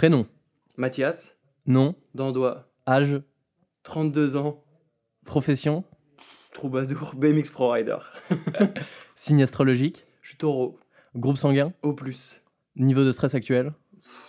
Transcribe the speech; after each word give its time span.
Prénom. 0.00 0.24
Mathias, 0.78 1.36
Nom. 1.66 1.94
Dandois, 2.14 2.72
Âge. 2.88 3.20
32 3.82 4.34
ans, 4.38 4.64
Profession. 5.26 5.84
troubadour, 6.54 7.12
BMX 7.16 7.50
Pro 7.50 7.70
Rider. 7.70 7.98
Signe 9.14 9.42
astrologique. 9.42 10.06
Je 10.22 10.28
suis 10.28 10.38
taureau, 10.38 10.78
Groupe 11.14 11.36
sanguin. 11.36 11.74
au 11.82 11.92
plus, 11.92 12.40
Niveau 12.76 13.04
de 13.04 13.12
stress 13.12 13.34
actuel. 13.34 13.74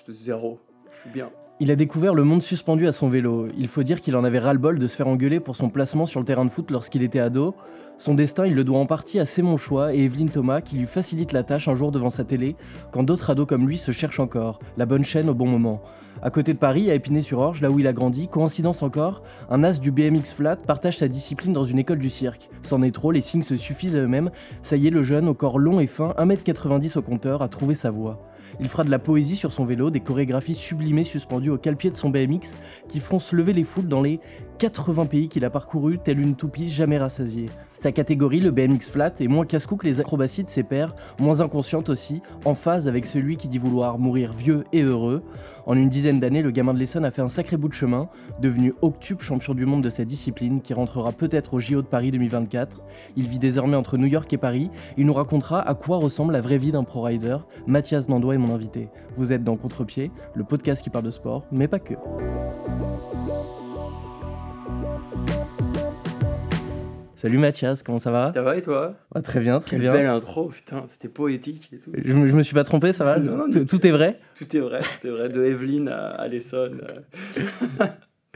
De 0.06 0.12
zéro. 0.12 0.60
Je 0.92 1.04
suis 1.04 1.10
bien. 1.10 1.32
Il 1.62 1.72
a 1.72 1.78
découvert 1.78 2.16
le 2.16 2.26
monde 2.26 2.42
suspendu 2.44 2.86
à 2.86 2.92
son 2.92 3.08
vélo. 3.08 3.48
Il 3.58 3.70
faut 3.70 3.84
dire 3.84 4.02
qu'il 4.02 4.18
en 4.18 4.26
avait 4.26 4.40
ras-le-bol 4.40 4.78
de 4.78 4.88
se 4.88 4.98
faire 4.98 5.08
engueuler 5.08 5.40
pour 5.40 5.56
son 5.56 5.70
placement 5.70 6.06
sur 6.06 6.20
le 6.20 6.26
terrain 6.26 6.44
de 6.44 6.50
foot 6.50 6.70
lorsqu'il 6.70 7.02
était 7.02 7.22
ado. 7.22 7.56
Son 8.02 8.16
destin, 8.16 8.48
il 8.48 8.56
le 8.56 8.64
doit 8.64 8.80
en 8.80 8.88
partie 8.88 9.20
à 9.20 9.26
Simon 9.26 9.58
Choix 9.58 9.94
et 9.94 10.00
Evelyne 10.00 10.32
Thomas 10.32 10.62
qui 10.62 10.76
lui 10.76 10.88
facilitent 10.88 11.34
la 11.34 11.44
tâche 11.44 11.68
un 11.68 11.76
jour 11.76 11.92
devant 11.92 12.10
sa 12.10 12.24
télé, 12.24 12.56
quand 12.92 13.04
d'autres 13.04 13.30
ados 13.30 13.46
comme 13.46 13.68
lui 13.68 13.78
se 13.78 13.92
cherchent 13.92 14.20
encore, 14.20 14.58
la 14.76 14.88
bonne 14.88 15.04
chaîne 15.04 15.30
au 15.30 15.36
bon 15.36 15.46
moment. 15.46 15.84
À 16.24 16.32
côté 16.32 16.54
de 16.54 16.58
Paris, 16.58 16.90
à 16.90 16.96
Épinay-sur-Orge, 16.96 17.62
là 17.62 17.70
où 17.70 17.78
il 17.78 17.86
a 17.86 17.94
grandi, 17.94 18.28
coïncidence 18.28 18.82
encore, 18.82 19.22
un 19.52 19.64
as 19.64 19.80
du 19.80 19.92
BMX 19.92 20.34
flat 20.36 20.56
partage 20.56 20.98
sa 20.98 21.08
discipline 21.08 21.54
dans 21.54 21.64
une 21.64 21.78
école 21.78 22.00
du 22.00 22.10
cirque. 22.10 22.50
C'en 22.64 22.82
est 22.82 22.90
trop, 22.90 23.12
les 23.12 23.22
signes 23.22 23.44
se 23.44 23.56
suffisent 23.56 23.96
à 23.96 24.00
eux-mêmes. 24.00 24.32
Ça 24.64 24.78
y 24.78 24.88
est, 24.88 24.90
le 24.92 25.04
jeune, 25.04 25.30
au 25.30 25.36
corps 25.36 25.60
long 25.60 25.80
et 25.80 25.86
fin, 25.86 26.16
1m90 26.18 26.98
au 26.98 27.04
compteur, 27.04 27.44
a 27.44 27.50
trouvé 27.50 27.76
sa 27.76 27.92
voie. 27.92 28.20
Il 28.60 28.68
fera 28.68 28.84
de 28.84 28.92
la 28.92 29.00
poésie 29.00 29.36
sur 29.36 29.52
son 29.52 29.66
vélo, 29.66 29.90
des 29.90 30.02
chorégraphies 30.02 30.56
sublimées 30.56 31.04
suspendues 31.04 31.50
au 31.50 31.58
calpier 31.58 31.90
de 31.90 31.96
son 31.96 32.10
BMX 32.10 32.58
qui 32.88 33.00
feront 33.00 33.20
se 33.20 33.36
lever 33.36 33.54
les 33.54 33.64
foules 33.64 33.88
dans 33.88 34.02
les 34.02 34.20
80 34.62 35.08
pays 35.08 35.28
qu'il 35.28 35.44
a 35.44 35.50
parcourus, 35.50 35.98
telle 36.04 36.20
une 36.20 36.36
toupie 36.36 36.70
jamais 36.70 37.00
rassasiée. 37.00 37.48
Sa 37.74 37.92
catégorie, 37.92 38.42
le 38.42 38.52
BMX 38.52 38.92
flat, 38.92 39.12
est 39.20 39.28
moins 39.28 39.44
casse-cou 39.44 39.76
que 39.76 39.88
les 39.88 40.00
acrobaties 40.00 40.44
de 40.44 40.50
ses 40.50 40.62
pairs, 40.62 40.94
moins 41.20 41.42
inconsciente 41.42 41.90
aussi, 41.90 42.22
en 42.46 42.54
phase 42.54 42.88
avec 42.88 43.08
celui 43.08 43.38
qui 43.38 43.48
dit 43.48 43.58
vouloir 43.58 43.98
mourir 43.98 44.34
vieux 44.34 44.66
et 44.72 44.84
heureux. 44.84 45.24
En 45.66 45.76
une 45.76 45.90
dizaine 45.90 46.20
d'années, 46.20 46.44
le 46.44 46.52
gamin 46.52 46.76
de 46.76 46.78
l'Essonne 46.78 47.06
a 47.06 47.10
fait 47.10 47.24
un 47.24 47.28
sacré 47.28 47.58
bout 47.58 47.70
de 47.70 47.74
chemin, 47.74 48.08
devenu 48.40 48.76
octuple 48.84 49.24
champion 49.24 49.56
du 49.56 49.66
monde 49.66 49.82
de 49.82 49.90
sa 49.90 50.06
discipline, 50.06 50.62
qui 50.62 50.76
rentrera 50.76 51.12
peut-être 51.12 51.56
au 51.56 51.60
JO 51.60 51.82
de 51.82 51.88
Paris 51.88 52.12
2024. 52.12 52.84
Il 53.16 53.28
vit 53.28 53.40
désormais 53.40 53.78
entre 53.78 53.98
New 53.98 54.06
York 54.06 54.32
et 54.32 54.38
Paris. 54.38 54.70
Il 54.96 55.08
nous 55.08 55.14
racontera 55.16 55.60
à 55.68 55.74
quoi 55.74 55.98
ressemble 55.98 56.34
la 56.34 56.42
vraie 56.42 56.60
vie 56.60 56.72
d'un 56.72 56.84
pro 56.84 57.02
rider. 57.02 57.38
Mathias 57.66 58.10
Nandois 58.10 58.36
est 58.36 58.38
mon 58.38 58.54
invité. 58.54 58.90
Vous 59.16 59.34
êtes 59.34 59.44
dans 59.44 59.58
Contre-pied, 59.58 60.12
le 60.36 60.44
podcast 60.44 60.84
qui 60.84 60.92
parle 60.92 61.06
de 61.06 61.10
sport, 61.10 61.48
mais 61.52 61.68
pas 61.68 61.80
que. 61.80 61.96
Salut 67.22 67.38
Mathias, 67.38 67.84
comment 67.84 68.00
ça 68.00 68.10
va 68.10 68.32
Ça 68.34 68.42
va 68.42 68.58
et 68.58 68.64
toi 68.64 68.96
Ah, 69.14 69.22
Très 69.22 69.42
bien, 69.42 69.60
très 69.60 69.70
Quelle 69.72 69.82
bien. 69.82 69.94
belle 69.94 70.08
intro, 70.08 70.48
putain, 70.48 70.86
c'était 70.88 71.08
poétique 71.08 71.70
et 71.72 71.78
tout. 71.78 71.92
Je, 71.96 72.04
je 72.04 72.14
me 72.16 72.42
suis 72.42 72.56
pas 72.56 72.64
trompé, 72.64 72.94
ça 72.94 73.06
va 73.06 73.20
Non, 73.20 73.48
non, 73.48 73.66
Tout- 73.66 73.86
est 73.86 73.92
vrai 73.92 74.20
Tout 74.36 74.58
est 74.58 74.60
vrai, 74.60 74.82
tout 75.00 75.06
est 75.08 75.12
vrai. 75.12 75.30
De 75.30 75.44
Evelyne 75.46 75.88
à, 75.88 76.28
l'Essonne. 76.28 76.82
euh. 77.80 77.86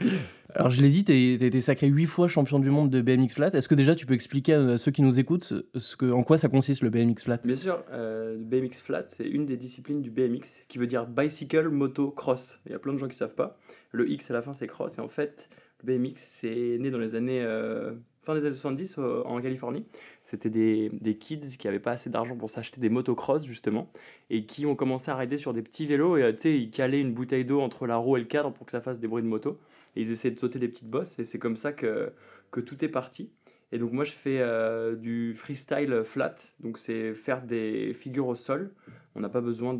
Alors 0.54 0.70
je 0.70 0.80
l'ai 0.80 0.88
dit, 0.90 1.02
t'es 1.02 1.32
été 1.32 1.60
sacré 1.60 1.88
8 1.88 2.06
fois 2.06 2.28
champion 2.28 2.60
du 2.60 2.70
monde 2.70 2.88
de 2.88 3.00
BMX 3.02 3.30
flat. 3.34 3.48
Est-ce 3.54 3.66
que 3.66 3.74
déjà 3.74 3.96
tu 3.96 4.06
peux 4.06 4.14
expliquer 4.14 4.54
à 4.54 4.78
ceux 4.78 4.92
qui 4.92 5.02
nous 5.02 5.18
écoutent 5.18 5.42
ce, 5.42 5.66
ce 5.74 5.96
que, 5.96 6.08
en 6.12 6.22
quoi 6.22 6.38
ça 6.38 6.48
consiste 6.48 6.82
le 6.82 6.90
BMX 6.90 7.24
flat? 7.24 7.38
Bien 7.44 7.56
sûr, 7.56 7.82
euh, 7.92 8.36
le 8.38 8.44
BMX 8.44 8.80
flat, 8.82 9.02
c'est 9.08 9.26
une 9.26 9.46
des 9.46 9.56
disciplines 9.56 10.00
du 10.00 10.10
BMX 10.12 10.64
qui 10.68 10.78
veut 10.78 10.86
dire 10.86 11.06
bicycle, 11.08 11.70
moto, 11.70 12.12
cross. 12.12 12.60
Il 12.66 12.72
y 12.72 12.74
a 12.76 12.78
plein 12.78 12.92
de 12.92 12.98
gens 12.98 13.08
qui 13.08 13.16
savent 13.16 13.34
pas. 13.34 13.58
Le 13.90 14.08
X 14.08 14.30
à 14.30 14.34
la 14.34 14.42
fin, 14.42 14.54
c'est 14.54 14.68
cross. 14.68 14.96
Et 14.98 15.00
en 15.00 15.08
fait, 15.08 15.48
le 15.84 15.92
BMX, 15.98 16.12
c'est 16.16 16.78
né 16.78 16.90
dans 16.92 16.98
les 17.00 17.16
années. 17.16 17.42
euh, 17.42 17.90
fin 18.26 18.34
des 18.34 18.44
années 18.44 18.54
70 18.54 18.96
euh, 18.98 19.22
en 19.24 19.40
Californie. 19.40 19.86
C'était 20.22 20.50
des, 20.50 20.90
des 20.92 21.16
kids 21.16 21.56
qui 21.56 21.68
avaient 21.68 21.78
pas 21.78 21.92
assez 21.92 22.10
d'argent 22.10 22.36
pour 22.36 22.50
s'acheter 22.50 22.80
des 22.80 22.88
motocross, 22.88 23.44
justement, 23.44 23.90
et 24.30 24.44
qui 24.44 24.66
ont 24.66 24.74
commencé 24.74 25.10
à 25.10 25.16
rider 25.16 25.38
sur 25.38 25.54
des 25.54 25.62
petits 25.62 25.86
vélos. 25.86 26.16
Et 26.16 26.34
tu 26.34 26.42
sais, 26.42 26.58
ils 26.58 26.70
calaient 26.70 27.00
une 27.00 27.14
bouteille 27.14 27.44
d'eau 27.44 27.60
entre 27.60 27.86
la 27.86 27.96
roue 27.96 28.16
et 28.16 28.20
le 28.20 28.26
cadre 28.26 28.52
pour 28.52 28.66
que 28.66 28.72
ça 28.72 28.80
fasse 28.80 28.98
des 28.98 29.06
bruits 29.06 29.22
de 29.22 29.28
moto. 29.28 29.58
Et 29.94 30.00
ils 30.00 30.10
essayaient 30.10 30.34
de 30.34 30.38
sauter 30.38 30.58
des 30.58 30.68
petites 30.68 30.90
bosses. 30.90 31.18
Et 31.20 31.24
c'est 31.24 31.38
comme 31.38 31.56
ça 31.56 31.72
que, 31.72 32.12
que 32.50 32.60
tout 32.60 32.84
est 32.84 32.88
parti. 32.88 33.30
Et 33.72 33.78
donc 33.78 33.90
moi 33.92 34.04
je 34.04 34.12
fais 34.12 34.38
euh, 34.40 34.94
du 34.94 35.34
freestyle 35.34 36.02
flat, 36.04 36.36
donc 36.60 36.78
c'est 36.78 37.14
faire 37.14 37.42
des 37.42 37.94
figures 37.94 38.28
au 38.28 38.36
sol. 38.36 38.72
On 39.16 39.20
n'a 39.20 39.28
pas 39.28 39.40
besoin 39.40 39.74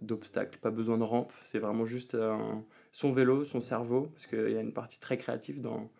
d'obstacles, 0.00 0.60
pas 0.60 0.70
besoin 0.70 0.96
de 0.96 1.02
rampe, 1.02 1.32
c'est 1.42 1.58
vraiment 1.58 1.86
juste 1.86 2.16
son 2.92 3.10
vélo, 3.10 3.42
son 3.42 3.58
cerveau, 3.58 4.10
parce 4.12 4.26
qu'il 4.28 4.50
y 4.50 4.56
a 4.56 4.60
une 4.60 4.72
partie 4.72 5.00
très 5.00 5.16
créative 5.16 5.60
dans, 5.60 5.90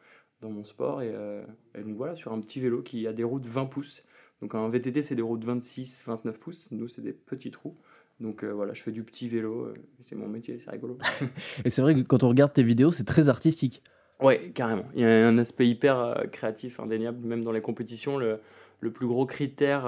dans 0.41 0.51
mon 0.51 0.65
sport. 0.65 1.03
Et, 1.03 1.11
euh, 1.13 1.43
et 1.75 1.83
donc 1.83 1.97
voilà, 1.97 2.15
sur 2.15 2.33
un 2.33 2.41
petit 2.41 2.61
vélo 2.61 2.83
qui 2.83 3.07
a 3.07 3.13
des 3.13 3.25
roues 3.25 3.41
de 3.41 3.49
20 3.49 3.67
pouces. 3.67 4.03
Donc 4.43 4.55
un 4.55 4.69
VTT 4.69 5.03
c'est 5.03 5.15
des 5.15 5.23
roues 5.23 5.39
de 5.39 5.45
26, 5.45 6.05
29 6.07 6.41
pouces, 6.41 6.69
nous 6.71 6.89
c'est 6.89 7.03
des 7.03 7.13
petits 7.13 7.51
trous. 7.51 7.77
Donc 8.21 8.45
euh, 8.45 8.51
voilà, 8.51 8.75
je 8.75 8.83
fais 8.83 8.93
du 8.93 9.03
petit 9.03 9.29
vélo, 9.29 9.65
euh, 9.65 9.75
c'est 10.03 10.15
mon 10.15 10.29
métier, 10.29 10.59
c'est 10.59 10.71
rigolo. 10.71 10.99
Et 11.65 11.71
c'est 11.71 11.81
vrai 11.81 11.95
que 11.95 12.01
quand 12.01 12.23
on 12.23 12.29
regarde 12.29 12.53
tes 12.53 12.63
vidéos, 12.63 12.93
c'est 12.93 13.05
très 13.05 13.29
artistique. 13.29 13.83
Ouais, 14.21 14.51
carrément. 14.55 14.85
Il 14.95 15.01
y 15.01 15.05
a 15.05 15.27
un 15.27 15.39
aspect 15.39 15.67
hyper 15.67 15.99
euh, 15.99 16.27
créatif, 16.27 16.79
indéniable, 16.79 17.27
même 17.27 17.43
dans 17.43 17.53
les 17.53 17.63
compétitions. 17.63 18.19
Le, 18.19 18.41
le 18.81 18.93
plus 18.93 19.07
gros 19.07 19.27
critère, 19.27 19.85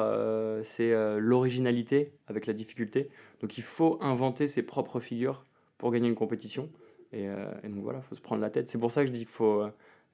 c'est 0.65 0.93
l'originalité 1.19 2.13
avec 2.27 2.45
la 2.45 2.53
difficulté. 2.53 3.09
Donc 3.41 3.57
il 3.57 3.63
faut 3.63 3.97
inventer 4.03 4.47
ses 4.47 4.63
propres 4.63 5.01
figures 5.01 5.45
pour 5.79 5.91
gagner 5.93 6.09
une 6.09 6.15
compétition. 6.15 6.69
Et, 7.15 7.25
et 7.25 7.69
donc 7.69 7.83
voilà, 7.83 8.01
il 8.01 8.05
faut 8.05 8.15
se 8.15 8.21
prendre 8.21 8.43
la 8.43 8.51
tête. 8.51 8.69
C'est 8.69 8.77
pour 8.77 8.91
ça 8.91 9.01
que 9.01 9.07
je 9.07 9.13
dis 9.13 9.21
qu'il 9.21 9.29
faut 9.29 9.65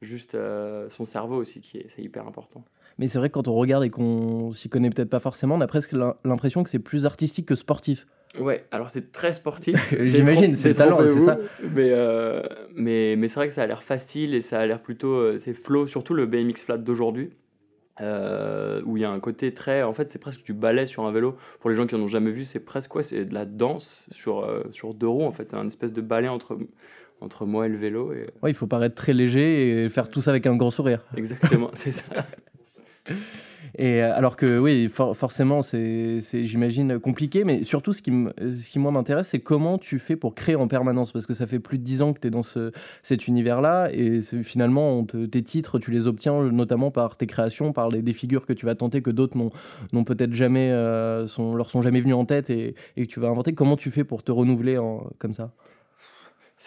juste 0.03 0.35
euh, 0.35 0.89
son 0.89 1.05
cerveau 1.05 1.37
aussi, 1.37 1.61
qui 1.61 1.79
est, 1.79 1.87
c'est 1.89 2.03
hyper 2.03 2.27
important. 2.27 2.65
Mais 2.99 3.07
c'est 3.07 3.19
vrai 3.19 3.29
que 3.29 3.35
quand 3.35 3.49
on 3.49 3.55
regarde 3.55 3.85
et 3.85 3.91
qu'on 3.91 4.53
s'y 4.53 4.69
connaît 4.69 4.91
peut-être 4.91 5.11
pas 5.11 5.21
forcément, 5.21 5.55
on 5.55 5.61
a 5.61 5.67
presque 5.67 5.93
l'im- 5.93 6.17
l'impression 6.25 6.65
que 6.65 6.71
c'est 6.71 6.79
plus 6.81 7.07
artistique 7.07 7.47
que 7.47 7.55
sportif. 7.55 8.07
Ouais, 8.39 8.65
alors 8.71 8.91
c'est 8.91 9.11
très 9.13 9.33
sportif. 9.33 9.95
J'imagine, 9.99 10.55
c'est 10.57 10.69
le 10.71 10.75
talent, 10.75 10.99
c'est 11.03 11.21
ça. 11.21 11.39
Mais, 11.63 11.91
euh, 11.93 12.43
mais, 12.75 13.15
mais 13.17 13.29
c'est 13.29 13.37
vrai 13.37 13.49
que 13.49 13.55
ça 13.55 13.63
a 13.63 13.67
l'air 13.67 13.83
facile 13.83 14.35
et 14.35 14.41
ça 14.41 14.59
a 14.61 14.67
l'air 14.67 14.81
plutôt. 14.83 15.15
euh, 15.15 15.39
c'est 15.39 15.55
flow, 15.55 15.87
surtout 15.87 16.13
le 16.15 16.27
BMX 16.27 16.63
flat 16.65 16.77
d'aujourd'hui. 16.79 17.31
euh, 18.01 18.81
où 18.85 18.97
il 18.97 19.01
y 19.01 19.05
a 19.05 19.11
un 19.11 19.19
côté 19.21 19.53
très. 19.55 19.83
En 19.83 19.93
fait, 19.93 20.09
c'est 20.09 20.19
presque 20.21 20.45
du 20.45 20.53
ballet 20.53 20.87
sur 20.87 21.05
un 21.05 21.11
vélo. 21.13 21.37
Pour 21.61 21.71
les 21.71 21.75
gens 21.77 21.87
qui 21.87 21.95
en 21.97 22.01
ont 22.01 22.07
jamais 22.09 22.31
vu, 22.31 22.45
c'est 22.45 22.61
presque 22.61 22.91
quoi 22.91 23.03
C'est 23.03 23.25
de 23.25 23.35
la 23.35 23.45
danse 23.45 24.07
sur, 24.13 24.47
sur 24.71 24.95
deux 24.95 25.09
roues. 25.09 25.25
En 25.25 25.33
fait, 25.33 25.49
c'est 25.49 25.57
un 25.57 25.67
espèce 25.67 25.93
de 25.93 26.01
ballet 26.01 26.29
entre, 26.29 26.59
entre 27.21 27.47
moi 27.47 27.67
et 27.67 27.69
le 27.69 27.77
vélo. 27.77 28.13
Et... 28.13 28.27
Ouais, 28.43 28.51
il 28.51 28.55
faut 28.55 28.67
paraître 28.67 28.95
très 28.95 29.13
léger 29.13 29.85
et 29.85 29.89
faire 29.89 30.09
tout 30.09 30.23
ça 30.23 30.31
avec 30.31 30.47
un 30.47 30.57
grand 30.57 30.71
sourire. 30.71 31.05
Exactement, 31.17 31.71
c'est 31.75 31.93
ça. 31.93 32.05
Et 33.77 34.03
euh, 34.03 34.13
alors 34.15 34.37
que 34.37 34.59
oui, 34.59 34.89
for- 34.93 35.17
forcément, 35.17 35.63
c'est, 35.63 36.21
j'imagine, 36.21 36.99
compliqué, 36.99 37.45
mais 37.45 37.63
surtout 37.63 37.93
ce 37.93 38.03
qui, 38.03 38.11
ce 38.41 38.71
qui 38.71 38.79
moi 38.79 38.91
m'intéresse, 38.91 39.29
c'est 39.29 39.39
comment 39.41 39.79
tu 39.79 39.99
fais 39.99 40.17
pour 40.17 40.35
créer 40.35 40.57
en 40.57 40.67
permanence, 40.69 41.13
parce 41.13 41.27
que 41.27 41.35
ça 41.35 41.47
fait 41.47 41.59
plus 41.61 41.79
de 41.79 41.85
10 41.85 42.03
ans 42.03 42.13
que 42.13 42.19
tu 42.19 42.27
es 42.29 42.31
dans 42.31 42.43
ce, 42.43 42.73
cet 43.03 43.29
univers-là, 43.29 43.89
et 43.93 44.21
finalement, 44.43 44.99
on 44.99 45.05
te- 45.05 45.27
tes 45.27 45.43
titres, 45.43 45.79
tu 45.79 45.91
les 45.91 46.07
obtiens 46.07 46.43
notamment 46.51 46.91
par 46.91 47.17
tes 47.17 47.27
créations, 47.27 47.73
par 47.73 47.89
les, 47.89 48.03
des 48.03 48.15
figures 48.15 48.47
que 48.47 48.53
tu 48.53 48.67
vas 48.67 48.75
tenter, 48.75 49.01
que 49.03 49.11
d'autres 49.11 49.37
n'ont, 49.37 49.51
n'ont 49.93 50.05
peut-être 50.05 50.33
jamais, 50.35 50.71
euh, 50.73 51.29
sont, 51.29 51.55
leur 51.55 51.71
sont 51.71 51.83
jamais 51.83 52.01
venues 52.01 52.15
en 52.15 52.25
tête, 52.25 52.51
et, 52.51 52.75
et 52.97 53.07
que 53.07 53.13
tu 53.13 53.21
vas 53.21 53.29
inventer. 53.29 53.53
Comment 53.53 53.77
tu 53.77 53.91
fais 53.91 54.03
pour 54.05 54.23
te 54.23 54.33
renouveler 54.33 54.79
en- 54.79 55.09
comme 55.19 55.35
ça? 55.35 55.53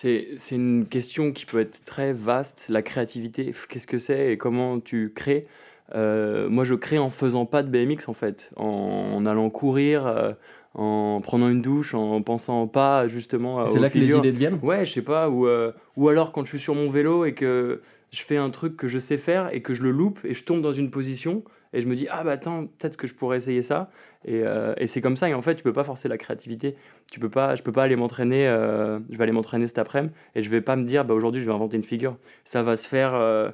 C'est 0.02 0.30
c'est 0.38 0.56
une 0.56 0.88
question 0.88 1.32
qui 1.32 1.46
peut 1.46 1.60
être 1.60 1.84
très 1.84 2.12
vaste. 2.12 2.66
La 2.70 2.82
créativité, 2.82 3.54
qu'est-ce 3.70 3.86
que 3.86 4.00
c'est 4.00 4.34
et 4.34 4.38
comment 4.38 4.80
tu 4.80 5.12
crées? 5.14 5.46
Euh, 5.94 6.50
Moi, 6.50 6.64
je 6.64 6.74
crée 6.74 6.98
en 6.98 7.12
faisant 7.12 7.46
pas 7.46 7.62
de 7.62 7.70
BMX 7.70 8.08
en 8.08 8.14
fait, 8.14 8.52
en, 8.56 8.64
en 8.66 9.26
allant 9.28 9.52
courir, 9.52 10.08
euh, 10.08 10.32
en 10.74 11.22
prenant 11.22 11.50
une 11.50 11.62
douche, 11.62 11.94
en 11.94 12.20
pensant 12.24 12.66
pas 12.66 13.08
justement. 13.08 13.64
C'est 13.68 13.78
aux 13.78 13.82
là 13.82 13.92
que 13.92 14.00
les 14.00 14.10
idées 14.10 14.32
deviennent? 14.32 14.60
Ouais, 14.64 14.88
je 14.88 14.92
sais 14.92 15.04
pas, 15.04 15.30
ou, 15.30 15.46
euh, 15.46 15.72
ou 15.96 16.10
alors 16.10 16.32
quand 16.32 16.46
je 16.46 16.50
suis 16.50 16.60
sur 16.60 16.74
mon 16.74 16.90
vélo 16.90 17.26
et 17.26 17.36
que 17.36 17.82
je 18.10 18.24
fais 18.24 18.38
un 18.38 18.50
truc 18.50 18.78
que 18.78 18.88
je 18.88 18.98
sais 18.98 19.18
faire 19.18 19.54
et 19.54 19.62
que 19.62 19.76
je 19.76 19.84
le 19.84 19.92
loupe 19.92 20.20
et 20.24 20.34
je 20.34 20.44
tombe 20.44 20.64
dans 20.64 20.74
une 20.74 20.90
position 20.90 21.44
et 21.74 21.82
je 21.82 21.88
me 21.88 21.96
dis 21.96 22.08
ah 22.10 22.24
bah 22.24 22.32
attends 22.32 22.68
peut-être 22.68 22.98
que 22.98 23.08
je 23.08 23.14
pourrais 23.14 23.38
essayer 23.38 23.62
ça. 23.62 23.90
Et, 24.26 24.42
euh, 24.44 24.74
et 24.78 24.88
c'est 24.88 25.02
comme 25.02 25.16
ça. 25.16 25.30
Et 25.30 25.34
en 25.34 25.42
fait 25.42 25.56
tu 25.56 25.64
peux 25.64 25.74
pas 25.74 25.84
forcer 25.84 26.08
la 26.08 26.18
créativité. 26.18 26.76
Tu 27.12 27.20
peux 27.20 27.30
pas 27.30 27.56
je 27.56 27.64
peux 27.64 27.72
pas 27.72 27.84
aller 27.84 27.96
m'entraîner 27.96 28.48
euh, 28.48 29.00
je 29.10 29.18
vais 29.18 29.24
aller 29.24 29.32
m'entraîner 29.32 29.68
cet 29.68 29.78
après-midi 29.80 30.14
et 30.36 30.42
je 30.42 30.50
vais 30.50 30.62
pas 30.62 30.76
me 30.76 30.84
dire 30.84 31.06
bah 31.06 31.14
aujourd'hui 31.14 31.42
je 31.42 31.46
vais 31.46 31.54
inventer 31.54 31.78
une 31.78 31.84
figure. 31.84 32.16
Ça 32.44 32.64
va 32.64 32.78
se 32.78 32.88
faire 32.88 33.16
euh, 33.16 33.52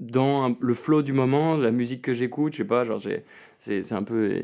dans 0.00 0.56
le 0.60 0.74
flow 0.74 1.02
du 1.02 1.12
moment 1.12 1.56
la 1.56 1.70
musique 1.70 2.02
que 2.02 2.14
j'écoute. 2.14 2.52
Je 2.52 2.58
sais 2.58 2.64
pas 2.64 2.84
genre 2.84 2.98
j'ai 2.98 3.24
c'est 3.60 3.92
un 3.92 4.02
peu 4.02 4.40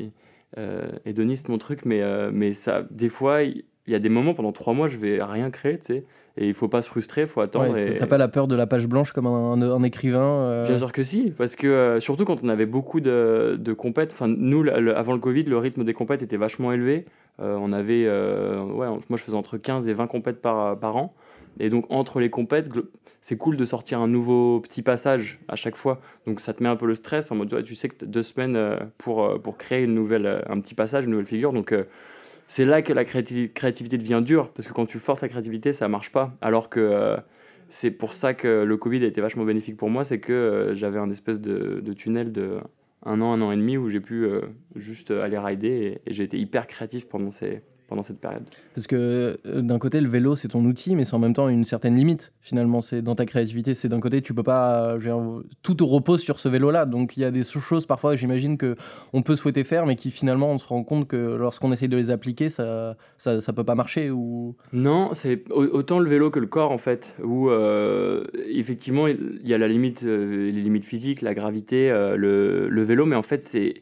hédoniste 1.05 1.47
mon 1.47 1.57
truc 1.57 1.85
mais 1.85 2.01
mais 2.31 2.53
ça 2.53 2.85
des 2.89 3.09
fois 3.09 3.43
il 3.43 3.63
il 3.87 3.93
y 3.93 3.95
a 3.95 3.99
des 3.99 4.09
moments 4.09 4.33
pendant 4.33 4.51
trois 4.51 4.73
mois 4.73 4.87
je 4.87 4.97
vais 4.97 5.21
rien 5.23 5.49
créer 5.49 5.77
tu 5.79 5.85
sais 5.87 6.05
et 6.37 6.47
il 6.47 6.53
faut 6.53 6.67
pas 6.67 6.81
se 6.81 6.87
frustrer, 6.89 7.21
il 7.21 7.27
faut 7.27 7.41
attendre. 7.41 7.73
Ouais, 7.73 7.93
et... 7.95 7.97
T'as 7.97 8.07
pas 8.07 8.17
la 8.17 8.27
peur 8.27 8.47
de 8.47 8.55
la 8.55 8.67
page 8.67 8.87
blanche 8.87 9.11
comme 9.11 9.25
un, 9.27 9.61
un 9.61 9.83
écrivain 9.83 10.19
euh, 10.23 10.65
Bien 10.65 10.77
sûr 10.77 10.91
que 10.91 11.03
si, 11.03 11.33
parce 11.37 11.55
que 11.55 11.67
euh, 11.67 11.99
surtout 11.99 12.25
quand 12.25 12.43
on 12.43 12.49
avait 12.49 12.65
beaucoup 12.65 12.99
de, 13.01 13.57
de 13.59 13.73
compètes, 13.73 14.11
enfin 14.13 14.27
nous, 14.27 14.63
le- 14.63 14.79
le- 14.79 14.95
avant 14.97 15.13
le 15.13 15.19
Covid, 15.19 15.43
le 15.43 15.57
rythme 15.57 15.83
des 15.83 15.93
compètes 15.93 16.21
était 16.21 16.37
vachement 16.37 16.71
élevé. 16.71 17.05
Euh, 17.41 17.57
on 17.59 17.71
avait, 17.73 18.05
ouais, 18.07 18.87
on- 18.87 18.99
moi 19.09 19.17
je 19.17 19.23
faisais 19.23 19.37
entre 19.37 19.57
15 19.57 19.87
et 19.89 19.93
20 19.93 20.07
compètes 20.07 20.41
par, 20.41 20.77
par 20.79 20.95
an. 20.97 21.13
Et 21.59 21.69
donc 21.69 21.85
entre 21.91 22.21
les 22.21 22.29
compètes, 22.29 22.69
c'est 23.19 23.35
cool 23.37 23.57
de 23.57 23.65
sortir 23.65 23.99
un 23.99 24.07
nouveau 24.07 24.61
petit 24.61 24.81
passage 24.81 25.39
à 25.49 25.57
chaque 25.57 25.75
fois. 25.75 25.99
Donc 26.25 26.39
ça 26.39 26.53
te 26.53 26.63
met 26.63 26.69
un 26.69 26.77
peu 26.77 26.85
le 26.87 26.95
stress 26.95 27.29
en 27.29 27.35
mode, 27.35 27.53
ouais, 27.53 27.61
tu 27.63 27.75
sais 27.75 27.89
que 27.89 28.05
as 28.05 28.07
deux 28.07 28.23
semaines 28.23 28.57
pour, 28.97 29.41
pour 29.41 29.57
créer 29.57 29.83
une 29.83 29.93
nouvelle, 29.93 30.43
un 30.47 30.59
petit 30.61 30.75
passage, 30.75 31.03
une 31.05 31.11
nouvelle 31.11 31.25
figure. 31.25 31.51
Donc 31.51 31.75
c'est 32.51 32.65
là 32.65 32.81
que 32.81 32.91
la 32.91 33.05
créativité 33.05 33.97
devient 33.97 34.21
dure, 34.21 34.49
parce 34.49 34.67
que 34.67 34.73
quand 34.73 34.85
tu 34.85 34.99
forces 34.99 35.21
la 35.21 35.29
créativité, 35.29 35.71
ça 35.71 35.87
marche 35.87 36.11
pas. 36.11 36.35
Alors 36.41 36.69
que 36.69 36.81
euh, 36.81 37.15
c'est 37.69 37.91
pour 37.91 38.11
ça 38.11 38.33
que 38.33 38.65
le 38.65 38.75
Covid 38.75 39.05
a 39.05 39.07
été 39.07 39.21
vachement 39.21 39.45
bénéfique 39.45 39.77
pour 39.77 39.89
moi, 39.89 40.03
c'est 40.03 40.19
que 40.19 40.33
euh, 40.33 40.75
j'avais 40.75 40.99
un 40.99 41.09
espèce 41.09 41.39
de, 41.39 41.93
tunnel 41.93 42.33
de 42.33 42.57
un 43.05 43.21
an, 43.21 43.31
un 43.31 43.41
an 43.41 43.53
et 43.53 43.55
demi 43.55 43.77
où 43.77 43.87
j'ai 43.87 44.01
pu 44.01 44.25
euh, 44.25 44.41
juste 44.75 45.11
aller 45.11 45.37
rider 45.37 46.01
et 46.05 46.13
j'ai 46.13 46.23
été 46.23 46.37
hyper 46.37 46.67
créatif 46.67 47.07
pendant 47.07 47.31
ces, 47.31 47.61
pendant 47.91 48.03
cette 48.03 48.21
période. 48.21 48.43
Parce 48.73 48.87
que 48.87 49.37
euh, 49.45 49.61
d'un 49.61 49.77
côté, 49.77 49.99
le 49.99 50.07
vélo, 50.07 50.37
c'est 50.37 50.47
ton 50.47 50.63
outil, 50.63 50.95
mais 50.95 51.03
c'est 51.03 51.13
en 51.13 51.19
même 51.19 51.33
temps 51.33 51.49
une 51.49 51.65
certaine 51.65 51.97
limite, 51.97 52.31
finalement. 52.39 52.79
C'est 52.79 53.01
dans 53.01 53.15
ta 53.15 53.25
créativité. 53.25 53.75
C'est 53.75 53.89
d'un 53.89 53.99
côté, 53.99 54.21
tu 54.21 54.33
peux 54.33 54.43
pas. 54.43 54.95
tout 55.61 55.75
te 55.75 55.83
repose 55.83 56.21
sur 56.21 56.39
ce 56.39 56.47
vélo-là. 56.47 56.85
Donc 56.85 57.17
il 57.17 57.19
y 57.19 57.25
a 57.25 57.31
des 57.31 57.43
choses, 57.43 57.85
parfois, 57.85 58.15
j'imagine, 58.15 58.57
qu'on 58.57 59.21
peut 59.23 59.35
souhaiter 59.35 59.65
faire, 59.65 59.85
mais 59.85 59.97
qui 59.97 60.09
finalement, 60.09 60.51
on 60.51 60.57
se 60.57 60.65
rend 60.65 60.83
compte 60.85 61.09
que 61.09 61.17
lorsqu'on 61.17 61.73
essaye 61.73 61.89
de 61.89 61.97
les 61.97 62.11
appliquer, 62.11 62.49
ça, 62.49 62.95
ça, 63.17 63.41
ça 63.41 63.51
peut 63.51 63.65
pas 63.65 63.75
marcher. 63.75 64.09
Ou... 64.09 64.55
Non, 64.71 65.09
c'est 65.13 65.43
autant 65.51 65.99
le 65.99 66.09
vélo 66.09 66.31
que 66.31 66.39
le 66.39 66.47
corps, 66.47 66.71
en 66.71 66.77
fait. 66.77 67.17
Où 67.21 67.49
euh, 67.49 68.23
effectivement, 68.47 69.07
il 69.07 69.41
y 69.43 69.53
a 69.53 69.57
la 69.57 69.67
limite, 69.67 70.03
euh, 70.03 70.45
les 70.49 70.61
limites 70.61 70.85
physiques, 70.85 71.21
la 71.21 71.33
gravité, 71.33 71.89
le, 71.89 72.69
le, 72.69 72.83
vélo, 72.83 73.05
mais 73.05 73.17
en 73.17 73.21
fait, 73.21 73.43
c'est 73.43 73.73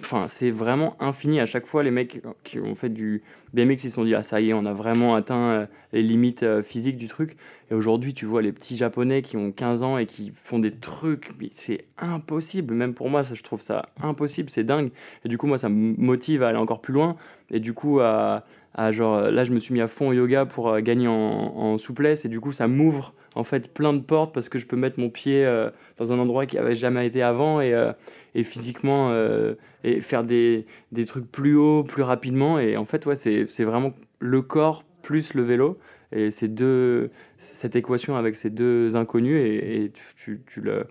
enfin, 0.00 0.26
vraiment 0.50 0.94
infini. 1.00 1.40
À 1.40 1.46
chaque 1.46 1.64
fois, 1.64 1.82
les 1.82 1.90
mecs 1.90 2.20
qui 2.44 2.60
ont 2.60 2.74
fait 2.74 2.90
du 2.90 3.22
BMX, 3.56 3.84
ils 3.84 3.88
se 3.88 3.94
sont 3.94 4.04
dit, 4.04 4.14
ah 4.14 4.22
ça 4.22 4.40
y 4.42 4.50
est, 4.50 4.52
on 4.52 4.66
a 4.66 4.74
vraiment 4.74 5.14
atteint 5.14 5.48
euh, 5.50 5.66
les 5.94 6.02
limites 6.02 6.42
euh, 6.42 6.62
physiques 6.62 6.98
du 6.98 7.08
truc. 7.08 7.38
Et 7.70 7.74
aujourd'hui, 7.74 8.12
tu 8.12 8.26
vois 8.26 8.42
les 8.42 8.52
petits 8.52 8.76
Japonais 8.76 9.22
qui 9.22 9.38
ont 9.38 9.50
15 9.50 9.82
ans 9.82 9.96
et 9.96 10.04
qui 10.04 10.30
font 10.34 10.58
des 10.58 10.72
trucs, 10.72 11.30
c'est 11.52 11.86
impossible. 11.96 12.74
Même 12.74 12.92
pour 12.92 13.08
moi, 13.08 13.24
ça, 13.24 13.34
je 13.34 13.42
trouve 13.42 13.62
ça 13.62 13.88
impossible, 14.02 14.50
c'est 14.50 14.62
dingue. 14.62 14.90
Et 15.24 15.28
du 15.30 15.38
coup, 15.38 15.46
moi, 15.46 15.56
ça 15.56 15.70
me 15.70 15.94
motive 15.96 16.42
à 16.42 16.48
aller 16.48 16.58
encore 16.58 16.82
plus 16.82 16.92
loin. 16.92 17.16
Et 17.50 17.58
du 17.58 17.72
coup, 17.72 18.00
à, 18.00 18.44
genre, 18.92 19.22
là, 19.30 19.44
je 19.44 19.52
me 19.52 19.58
suis 19.58 19.72
mis 19.72 19.80
à 19.80 19.88
fond 19.88 20.08
au 20.08 20.12
yoga 20.12 20.44
pour 20.44 20.68
euh, 20.68 20.80
gagner 20.80 21.08
en, 21.08 21.78
souplesse. 21.78 22.24
Et 22.24 22.28
du 22.28 22.40
coup, 22.40 22.52
ça 22.52 22.68
m'ouvre 22.68 23.14
en 23.34 23.44
fait 23.44 23.72
plein 23.72 23.92
de 23.92 24.00
portes 24.00 24.34
parce 24.34 24.48
que 24.48 24.58
je 24.58 24.66
peux 24.66 24.76
mettre 24.76 24.98
mon 24.98 25.10
pied 25.10 25.44
euh, 25.44 25.70
dans 25.96 26.12
un 26.12 26.18
endroit 26.18 26.46
qui 26.46 26.58
avait 26.58 26.74
jamais 26.74 27.06
été 27.06 27.22
avant 27.22 27.60
et, 27.60 27.74
euh, 27.74 27.92
et 28.34 28.42
physiquement 28.42 29.10
euh, 29.10 29.54
et 29.84 30.00
faire 30.00 30.24
des, 30.24 30.66
des, 30.92 31.06
trucs 31.06 31.30
plus 31.30 31.54
haut, 31.54 31.84
plus 31.84 32.02
rapidement. 32.02 32.58
Et 32.58 32.76
en 32.76 32.84
fait, 32.84 33.06
ouais, 33.06 33.16
c'est 33.16 33.64
vraiment 33.64 33.92
le 34.18 34.42
corps 34.42 34.84
plus 35.02 35.34
le 35.34 35.42
vélo. 35.42 35.78
Et 36.12 36.30
c'est 36.30 36.48
deux, 36.48 37.10
cette 37.36 37.76
équation 37.76 38.16
avec 38.16 38.36
ces 38.36 38.50
deux 38.50 38.94
inconnus 38.96 39.38
et, 39.38 39.92
tu, 40.16 40.42
tu, 40.46 40.60
le, 40.60 40.86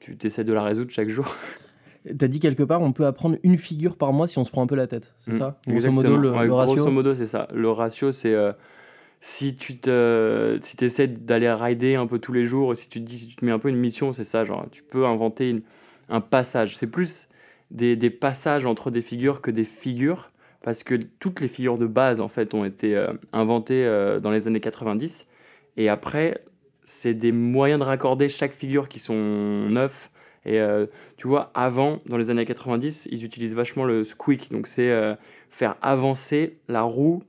tu 0.00 0.16
essaies 0.22 0.44
de 0.44 0.52
la 0.52 0.62
résoudre 0.62 0.90
chaque 0.90 1.08
jour. 1.08 1.26
Tu 2.04 2.24
as 2.24 2.28
dit 2.28 2.40
quelque 2.40 2.62
part, 2.62 2.82
on 2.82 2.92
peut 2.92 3.06
apprendre 3.06 3.36
une 3.42 3.58
figure 3.58 3.96
par 3.96 4.12
mois 4.12 4.26
si 4.26 4.38
on 4.38 4.44
se 4.44 4.50
prend 4.50 4.62
un 4.62 4.66
peu 4.66 4.74
la 4.74 4.86
tête, 4.86 5.14
c'est 5.18 5.34
mmh, 5.34 5.38
ça? 5.38 5.60
Grosso 5.68 5.92
modo, 5.92 6.16
le, 6.16 6.30
ratio 6.30 6.74
Grosso 6.74 6.90
modo, 6.90 7.14
c'est 7.14 7.26
ça. 7.26 7.48
Le 7.52 7.70
ratio, 7.70 8.10
c'est 8.10 8.34
si 9.22 9.54
tu 9.54 9.78
te 9.78 10.58
si 10.62 10.84
essaies 10.84 11.06
d'aller 11.06 11.50
rider 11.50 11.94
un 11.94 12.08
peu 12.08 12.18
tous 12.18 12.32
les 12.32 12.44
jours, 12.44 12.76
si 12.76 12.88
tu 12.88 13.00
te 13.00 13.06
dis, 13.06 13.18
si 13.18 13.28
tu 13.28 13.36
te 13.36 13.44
mets 13.44 13.52
un 13.52 13.60
peu 13.60 13.68
une 13.68 13.76
mission, 13.76 14.12
c'est 14.12 14.24
ça, 14.24 14.44
genre, 14.44 14.66
tu 14.72 14.82
peux 14.82 15.06
inventer 15.06 15.62
un 16.08 16.20
passage. 16.20 16.76
C'est 16.76 16.88
plus 16.88 17.28
des, 17.70 17.94
des, 17.94 18.10
passages 18.10 18.66
entre 18.66 18.90
des 18.90 19.00
figures 19.00 19.40
que 19.40 19.52
des 19.52 19.62
figures, 19.62 20.26
parce 20.62 20.82
que 20.82 20.96
toutes 21.20 21.40
les 21.40 21.46
figures 21.46 21.78
de 21.78 21.86
base, 21.86 22.20
en 22.20 22.26
fait, 22.26 22.52
ont 22.52 22.64
été 22.64 22.96
euh, 22.96 23.12
inventées 23.32 23.86
euh, 23.86 24.18
dans 24.18 24.32
les 24.32 24.48
années 24.48 24.60
90. 24.60 25.26
Et 25.76 25.88
après, 25.88 26.42
c'est 26.82 27.14
des 27.14 27.30
moyens 27.30 27.78
de 27.78 27.84
raccorder 27.84 28.28
chaque 28.28 28.52
figure 28.52 28.88
qui 28.88 28.98
sont 28.98 29.14
neufs. 29.14 30.10
Et 30.44 30.60
euh, 30.60 30.86
tu 31.16 31.28
vois, 31.28 31.50
avant, 31.54 32.00
dans 32.06 32.16
les 32.16 32.30
années 32.30 32.44
90, 32.44 33.08
ils 33.10 33.24
utilisent 33.24 33.54
vachement 33.54 33.84
le 33.84 34.04
squeak. 34.04 34.50
Donc, 34.50 34.66
c'est 34.66 35.16
faire 35.50 35.76
avancer 35.82 36.58
la 36.68 36.82
roue 36.82 37.22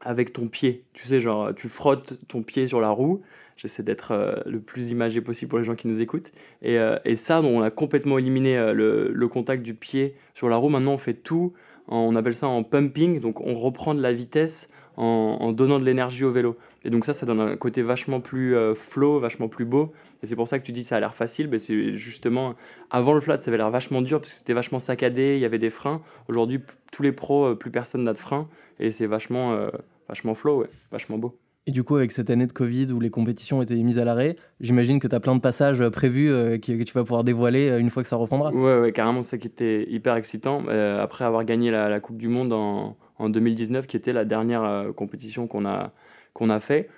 avec 0.00 0.32
ton 0.32 0.48
pied. 0.48 0.84
Tu 0.92 1.06
sais, 1.06 1.20
genre, 1.20 1.54
tu 1.54 1.68
frottes 1.68 2.18
ton 2.28 2.42
pied 2.42 2.66
sur 2.66 2.80
la 2.80 2.90
roue. 2.90 3.22
J'essaie 3.56 3.82
d'être 3.82 4.12
euh, 4.12 4.34
le 4.46 4.60
plus 4.60 4.90
imagé 4.90 5.20
possible 5.20 5.48
pour 5.48 5.58
les 5.58 5.64
gens 5.64 5.74
qui 5.74 5.86
nous 5.86 6.00
écoutent. 6.00 6.32
Et, 6.62 6.78
euh, 6.78 6.98
ça, 7.14 7.40
on 7.40 7.62
a 7.62 7.70
complètement 7.70 8.18
éliminé 8.18 8.58
euh, 8.58 8.72
le, 8.74 9.28
contact 9.28 9.62
du 9.62 9.74
pied 9.74 10.14
sur 10.34 10.48
la 10.48 10.56
roue. 10.56 10.68
Maintenant, 10.68 10.92
on 10.92 10.98
fait 10.98 11.14
tout, 11.14 11.52
on 11.88 12.16
appelle 12.16 12.34
ça 12.34 12.48
en 12.48 12.62
pumping. 12.62 13.20
Donc, 13.20 13.40
on 13.40 13.54
reprend 13.54 13.94
de 13.94 14.02
la 14.02 14.12
vitesse 14.12 14.68
en 14.96 15.50
donnant 15.50 15.80
de 15.80 15.84
l'énergie 15.84 16.22
au 16.22 16.30
vélo. 16.30 16.56
Et 16.84 16.90
donc, 16.90 17.04
ça, 17.04 17.12
ça 17.12 17.26
donne 17.26 17.40
un 17.40 17.56
côté 17.56 17.82
vachement 17.82 18.20
plus 18.20 18.54
flow, 18.76 19.18
vachement 19.18 19.48
plus 19.48 19.64
beau. 19.64 19.92
Et 20.24 20.26
c'est 20.26 20.36
pour 20.36 20.48
ça 20.48 20.58
que 20.58 20.64
tu 20.64 20.72
dis 20.72 20.82
ça 20.82 20.96
a 20.96 21.00
l'air 21.00 21.14
facile. 21.14 21.48
Mais 21.48 21.58
c'est 21.58 21.92
justement, 21.92 22.54
avant 22.90 23.12
le 23.12 23.20
flat, 23.20 23.38
ça 23.38 23.50
avait 23.50 23.58
l'air 23.58 23.70
vachement 23.70 24.02
dur 24.02 24.20
parce 24.20 24.32
que 24.32 24.38
c'était 24.38 24.54
vachement 24.54 24.78
saccadé, 24.80 25.36
il 25.36 25.40
y 25.40 25.44
avait 25.44 25.58
des 25.58 25.70
freins. 25.70 26.02
Aujourd'hui, 26.28 26.60
tous 26.90 27.02
les 27.02 27.12
pros, 27.12 27.54
plus 27.54 27.70
personne 27.70 28.02
n'a 28.02 28.12
de 28.12 28.18
freins. 28.18 28.48
Et 28.80 28.90
c'est 28.90 29.06
vachement 29.06 29.56
vachement 30.08 30.34
flow, 30.34 30.62
ouais, 30.62 30.68
vachement 30.90 31.18
beau. 31.18 31.38
Et 31.66 31.70
du 31.70 31.82
coup, 31.82 31.96
avec 31.96 32.12
cette 32.12 32.28
année 32.28 32.46
de 32.46 32.52
Covid 32.52 32.92
où 32.92 33.00
les 33.00 33.08
compétitions 33.08 33.62
étaient 33.62 33.74
mises 33.76 33.98
à 33.98 34.04
l'arrêt, 34.04 34.36
j'imagine 34.60 35.00
que 35.00 35.08
tu 35.08 35.14
as 35.14 35.20
plein 35.20 35.34
de 35.34 35.40
passages 35.40 35.80
euh, 35.80 35.88
prévus 35.88 36.30
euh, 36.30 36.58
que, 36.58 36.82
tu 36.82 36.92
vas 36.92 37.04
pouvoir 37.04 37.24
dévoiler 37.24 37.70
euh, 37.70 37.78
une 37.78 37.88
fois 37.88 38.02
que 38.02 38.08
ça 38.08 38.16
reprendra. 38.16 38.52
Ouais, 38.52 38.80
ouais 38.80 38.92
carrément, 38.92 39.22
c'est 39.22 39.30
ça 39.30 39.38
qui 39.38 39.46
était 39.46 39.90
hyper 39.90 40.16
excitant. 40.16 40.66
après 40.68 41.24
avoir 41.24 41.44
gagné 41.44 41.70
la, 41.70 42.00
Coupe 42.00 42.18
du 42.18 42.28
Monde 42.28 42.52
en, 42.52 42.98
en, 43.18 43.30
2019, 43.30 43.86
qui 43.86 43.96
était 43.96 44.12
la 44.12 44.26
dernière 44.26 44.88
compétition 44.94 45.46
qu'on 45.46 45.64
a, 45.64 45.92
qu'on 46.34 46.50
a 46.50 46.60
fait, 46.60 46.90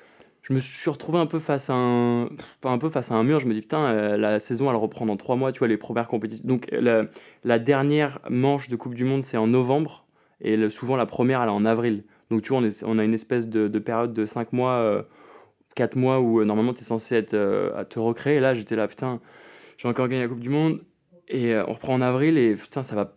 je 0.48 0.52
me 0.52 0.60
suis 0.60 0.90
retrouvé 0.90 1.18
un 1.18 1.26
peu 1.26 1.40
face 1.40 1.70
à 1.70 1.74
un, 1.74 2.28
pas 2.60 2.70
un 2.70 2.78
peu 2.78 2.88
face 2.88 3.10
à 3.10 3.16
un 3.16 3.24
mur. 3.24 3.40
Je 3.40 3.48
me 3.48 3.52
dis, 3.52 3.62
putain, 3.62 4.16
la 4.16 4.38
saison, 4.38 4.70
elle 4.70 4.76
reprend 4.76 5.04
dans 5.04 5.16
trois 5.16 5.34
mois, 5.34 5.50
tu 5.50 5.58
vois, 5.58 5.66
les 5.66 5.76
premières 5.76 6.06
compétitions. 6.06 6.46
Donc, 6.46 6.68
la, 6.70 7.58
dernière 7.58 8.20
manche 8.30 8.68
de 8.68 8.76
Coupe 8.76 8.94
du 8.94 9.04
Monde, 9.04 9.24
c'est 9.24 9.38
en 9.38 9.48
novembre, 9.48 10.06
et 10.40 10.70
souvent 10.70 10.96
la 10.96 11.06
première, 11.06 11.42
elle 11.42 11.48
est 11.48 11.52
en 11.52 11.64
avril. 11.64 12.04
Donc 12.30 12.42
tu 12.42 12.52
vois, 12.52 12.62
on, 12.84 12.98
a 12.98 13.04
une 13.04 13.14
espèce 13.14 13.48
de, 13.48 13.78
période 13.78 14.12
de 14.12 14.24
5 14.24 14.52
mois, 14.52 15.04
4 15.74 15.96
euh, 15.96 16.00
mois 16.00 16.20
où 16.20 16.40
euh, 16.40 16.44
normalement 16.44 16.74
tu 16.74 16.80
es 16.80 16.84
censé 16.84 17.16
être, 17.16 17.34
euh, 17.34 17.76
à 17.76 17.84
te 17.84 17.98
recréer. 17.98 18.36
Et 18.36 18.40
là, 18.40 18.54
j'étais 18.54 18.76
là, 18.76 18.88
putain, 18.88 19.20
j'ai 19.78 19.88
encore 19.88 20.08
gagné 20.08 20.22
la 20.22 20.28
Coupe 20.28 20.40
du 20.40 20.50
Monde. 20.50 20.80
Et 21.28 21.56
on 21.56 21.72
reprend 21.72 21.94
en 21.94 22.00
avril 22.02 22.38
et 22.38 22.54
putain, 22.54 22.84
ça 22.84 22.94
va, 22.94 23.16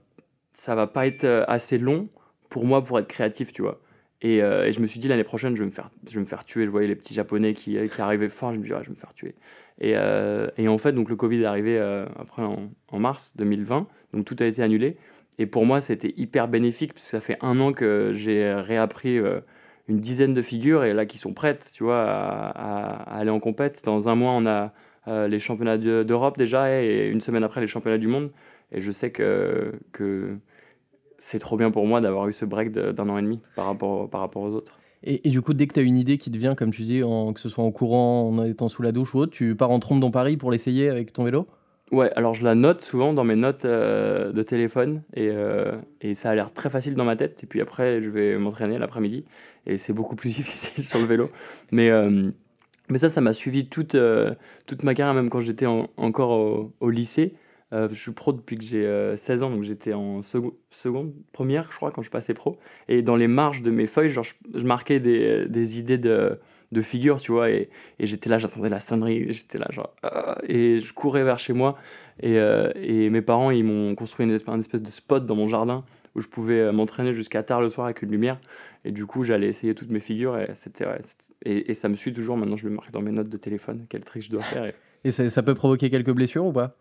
ça 0.54 0.74
va 0.74 0.88
pas 0.88 1.06
être 1.06 1.46
assez 1.48 1.78
long 1.78 2.10
pour 2.50 2.66
moi 2.66 2.84
pour 2.84 2.98
être 2.98 3.08
créatif, 3.08 3.54
tu 3.54 3.62
vois. 3.62 3.80
Et, 4.22 4.38
et, 4.38 4.72
je 4.72 4.80
me 4.82 4.86
suis 4.86 5.00
dit 5.00 5.08
l'année 5.08 5.24
prochaine, 5.24 5.56
je 5.56 5.62
vais, 5.62 5.66
me 5.66 5.72
faire, 5.72 5.90
je 6.08 6.16
vais 6.16 6.20
me 6.20 6.26
faire 6.26 6.44
tuer. 6.44 6.66
Je 6.66 6.70
voyais 6.70 6.88
les 6.88 6.96
petits 6.96 7.14
japonais 7.14 7.54
qui, 7.54 7.78
qui 7.90 8.02
arrivaient 8.02 8.30
fort. 8.30 8.54
Je 8.54 8.60
me 8.60 8.66
dis, 8.66 8.74
ah, 8.74 8.80
je 8.82 8.88
vais 8.88 8.96
me 8.96 9.00
faire 9.00 9.14
tuer. 9.14 9.36
Et, 9.80 9.94
et, 10.62 10.68
en 10.68 10.78
fait, 10.78 10.92
donc, 10.92 11.10
le 11.10 11.16
Covid 11.16 11.42
est 11.42 11.46
arrivé 11.46 11.80
après 12.18 12.44
en, 12.44 13.00
mars 13.00 13.34
2020. 13.38 13.88
Donc 14.14 14.26
tout 14.26 14.36
a 14.40 14.46
été 14.46 14.62
annulé. 14.62 14.98
Et 15.40 15.46
pour 15.46 15.66
moi, 15.66 15.80
c'était 15.80 16.14
hyper 16.18 16.50
bénéfique 16.50 16.94
parce 16.94 17.06
que 17.06 17.12
ça 17.12 17.22
fait 17.22 17.38
un 17.42 17.60
an 17.62 17.72
que 17.72 18.12
j'ai 18.14 18.54
réappris 18.54 19.18
euh, 19.18 19.40
une 19.88 20.00
dizaine 20.00 20.34
de 20.34 20.42
figures 20.42 20.84
et 20.84 20.94
là 20.94 21.06
qui 21.06 21.18
sont 21.18 21.34
prêtes, 21.34 21.72
tu 21.74 21.86
vois, 21.86 22.04
à, 22.04 23.18
aller 23.18 23.30
en 23.30 23.40
compète. 23.40 23.84
Dans 23.86 24.10
un 24.10 24.16
mois, 24.16 24.34
on 24.34 24.46
a 24.46 24.74
euh, 25.08 25.30
les 25.30 25.40
championnats 25.40 25.78
d'Europe 25.78 26.38
déjà 26.38 26.84
et 26.84 27.08
une 27.08 27.22
semaine 27.22 27.44
après 27.46 27.62
les 27.62 27.68
championnats 27.68 27.98
du 27.98 28.08
monde. 28.08 28.32
Et 28.74 28.82
je 28.82 28.92
sais 28.92 29.12
que 29.12 29.80
c'est 31.20 31.40
trop 31.40 31.58
bien 31.58 31.70
pour 31.70 31.86
moi 31.86 32.02
d'avoir 32.02 32.28
eu 32.28 32.34
ce 32.34 32.46
break 32.46 32.72
d'un 32.72 33.10
an 33.10 33.18
et 33.18 33.22
demi 33.22 33.40
par 33.56 33.66
rapport, 33.66 34.10
par 34.10 34.22
rapport 34.22 34.42
aux 34.42 34.52
autres. 34.52 34.80
Et, 35.04 35.30
du 35.30 35.42
coup, 35.42 35.54
dès 35.54 35.68
que 35.68 35.74
tu 35.74 35.80
as 35.80 35.84
une 35.84 35.96
idée 35.96 36.18
qui 36.18 36.30
te 36.30 36.38
vient, 36.38 36.56
comme 36.56 36.72
tu 36.72 36.82
dis, 36.82 37.04
en, 37.04 37.32
que 37.32 37.40
ce 37.40 37.48
soit 37.48 37.64
en 37.64 37.72
courant, 37.72 38.30
en 38.30 38.44
étant 38.44 38.68
sous 38.68 38.82
la 38.82 38.92
douche 38.92 39.14
ou 39.16 39.20
autre, 39.20 39.32
tu 39.32 39.56
pars 39.56 39.72
en 39.72 39.80
trompe 39.80 40.02
dans 40.02 40.12
Paris 40.12 40.36
pour 40.36 40.52
l'essayer 40.52 40.90
avec 40.90 41.14
ton 41.14 41.24
vélo? 41.24 41.48
Ouais, 41.92 42.12
alors 42.16 42.36
je 42.36 42.44
la 42.44 42.54
note 42.54 42.82
souvent 42.82 43.14
dans 43.14 43.24
mes 43.24 43.36
notes 43.36 43.66
euh, 43.66 44.32
de 44.32 44.44
téléphone 44.44 45.02
et, 45.16 45.30
euh, 45.32 45.72
et, 46.02 46.14
ça 46.14 46.30
a 46.30 46.36
l'air 46.36 46.54
très 46.54 46.70
facile 46.70 46.96
dans 46.96 47.06
ma 47.06 47.16
tête. 47.16 47.44
Et 47.44 47.48
puis 47.48 47.62
après, 47.62 48.02
je 48.02 48.10
vais 48.10 48.38
m'entraîner 48.38 48.78
l'après-midi 48.78 49.26
et 49.66 49.78
c'est 49.78 49.94
beaucoup 49.94 50.16
plus 50.16 50.30
difficile 50.36 50.86
sur 50.86 51.00
le 51.00 51.06
vélo. 51.06 51.30
Mais, 51.72 51.90
euh, 51.90 52.30
mais 52.90 52.98
ça, 52.98 53.10
ça 53.10 53.22
m'a 53.22 53.34
suivi 53.34 53.68
toute, 53.68 53.96
toute 54.68 54.84
ma 54.84 54.94
carrière, 54.94 55.16
même 55.16 55.30
quand 55.30 55.42
j'étais 55.42 55.66
encore 55.66 56.32
au, 56.32 56.74
au 56.80 56.90
lycée. 56.90 57.34
Je 57.72 57.94
suis 57.94 58.12
pro 58.12 58.34
depuis 58.34 58.58
que 58.58 58.64
j'ai 58.64 59.16
16 59.16 59.44
ans, 59.44 59.50
donc 59.50 59.64
j'étais 59.64 59.94
en 59.94 60.22
seconde, 60.22 61.14
première, 61.32 61.72
je 61.72 61.76
crois, 61.76 61.92
quand 61.92 62.02
je 62.02 62.10
passais 62.10 62.34
pro. 62.34 62.58
Et 62.88 63.02
dans 63.02 63.16
les 63.16 63.28
marges 63.28 63.62
de 63.62 63.72
mes 63.72 63.88
feuilles, 63.88 64.10
genre, 64.10 64.26
je, 64.26 64.64
marquais 64.66 65.00
des, 65.00 65.80
idées 65.80 65.98
de 65.98 66.40
de 66.72 66.82
figure, 66.82 67.20
tu 67.20 67.32
vois. 67.32 67.50
Et, 67.50 67.70
j'étais 68.00 68.30
là, 68.30 68.38
j'attendais 68.38 68.70
la 68.70 68.80
sonnerie, 68.80 69.32
j'étais 69.32 69.58
là, 69.58 69.68
genre. 69.72 69.94
Ah, 70.04 70.38
et 70.48 70.80
je 70.80 70.94
courais 70.94 71.24
vers 71.24 71.40
chez 71.40 71.54
moi. 71.54 71.78
Et, 72.22 72.38
euh, 72.38 72.72
mes 73.10 73.22
parents, 73.22 73.52
ils 73.52 73.64
m'ont 73.64 73.96
construit 73.96 74.26
une 74.26 74.34
espèce, 74.34 74.82
de 74.82 74.90
spot 74.90 75.26
dans 75.26 75.36
mon 75.36 75.48
jardin 75.48 75.84
où 76.16 76.22
je 76.22 76.28
pouvais 76.28 76.60
euh, 76.60 76.72
m'entraîner 76.72 77.14
jusqu'à 77.14 77.44
tard 77.44 77.62
le 77.62 77.70
soir 77.70 77.86
avec 77.86 78.02
une 78.02 78.12
lumière. 78.12 78.40
Et 78.84 78.92
du 78.92 79.06
coup, 79.06 79.24
j'allais 79.24 79.48
essayer 79.48 79.76
toutes 79.76 79.92
mes 79.92 80.00
figures. 80.00 80.38
Et, 81.46 81.74
ça 81.74 81.90
me 81.90 81.96
suit 81.96 82.14
toujours. 82.14 82.38
Maintenant, 82.38 82.56
je 82.56 82.68
le 82.68 82.74
marque 82.74 82.92
dans 82.92 83.02
mes 83.02 83.12
notes 83.12 83.30
de 83.30 83.38
téléphone, 83.38 83.86
quel 83.90 84.04
trick 84.04 84.24
je 84.24 84.32
dois 84.32 84.44
faire. 84.44 84.72
Et, 85.04 85.12
ça 85.12 85.44
peut 85.44 85.56
provoquer 85.56 85.90
quelques 85.90 86.12
blessures 86.12 86.46
ou 86.46 86.52
pas? 86.52 86.76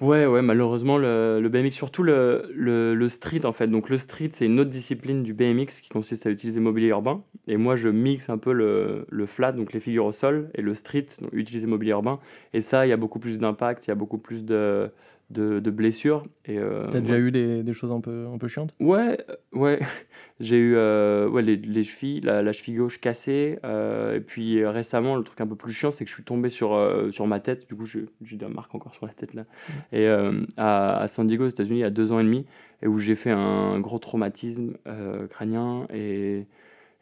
Ouais, 0.00 0.24
ouais, 0.24 0.40
malheureusement, 0.40 0.96
le, 0.96 1.46
BMX, 1.50 1.72
surtout 1.72 2.02
le, 2.02 2.50
le, 2.54 2.94
le, 2.94 3.08
street 3.10 3.44
en 3.44 3.52
fait. 3.52 3.66
Donc, 3.68 3.90
le 3.90 3.98
street, 3.98 4.30
c'est 4.32 4.46
une 4.46 4.58
autre 4.58 4.70
discipline 4.70 5.22
du 5.22 5.34
BMX 5.34 5.82
qui 5.82 5.90
consiste 5.90 6.24
à 6.24 6.30
utiliser 6.30 6.58
mobilier 6.58 6.88
urbain. 6.88 7.22
Et 7.46 7.58
moi, 7.58 7.76
je 7.76 7.90
mixe 7.90 8.30
un 8.30 8.38
peu 8.38 8.54
le, 8.54 9.04
le 9.10 9.26
flat, 9.26 9.52
donc 9.52 9.74
les 9.74 9.80
figures 9.80 10.06
au 10.06 10.12
sol, 10.12 10.48
et 10.54 10.62
le 10.62 10.72
street, 10.72 11.04
donc 11.20 11.28
utiliser 11.34 11.66
mobilier 11.66 11.90
urbain. 11.90 12.18
Et 12.54 12.62
ça, 12.62 12.86
il 12.86 12.88
y 12.88 12.92
a 12.92 12.96
beaucoup 12.96 13.18
plus 13.18 13.38
d'impact, 13.38 13.86
il 13.86 13.90
y 13.90 13.92
a 13.92 13.94
beaucoup 13.94 14.16
plus 14.16 14.42
de, 14.46 14.90
de, 15.30 15.60
de 15.60 15.70
blessures. 15.70 16.22
Et, 16.44 16.58
euh, 16.58 16.86
T'as 16.90 17.00
déjà 17.00 17.18
eu 17.18 17.30
des, 17.30 17.62
des, 17.62 17.72
choses 17.72 17.92
un 17.92 18.00
peu, 18.00 18.26
un 18.32 18.38
peu 18.38 18.48
chiantes? 18.48 18.74
Ouais, 18.80 19.18
ouais. 19.52 19.80
J'ai 20.40 20.56
eu 20.56 20.74
euh, 20.74 21.28
ouais, 21.28 21.42
les, 21.42 21.56
les, 21.56 21.84
chevilles, 21.84 22.20
la, 22.20 22.42
la, 22.42 22.52
cheville 22.52 22.76
gauche 22.76 22.98
cassée. 22.98 23.58
Euh, 23.64 24.16
et 24.16 24.20
puis 24.20 24.64
récemment, 24.64 25.16
le 25.16 25.22
truc 25.22 25.40
un 25.40 25.46
peu 25.46 25.56
plus 25.56 25.72
chiant, 25.72 25.90
c'est 25.90 26.04
que 26.04 26.10
je 26.10 26.14
suis 26.14 26.24
tombé 26.24 26.48
sur, 26.48 26.78
sur 27.12 27.26
ma 27.26 27.40
tête. 27.40 27.68
Du 27.68 27.76
coup, 27.76 27.84
j'ai 27.86 28.08
des 28.22 28.46
marques 28.46 28.74
encore 28.74 28.94
sur 28.94 29.06
la 29.06 29.12
tête 29.12 29.34
là. 29.34 29.42
Mmh. 29.42 29.72
Et 29.96 30.08
à, 30.56 30.98
à, 30.98 31.08
San 31.08 31.26
Diego, 31.26 31.44
aux 31.44 31.48
États-Unis, 31.48 31.78
il 31.78 31.82
y 31.82 31.84
a 31.84 31.90
deux 31.90 32.12
ans 32.12 32.20
et 32.20 32.24
demi, 32.24 32.46
et 32.82 32.88
où 32.88 32.98
j'ai 32.98 33.14
fait 33.14 33.30
un 33.30 33.78
gros 33.80 33.98
traumatisme 33.98 34.74
crânien. 35.28 35.86
Et 35.92 36.46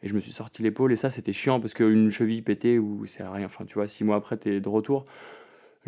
et 0.01 0.07
je 0.07 0.13
me 0.13 0.19
suis 0.19 0.31
sorti 0.31 0.63
l'épaule 0.63 0.93
et 0.93 0.95
ça 0.95 1.09
c'était 1.09 1.33
chiant 1.33 1.59
parce 1.59 1.73
qu'une 1.73 2.09
cheville 2.09 2.41
pétée 2.41 2.79
ou 2.79 3.05
c'est 3.05 3.23
rien 3.23 3.45
enfin 3.45 3.65
tu 3.65 3.73
vois 3.73 3.87
six 3.87 4.03
mois 4.03 4.15
après 4.15 4.37
t'es 4.37 4.61
de 4.61 4.69
retour 4.69 5.03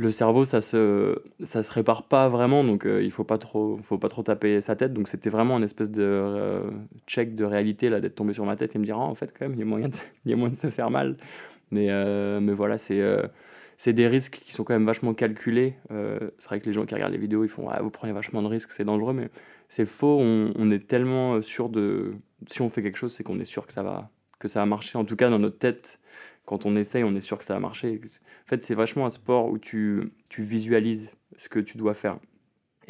le 0.01 0.11
cerveau 0.11 0.45
ça 0.45 0.61
se 0.61 1.21
ça 1.43 1.63
se 1.63 1.71
répare 1.71 2.07
pas 2.07 2.27
vraiment 2.27 2.63
donc 2.63 2.85
euh, 2.85 3.03
il 3.03 3.11
faut 3.11 3.23
pas 3.23 3.37
trop 3.37 3.79
faut 3.83 3.97
pas 3.97 4.09
trop 4.09 4.23
taper 4.23 4.59
sa 4.59 4.75
tête. 4.75 4.93
Donc 4.93 5.07
c'était 5.07 5.29
vraiment 5.29 5.57
une 5.57 5.63
espèce 5.63 5.91
de 5.91 6.01
euh, 6.03 6.71
check 7.07 7.35
de 7.35 7.45
réalité 7.45 7.89
là 7.89 8.01
d'être 8.01 8.15
tombé 8.15 8.33
sur 8.33 8.45
ma 8.45 8.55
tête 8.55 8.75
et 8.75 8.79
me 8.79 8.85
dire 8.85 8.97
oh, 8.97 9.03
en 9.03 9.15
fait 9.15 9.31
quand 9.37 9.45
même 9.45 9.53
il 9.53 9.59
y 9.59 9.63
a 9.63 9.65
moyen 9.65 9.89
de, 9.89 9.95
il 10.25 10.31
y 10.31 10.33
a 10.33 10.37
moyen 10.37 10.51
de 10.51 10.57
se 10.57 10.69
faire 10.69 10.89
mal. 10.89 11.17
Mais 11.69 11.87
euh, 11.89 12.39
mais 12.41 12.53
voilà 12.53 12.77
c'est 12.77 13.01
c'est 13.77 13.93
des 13.93 14.07
risques 14.07 14.39
qui 14.43 14.51
sont 14.51 14.63
quand 14.63 14.73
même 14.73 14.85
vachement 14.85 15.13
calculés. 15.13 15.75
C'est 15.89 16.47
vrai 16.47 16.59
que 16.59 16.65
les 16.65 16.73
gens 16.73 16.85
qui 16.85 16.95
regardent 16.95 17.13
les 17.13 17.19
vidéos 17.19 17.43
ils 17.43 17.49
font 17.49 17.69
ah, 17.69 17.81
vous 17.81 17.91
prenez 17.91 18.13
vachement 18.13 18.41
de 18.41 18.47
risques 18.47 18.71
c'est 18.71 18.85
dangereux 18.85 19.13
mais 19.13 19.29
c'est 19.69 19.85
faux. 19.85 20.19
On, 20.19 20.51
on, 20.57 20.71
est 20.71 20.85
tellement 20.87 21.41
sûr 21.41 21.69
de 21.69 22.13
si 22.47 22.61
on 22.61 22.69
fait 22.69 22.83
quelque 22.83 22.97
chose 22.97 23.13
c'est 23.13 23.23
qu'on 23.23 23.39
est 23.39 23.45
sûr 23.45 23.67
que 23.67 23.73
ça 23.73 23.83
va 23.83 24.09
que 24.39 24.47
ça 24.47 24.59
va 24.61 24.65
marcher. 24.65 24.97
En 24.97 25.05
tout 25.05 25.15
cas 25.15 25.29
dans 25.29 25.39
notre 25.39 25.59
tête 25.59 26.00
quand 26.51 26.65
on 26.65 26.75
essaye, 26.75 27.05
on 27.05 27.15
est 27.15 27.21
sûr 27.21 27.37
que 27.37 27.45
ça 27.45 27.53
va 27.53 27.61
marcher. 27.61 28.01
En 28.03 28.49
fait, 28.49 28.65
c'est 28.65 28.75
vachement 28.75 29.05
un 29.05 29.09
sport 29.09 29.49
où 29.49 29.57
tu, 29.57 30.11
tu 30.29 30.41
visualises 30.41 31.09
ce 31.37 31.47
que 31.47 31.59
tu 31.59 31.77
dois 31.77 31.93
faire. 31.93 32.19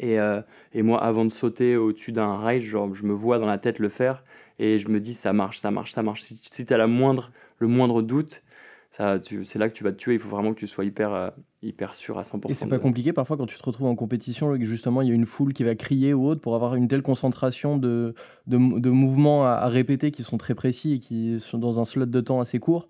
Et, 0.00 0.18
euh, 0.18 0.42
et 0.72 0.82
moi, 0.82 1.00
avant 1.00 1.24
de 1.24 1.30
sauter 1.30 1.76
au-dessus 1.76 2.10
d'un 2.10 2.38
rail, 2.38 2.60
genre, 2.60 2.92
je 2.92 3.06
me 3.06 3.12
vois 3.12 3.38
dans 3.38 3.46
la 3.46 3.58
tête 3.58 3.78
le 3.78 3.88
faire 3.88 4.24
et 4.58 4.80
je 4.80 4.88
me 4.88 4.98
dis 4.98 5.14
ça 5.14 5.32
marche, 5.32 5.60
ça 5.60 5.70
marche, 5.70 5.92
ça 5.92 6.02
marche. 6.02 6.22
Si, 6.22 6.40
si 6.42 6.66
tu 6.66 6.74
as 6.74 6.76
la 6.76 6.88
moindre, 6.88 7.30
le 7.60 7.68
moindre 7.68 8.02
doute, 8.02 8.42
c'est 8.90 9.54
là 9.54 9.68
que 9.68 9.74
tu 9.74 9.84
vas 9.84 9.92
te 9.92 9.96
tuer. 9.98 10.14
Il 10.14 10.18
faut 10.18 10.28
vraiment 10.28 10.52
que 10.52 10.58
tu 10.58 10.66
sois 10.66 10.84
hyper, 10.84 11.14
euh, 11.14 11.30
hyper 11.62 11.94
sûr 11.94 12.18
à 12.18 12.22
100%. 12.22 12.50
Et 12.50 12.54
c'est 12.54 12.66
pas 12.66 12.80
compliqué 12.80 13.12
parfois 13.12 13.36
quand 13.36 13.46
tu 13.46 13.56
te 13.56 13.62
retrouves 13.62 13.86
en 13.86 13.94
compétition, 13.94 14.52
justement, 14.56 15.02
il 15.02 15.08
y 15.08 15.12
a 15.12 15.14
une 15.14 15.24
foule 15.24 15.52
qui 15.52 15.62
va 15.62 15.76
crier 15.76 16.14
ou 16.14 16.26
autre 16.26 16.40
pour 16.40 16.56
avoir 16.56 16.74
une 16.74 16.88
telle 16.88 17.02
concentration 17.02 17.76
de, 17.76 18.12
de, 18.48 18.56
de 18.80 18.90
mouvements 18.90 19.46
à, 19.46 19.50
à, 19.50 19.68
répéter 19.68 20.10
qui 20.10 20.24
sont 20.24 20.36
très 20.36 20.56
précis 20.56 20.94
et 20.94 20.98
qui 20.98 21.38
sont 21.38 21.58
dans 21.58 21.78
un 21.78 21.84
slot 21.84 22.06
de 22.06 22.20
temps 22.20 22.40
assez 22.40 22.58
court 22.58 22.88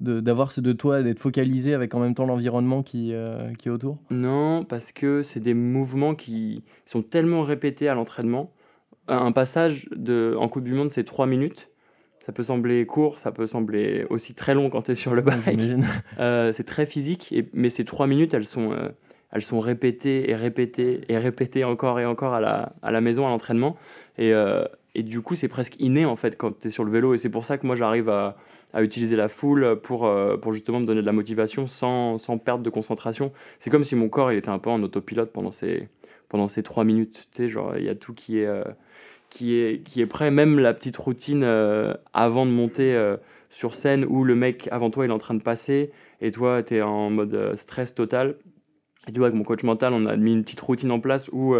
d'avoir 0.00 0.52
ce 0.52 0.60
de 0.60 0.72
toi, 0.72 1.02
d'être 1.02 1.18
focalisé 1.18 1.74
avec 1.74 1.94
en 1.94 2.00
même 2.00 2.14
temps 2.14 2.26
l'environnement 2.26 2.82
qui, 2.82 3.12
euh, 3.12 3.52
qui 3.58 3.68
est 3.68 3.70
autour 3.70 3.98
Non, 4.10 4.64
parce 4.64 4.92
que 4.92 5.22
c'est 5.22 5.40
des 5.40 5.54
mouvements 5.54 6.14
qui 6.14 6.64
sont 6.84 7.02
tellement 7.02 7.42
répétés 7.42 7.88
à 7.88 7.94
l'entraînement. 7.94 8.52
Un 9.06 9.32
passage 9.32 9.86
de, 9.94 10.34
en 10.38 10.48
Coupe 10.48 10.64
du 10.64 10.74
Monde, 10.74 10.90
c'est 10.90 11.04
3 11.04 11.26
minutes. 11.26 11.70
Ça 12.20 12.32
peut 12.32 12.42
sembler 12.42 12.86
court, 12.86 13.18
ça 13.18 13.32
peut 13.32 13.46
sembler 13.46 14.06
aussi 14.08 14.34
très 14.34 14.54
long 14.54 14.70
quand 14.70 14.82
tu 14.82 14.92
es 14.92 14.94
sur 14.94 15.14
le 15.14 15.22
bike. 15.22 15.60
Euh, 16.18 16.52
c'est 16.52 16.64
très 16.64 16.86
physique, 16.86 17.32
et, 17.32 17.48
mais 17.52 17.68
ces 17.68 17.84
3 17.84 18.06
minutes, 18.06 18.32
elles 18.34 18.46
sont, 18.46 18.72
euh, 18.72 18.88
elles 19.30 19.42
sont 19.42 19.60
répétées 19.60 20.30
et 20.30 20.34
répétées 20.34 21.02
et 21.08 21.18
répétées 21.18 21.64
encore 21.64 22.00
et 22.00 22.06
encore 22.06 22.32
à 22.34 22.40
la, 22.40 22.72
à 22.82 22.90
la 22.92 23.00
maison, 23.00 23.26
à 23.26 23.30
l'entraînement. 23.30 23.76
Et, 24.16 24.32
et 24.94 25.02
du 25.02 25.20
coup, 25.22 25.34
c'est 25.34 25.48
presque 25.48 25.74
inné 25.80 26.04
en 26.04 26.16
fait 26.16 26.36
quand 26.36 26.58
tu 26.58 26.68
es 26.68 26.70
sur 26.70 26.84
le 26.84 26.90
vélo. 26.90 27.14
Et 27.14 27.18
c'est 27.18 27.30
pour 27.30 27.44
ça 27.44 27.58
que 27.58 27.66
moi, 27.66 27.74
j'arrive 27.74 28.08
à, 28.08 28.36
utiliser 28.78 29.14
la 29.14 29.28
foule 29.28 29.80
pour, 29.82 30.04
euh, 30.04 30.36
pour 30.36 30.52
justement 30.52 30.80
me 30.80 30.86
donner 30.86 31.00
de 31.00 31.06
la 31.06 31.12
motivation 31.12 31.68
sans, 31.68 32.18
sans 32.18 32.38
perte 32.38 32.62
de 32.62 32.70
concentration. 32.70 33.32
C'est 33.60 33.70
comme 33.70 33.84
si 33.84 33.94
mon 33.94 34.08
corps 34.08 34.32
il 34.32 34.38
était 34.38 34.48
un 34.48 34.58
peu 34.58 34.70
en 34.70 34.82
autopilote 34.82 35.32
pendant 35.32 35.52
ces, 35.52 35.88
pendant 36.28 36.48
ces 36.48 36.64
trois 36.64 36.84
minutes. 36.84 37.28
Tu 37.32 37.48
genre, 37.48 37.76
il 37.76 37.84
y 37.84 37.88
a 37.88 37.94
tout 37.94 38.14
qui 38.14 38.40
est, 38.40 38.46
euh, 38.46 38.64
qui, 39.30 39.54
est, 39.54 39.82
qui 39.84 40.00
est 40.00 40.06
prêt. 40.06 40.32
Même 40.32 40.58
la 40.58 40.74
petite 40.74 40.96
routine 40.96 41.44
euh, 41.44 41.94
avant 42.12 42.46
de 42.46 42.50
monter 42.50 43.14
sur 43.48 43.76
scène 43.76 44.04
où 44.08 44.24
le 44.24 44.34
mec 44.34 44.68
avant 44.72 44.90
toi 44.90 45.04
il 45.04 45.10
est 45.10 45.14
en 45.14 45.18
train 45.18 45.34
de 45.34 45.42
passer 45.42 45.92
et 46.20 46.32
toi 46.32 46.64
tu 46.64 46.76
es 46.76 46.82
en 46.82 47.10
mode 47.10 47.54
stress 47.54 47.94
total. 47.94 48.36
Et 49.08 49.12
tu 49.12 49.18
vois, 49.18 49.28
avec 49.28 49.36
mon 49.36 49.44
coach 49.44 49.62
mental, 49.62 49.92
on 49.92 50.06
a 50.06 50.16
mis 50.16 50.32
une 50.32 50.44
petite 50.44 50.60
routine 50.60 50.90
en 50.90 51.00
place 51.00 51.28
où 51.32 51.54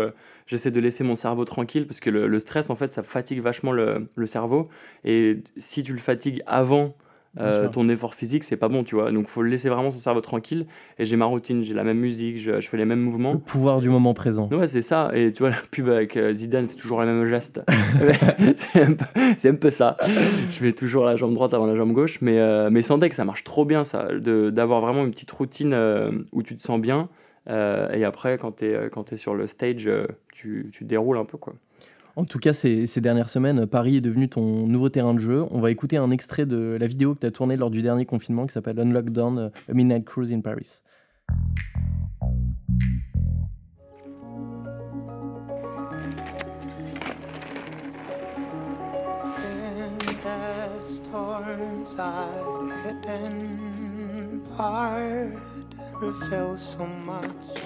j'essaie 0.47 0.71
de 0.71 0.81
laisser 0.81 1.05
mon 1.05 1.17
cerveau 1.17 1.45
tranquille 1.45 1.87
parce 1.87 2.01
que 2.01 2.11
le, 2.11 2.39
stress, 2.39 2.71
en 2.71 2.75
fait, 2.75 2.89
ça 2.89 3.03
fatigue 3.03 3.41
vachement 3.41 3.73
le, 3.73 4.07
le, 4.15 4.27
cerveau. 4.27 4.69
Et 5.05 5.43
si 5.57 5.83
tu 5.83 5.93
le 5.93 5.99
fatigues 5.99 6.43
avant 6.47 6.95
euh, 7.41 7.69
ton 7.69 7.89
effort 7.89 8.15
physique, 8.15 8.45
c'est 8.45 8.57
pas 8.57 8.69
bon, 8.69 8.85
tu 8.85 8.95
vois. 8.95 9.11
Donc, 9.11 9.27
faut 9.27 9.43
laisser 9.43 9.69
vraiment 9.69 9.91
son 9.91 9.99
cerveau 9.99 10.21
tranquille. 10.21 10.67
Et 10.99 11.05
j'ai 11.05 11.17
ma 11.17 11.25
routine, 11.25 11.65
j'ai 11.65 11.75
la 11.75 11.83
même 11.83 11.99
musique, 11.99 12.39
je, 12.39 12.61
je, 12.61 12.69
fais 12.69 12.77
les 12.77 12.85
mêmes 12.85 13.01
mouvements. 13.01 13.33
Le 13.33 13.39
pouvoir 13.39 13.81
du 13.81 13.89
moment 13.89 14.15
présent. 14.15 14.49
Ouais, 14.53 14.69
c'est 14.69 14.83
ça. 14.83 15.11
Et 15.15 15.33
tu 15.33 15.43
vois, 15.43 15.51
la 15.51 15.57
pub 15.71 15.89
avec 15.89 16.17
euh, 16.17 16.33
Zidane, 16.33 16.67
c'est 16.67 16.77
toujours 16.77 17.01
les 17.01 17.07
mêmes 17.07 17.27
gestes. 17.27 17.61
c'est 18.57 18.83
un, 18.83 18.95
un, 19.51 19.55
peu 19.55 19.71
ça. 19.71 19.97
Je 20.49 20.55
fais 20.55 20.73
toujours 20.73 21.05
la 21.05 21.17
jambe 21.17 21.35
droite 21.35 21.55
avant 21.55 21.67
la 21.67 21.75
jambe 21.75 21.93
gauche. 21.93 22.19
Mais, 22.21 22.39
euh, 22.39 22.71
mais 22.71 22.83
sans 22.83 22.99
deck, 22.99 23.13
ça 23.13 23.25
marche 23.25 23.43
trop 23.43 23.65
bien, 23.65 23.83
ça. 23.83 24.09
D'avoir 24.21 24.81
vraiment 24.81 25.05
une 25.05 25.11
petite 25.11 25.33
routine 25.33 25.75
où 26.33 26.43
tu 26.43 26.57
te 26.57 26.63
sens 26.63 26.81
bien. 26.81 27.09
Et 27.49 28.05
après, 28.05 28.39
quand 28.39 28.57
tu 28.57 28.67
es, 28.67 28.91
quand 28.91 29.13
es 29.13 29.17
sur 29.17 29.35
le 29.35 29.47
stage, 29.47 29.91
tu, 30.33 30.71
tu 30.73 30.85
déroules 30.85 31.19
un 31.19 31.25
peu, 31.25 31.39
quoi. 31.39 31.55
En 32.17 32.25
tout 32.25 32.39
cas, 32.39 32.53
ces, 32.53 32.87
ces, 32.87 33.01
dernières 33.01 33.29
semaines, 33.29 33.67
Paris 33.67 33.97
est 33.97 34.01
devenu 34.01 34.29
ton 34.29 34.69
nouveau 34.69 34.89
terrain 34.89 35.15
de 35.15 35.19
jeu. 35.19 35.45
On 35.51 35.61
va 35.61 35.73
écouter 35.73 35.97
un 35.97 36.13
extrait 36.13 36.47
de 36.47 36.77
la 36.79 36.87
vidéo 36.87 37.15
que 37.15 37.21
tu 37.21 37.27
as 37.27 37.33
tournée 37.33 37.57
lors 37.57 37.71
du 37.71 37.83
dernier 37.83 38.07
confinement 38.07 38.47
qui 38.47 38.53
s'appelle 38.53 38.79
Unlock 38.79 39.11
Down, 39.11 39.39
euh, 39.39 39.49
A 39.69 39.75
Midnight 39.75 40.05
Cruise 40.05 40.33
in 40.33 40.41
Paris. 40.41 40.81
So 56.57 56.87
much. 57.07 57.65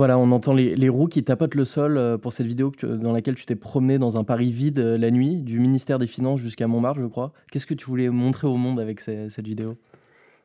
Voilà, 0.00 0.16
on 0.18 0.30
entend 0.30 0.54
les, 0.54 0.88
roues 0.88 1.08
qui 1.08 1.24
tapotent 1.24 1.56
le 1.56 1.66
sol 1.66 1.98
euh, 1.98 2.16
pour 2.16 2.32
cette 2.32 2.46
vidéo 2.46 2.72
dans 2.82 3.12
laquelle 3.12 3.34
tu 3.34 3.44
t'es 3.44 3.54
promené 3.54 3.98
dans 3.98 4.16
un 4.16 4.24
Paris 4.24 4.50
vide 4.50 4.78
euh, 4.78 4.96
la 4.96 5.10
nuit, 5.10 5.42
du 5.42 5.58
ministère 5.58 5.98
des 5.98 6.06
Finances 6.06 6.40
jusqu'à 6.40 6.66
Montmartre, 6.68 7.00
je 7.00 7.06
crois. 7.06 7.32
Qu'est-ce 7.52 7.66
que 7.66 7.74
tu 7.74 7.84
voulais 7.84 8.08
montrer 8.08 8.46
au 8.46 8.56
monde 8.56 8.80
avec 8.80 9.00
cette 9.00 9.44
vidéo? 9.44 9.76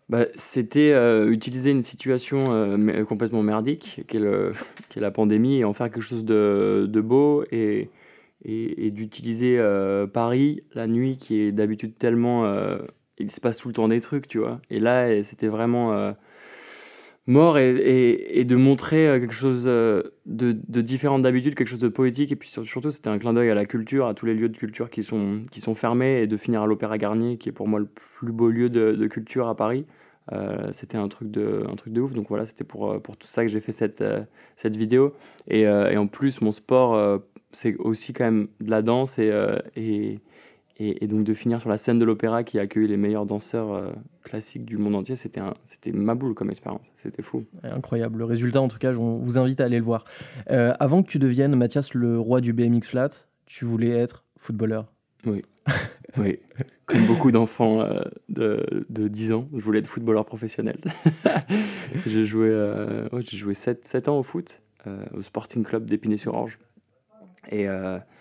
Bah, 0.09 0.25
C'était 0.35 0.91
euh, 0.91 1.31
utiliser 1.31 1.71
une 1.71 1.83
situation 1.83 2.77
complètement 3.07 3.43
merdique, 3.43 4.03
qui 4.09 4.17
est, 4.17 4.99
la 4.99 5.11
pandémie, 5.11 5.59
et 5.59 5.63
en 5.63 5.73
faire 5.73 5.89
quelque 5.89 6.03
chose 6.03 6.25
de, 6.25 7.01
beau 7.01 7.45
et, 7.49 7.89
et, 8.45 8.91
d'utiliser 8.91 9.59
Paris, 10.13 10.63
la 10.73 10.87
nuit, 10.87 11.17
qui 11.17 11.39
est 11.39 11.51
d'habitude 11.51 11.97
tellement... 11.97 12.45
il 13.17 13.31
se 13.31 13.41
passe 13.41 13.57
tout 13.57 13.67
le 13.67 13.73
temps 13.73 13.87
des 13.87 14.01
trucs, 14.01 14.27
tu 14.27 14.39
vois. 14.39 14.61
Et 14.69 14.79
là, 14.79 15.23
c'était 15.23 15.47
vraiment 15.47 16.13
mort 17.27 17.57
et, 17.57 18.39
et, 18.39 18.45
de 18.45 18.55
montrer 18.55 19.07
euh, 19.07 19.19
quelque 19.19 19.33
chose 19.33 19.63
euh, 19.65 20.03
de, 20.25 20.55
de 20.67 20.81
différent 20.81 21.19
d'habitude, 21.19 21.55
quelque 21.55 21.67
chose 21.67 21.79
de 21.79 21.87
poétique. 21.87 22.31
Et 22.31 22.35
puis 22.35 22.49
surtout, 22.49 22.91
c'était 22.91 23.09
un 23.09 23.17
clin 23.17 23.33
d'œil 23.33 23.49
à 23.49 23.55
la 23.55 23.65
culture, 23.65 24.07
à 24.07 24.13
tous 24.13 24.25
les 24.25 24.35
lieux 24.35 24.49
de 24.49 24.57
culture 24.57 24.89
qui 24.89 25.03
sont, 25.03 25.43
qui 25.51 25.61
sont 25.61 25.75
fermés 25.75 26.21
et 26.21 26.27
de 26.27 26.37
finir 26.37 26.61
à 26.61 26.67
l'Opéra 26.67 26.97
Garnier, 26.97 27.37
qui 27.37 27.49
est 27.49 27.51
pour 27.51 27.67
moi 27.67 27.79
le 27.79 27.87
plus 27.87 28.31
beau 28.31 28.49
lieu 28.49 28.69
de, 28.69 29.07
culture 29.07 29.47
à 29.47 29.55
Paris. 29.55 29.85
Euh, 30.31 30.69
c'était 30.71 30.97
un 30.97 31.07
truc 31.07 31.29
de 31.29 31.63
un 31.71 31.75
truc 31.75 31.93
de 31.93 32.01
ouf 32.01 32.13
donc 32.15 32.29
voilà 32.29 32.47
c'était 32.47 32.63
pour 32.63 32.99
pour 33.03 33.15
tout 33.15 33.27
ça 33.27 33.43
que 33.43 33.47
j'ai 33.47 33.59
fait 33.59 33.71
cette 33.71 34.03
cette 34.55 34.75
vidéo 34.75 35.13
et, 35.47 35.67
en 35.67 36.07
plus 36.07 36.41
mon 36.41 36.51
sport 36.51 37.21
c'est 37.55 37.75
aussi 37.77 38.13
quand 38.13 38.25
même 38.25 38.47
de 38.61 38.69
la 38.69 38.81
danse 38.81 39.17
et, 39.19 39.31
et 39.75 40.19
et, 40.77 41.07
donc 41.07 41.23
de 41.23 41.33
finir 41.33 41.61
sur 41.61 41.69
la 41.69 41.77
scène 41.77 41.99
de 41.99 42.05
l'opéra 42.05 42.43
qui 42.43 42.59
a 42.59 42.63
accueilli 42.63 42.87
les 42.87 42.97
meilleurs 42.97 43.25
danseurs 43.25 43.73
euh, 43.73 43.91
classiques 44.23 44.65
du 44.65 44.77
monde 44.77 44.95
entier, 44.95 45.15
c'était, 45.15 45.41
c'était 45.63 45.91
ma 45.91 46.15
boule 46.15 46.33
comme 46.33 46.49
expérience, 46.49 46.91
c'était 46.95 47.21
fou. 47.21 47.45
Incroyable, 47.63 48.19
le 48.19 48.25
résultat 48.25 48.61
en 48.61 48.67
tout 48.67 48.77
cas, 48.77 48.93
on 48.93 49.19
vous 49.19 49.37
invite 49.37 49.61
à 49.61 49.65
aller 49.65 49.77
le 49.77 49.85
voir. 49.85 50.03
Euh, 50.51 50.73
avant 50.79 51.01
que 51.01 51.09
tu 51.09 51.19
deviennes, 51.19 51.55
Mathias, 51.55 51.93
le 51.93 52.19
roi 52.19 52.41
du 52.41 52.51
BMX 52.51 52.87
flat, 52.87 53.09
tu 53.45 53.63
voulais 53.63 53.89
être 53.89 54.25
footballeur 54.37 54.91
Oui, 55.25 55.43
oui. 56.17 56.39
Comme 56.85 57.05
beaucoup 57.07 57.31
d'enfants 57.31 57.81
euh, 57.81 58.01
de, 58.29 58.85
de, 58.89 59.07
10 59.07 59.31
ans, 59.31 59.47
je 59.55 59.61
voulais 59.61 59.79
être 59.79 59.87
footballeur 59.87 60.25
professionnel. 60.25 60.79
j'ai 62.05 62.25
joué, 62.25 62.51
j'ai 63.19 63.37
joué 63.37 63.53
7, 63.53 63.85
7, 63.85 64.09
ans 64.09 64.19
au 64.19 64.23
foot, 64.23 64.61
au 65.13 65.21
Sporting 65.21 65.63
Club 65.63 65.85
d'Épinay-sur-Orge. 65.85 66.59
Et 67.51 67.67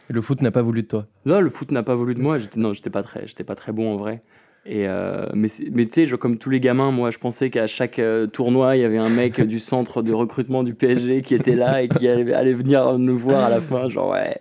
le 0.09 0.21
foot 0.21 0.43
n'a 0.43 0.51
pas 0.51 0.63
voulu 0.63 0.83
de 0.83 0.89
toi 0.89 1.07
Non, 1.25 1.41
le 1.41 1.49
foot 1.49 1.71
n'a 1.71 1.83
pas 1.83 1.95
voulu 1.95 2.15
de 2.15 2.21
moi. 2.21 2.39
J'étais 2.39 2.61
non, 2.61 2.73
j'étais 2.73 2.91
pas 2.91 3.03
très, 3.03 3.27
j'étais 3.27 3.45
pas 3.45 3.55
très 3.55 3.73
bon 3.73 3.93
en 3.93 3.97
vrai. 3.97 4.21
Et 4.67 4.89
euh, 4.89 5.27
mais 5.35 5.49
mais 5.73 5.85
tu 5.85 6.07
sais, 6.07 6.17
comme 6.17 6.39
tous 6.39 6.49
les 6.49 6.59
gamins, 6.59 6.91
moi, 6.91 7.11
je 7.11 7.19
pensais 7.19 7.51
qu'à 7.51 7.67
chaque 7.67 7.99
euh, 7.99 8.27
tournoi, 8.27 8.77
il 8.77 8.81
y 8.81 8.85
avait 8.85 8.99
un 8.99 9.11
mec 9.11 9.41
du 9.43 9.59
centre 9.59 10.01
de 10.01 10.13
recrutement 10.13 10.63
du 10.63 10.75
PSG 10.75 11.21
qui 11.21 11.35
était 11.35 11.55
là 11.55 11.83
et 11.83 11.89
qui 11.89 12.09
allait, 12.09 12.33
allait 12.33 12.55
venir 12.55 12.99
nous 12.99 13.19
voir 13.19 13.45
à 13.45 13.51
la 13.51 13.61
fin, 13.61 13.91
genre 13.91 14.13
ouais, 14.13 14.39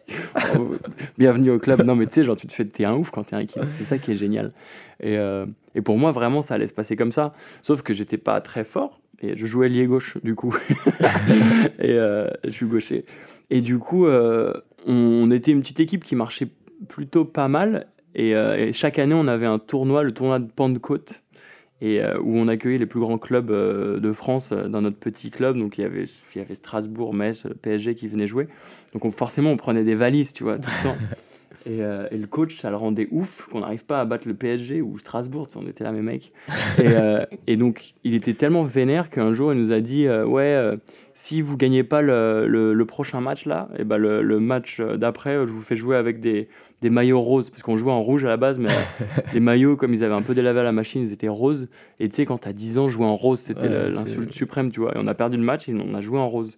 bienvenue 1.17 1.51
au 1.51 1.59
club. 1.59 1.83
Non, 1.83 1.95
mais 1.95 2.07
tu 2.07 2.13
sais, 2.13 2.23
genre 2.23 2.37
tu 2.37 2.47
te 2.47 2.53
fais, 2.53 2.63
t'es 2.63 2.85
un 2.85 2.93
ouf 2.93 3.11
quand 3.11 3.23
t'es 3.23 3.35
un 3.35 3.45
kid. 3.45 3.65
C'est 3.65 3.83
ça 3.83 3.97
qui 3.97 4.11
est 4.11 4.15
génial. 4.15 4.53
Et, 5.01 5.17
euh, 5.17 5.45
et 5.75 5.81
pour 5.81 5.97
moi, 5.97 6.11
vraiment, 6.11 6.41
ça 6.41 6.53
allait 6.53 6.67
se 6.67 6.73
passer 6.73 6.95
comme 6.95 7.11
ça. 7.11 7.33
Sauf 7.61 7.81
que 7.81 7.93
j'étais 7.93 8.17
pas 8.17 8.39
très 8.39 8.63
fort 8.63 9.01
et 9.21 9.35
je 9.35 9.45
jouais 9.45 9.67
lié 9.67 9.85
gauche 9.87 10.17
du 10.23 10.35
coup. 10.35 10.55
et 11.79 11.97
je 12.45 12.49
suis 12.49 12.65
gaucher. 12.65 13.03
Et 13.49 13.59
du 13.59 13.77
coup, 13.77 14.07
on 14.85 15.31
était 15.31 15.51
une 15.51 15.61
petite 15.61 15.79
équipe 15.79 16.03
qui 16.03 16.15
marchait 16.15 16.49
plutôt 16.87 17.25
pas 17.25 17.47
mal 17.47 17.87
euh, 18.17 18.55
et, 18.55 18.73
chaque 18.73 18.99
année, 18.99 19.15
on 19.15 19.27
avait 19.27 19.45
un 19.45 19.59
tournoi, 19.59 20.03
le 20.03 20.13
tournoi 20.13 20.39
de 20.39 20.49
Pentecôte, 20.49 21.23
et, 21.81 22.01
euh, 22.01 22.19
où 22.19 22.37
on 22.37 22.47
accueillait 22.47 22.77
les 22.77 22.85
plus 22.85 22.99
grands 22.99 23.17
clubs 23.17 23.51
euh, 23.51 23.99
de 23.99 24.11
France 24.11 24.53
dans 24.53 24.81
notre 24.81 24.97
petit 24.97 25.31
club. 25.31 25.57
Donc 25.57 25.77
il 25.77 25.81
y 25.81 25.85
avait, 25.85 26.05
il 26.35 26.37
y 26.37 26.41
avait 26.41 26.55
Strasbourg, 26.55 27.13
Metz, 27.13 27.47
PSG 27.61 27.95
qui 27.95 28.07
venaient 28.07 28.27
jouer. 28.27 28.47
Donc 28.93 29.11
forcément, 29.11 29.51
on 29.51 29.57
prenait 29.57 29.83
des 29.83 29.95
valises, 29.95 30.33
tu 30.33 30.43
vois, 30.43 30.57
tout 30.57 30.69
le 30.83 30.89
temps. 30.89 30.97
Et, 31.65 31.79
et, 31.79 32.17
le 32.17 32.27
coach, 32.27 32.58
ça 32.58 32.70
le 32.70 32.75
rendait 32.75 33.08
ouf 33.12 33.48
qu'on 33.51 33.62
n'arrive 33.62 33.86
pas 33.86 34.01
à 34.01 34.05
battre 34.05 34.27
le 34.27 34.34
PSG 34.34 34.82
ou 34.82 34.98
Strasbourg, 34.98 35.48
on 35.55 35.67
était 35.67 35.84
là, 35.84 35.91
mes 35.91 36.01
mecs. 36.01 36.34
Et, 36.77 36.88
et, 37.48 37.55
donc, 37.55 37.93
il 38.03 38.13
était 38.15 38.34
tellement 38.34 38.63
vénère 38.63 39.10
qu'un 39.10 39.34
jour, 39.34 39.53
il 39.53 39.60
nous 39.60 39.72
a 39.72 39.79
dit 39.79 40.08
Ouais, 40.08 40.77
si 41.13 41.41
vous 41.41 41.55
gagnez 41.55 41.84
pas 41.84 42.01
le, 42.01 42.48
le, 42.48 42.86
prochain 42.86 43.22
match 43.22 43.46
là, 43.46 43.70
et 43.77 43.86
ben 43.86 43.98
le, 43.98 44.22
le 44.22 44.39
match 44.39 44.82
d'après, 44.82 45.36
je 45.46 45.51
vous 45.51 45.62
fais 45.62 45.75
jouer 45.75 45.96
avec 45.96 46.20
des, 46.20 46.50
des 46.84 46.89
maillots 46.89 47.22
roses, 47.22 47.50
parce 47.50 47.63
qu'on 47.63 47.77
jouait 47.77 47.91
en 47.91 48.01
rouge 48.01 48.25
à 48.25 48.27
la 48.27 48.38
base, 48.38 48.60
mais 48.60 48.70
les 49.34 49.39
maillots, 49.39 49.77
comme 49.77 49.93
ils 49.93 50.03
avaient 50.03 50.13
un 50.13 50.22
peu 50.22 50.36
délavé 50.36 50.60
à 50.60 50.63
la 50.63 50.74
machine, 50.74 51.01
ils 51.01 51.13
étaient 51.13 51.29
roses. 51.29 51.70
Et 52.00 52.10
tu 52.10 52.15
sais, 52.15 52.25
quand 52.25 52.39
t'as 52.39 52.51
10 52.51 52.77
ans, 52.77 52.89
jouer 52.89 53.05
en 53.05 53.15
rose, 53.15 53.39
c'était 53.39 53.70
l'insulte 53.89 54.34
suprême, 54.34 54.70
tu 54.70 54.82
vois. 54.82 54.96
Et 54.96 55.00
on 55.00 55.08
a 55.08 55.13
perdu 55.13 55.38
le 55.38 55.43
match 55.43 55.70
et 55.70 55.74
on 55.74 55.96
a 55.96 56.01
joué 56.01 56.20
en 56.20 56.29
rose. 56.29 56.58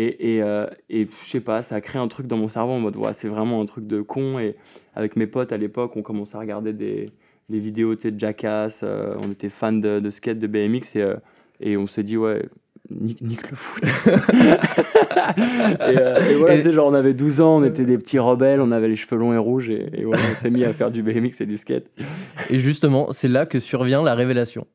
Et, 0.00 0.34
et, 0.34 0.42
euh, 0.44 0.66
et 0.88 1.08
je 1.24 1.28
sais 1.28 1.40
pas, 1.40 1.60
ça 1.60 1.74
a 1.74 1.80
créé 1.80 2.00
un 2.00 2.06
truc 2.06 2.28
dans 2.28 2.36
mon 2.36 2.46
cerveau 2.46 2.74
en 2.74 2.78
mode, 2.78 2.94
ouais, 2.94 3.12
c'est 3.12 3.26
vraiment 3.26 3.60
un 3.60 3.64
truc 3.64 3.84
de 3.88 4.00
con. 4.00 4.38
Et 4.38 4.54
avec 4.94 5.16
mes 5.16 5.26
potes 5.26 5.50
à 5.50 5.56
l'époque, 5.56 5.96
on 5.96 6.02
commençait 6.02 6.36
à 6.36 6.40
regarder 6.40 6.72
des, 6.72 7.10
les 7.48 7.58
vidéos 7.58 7.96
de 7.96 8.14
Jackass, 8.16 8.82
euh, 8.84 9.14
on 9.18 9.32
était 9.32 9.48
fans 9.48 9.72
de, 9.72 9.98
de, 9.98 10.10
skate, 10.10 10.38
de 10.38 10.46
BMX, 10.46 10.94
et, 10.94 11.02
euh, 11.02 11.16
et 11.58 11.76
on 11.76 11.88
s'est 11.88 12.04
dit, 12.04 12.16
ouais, 12.16 12.48
nique, 12.90 13.50
le 13.50 13.56
foot. 13.56 13.82
Euh, 15.80 16.30
et, 16.30 16.34
voilà, 16.36 16.56
tu 16.56 16.62
sais, 16.62 16.72
genre 16.72 16.88
on 16.88 16.94
avait 16.94 17.12
12 17.12 17.40
ans, 17.40 17.58
on 17.58 17.64
était 17.64 17.84
des 17.84 17.98
petits 17.98 18.18
rebelles, 18.18 18.60
on 18.60 18.70
avait 18.70 18.88
les 18.88 18.96
cheveux 18.96 19.18
longs 19.18 19.32
et 19.32 19.38
rouges, 19.38 19.68
et, 19.68 19.90
et 19.92 20.04
voilà, 20.04 20.22
on 20.30 20.34
s'est 20.34 20.50
mis 20.50 20.64
à 20.64 20.72
faire 20.72 20.90
du 20.90 21.02
BMX 21.02 21.40
et 21.40 21.46
du 21.46 21.56
skate. 21.56 21.86
Et 22.48 22.58
justement, 22.58 23.08
c'est 23.10 23.28
là 23.28 23.44
que 23.44 23.60
survient 23.60 24.02
la 24.02 24.14
révélation. 24.14 24.66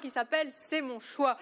Qui 0.00 0.10
s'appelle 0.10 0.48
C'est 0.52 0.80
mon 0.80 1.00
choix. 1.00 1.36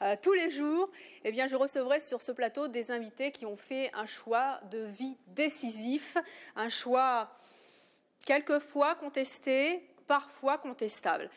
Euh, 0.00 0.16
tous 0.20 0.32
les 0.32 0.50
jours, 0.50 0.88
eh 1.24 1.32
bien, 1.32 1.46
je 1.46 1.56
recevrai 1.56 2.00
sur 2.00 2.22
ce 2.22 2.32
plateau 2.32 2.68
des 2.68 2.90
invités 2.90 3.30
qui 3.30 3.44
ont 3.44 3.56
fait 3.56 3.90
un 3.94 4.06
choix 4.06 4.60
de 4.70 4.78
vie 4.78 5.16
décisif, 5.28 6.16
un 6.56 6.68
choix 6.68 7.30
quelquefois 8.24 8.94
contesté, 8.94 9.82
parfois 10.06 10.58
contestable. 10.58 11.28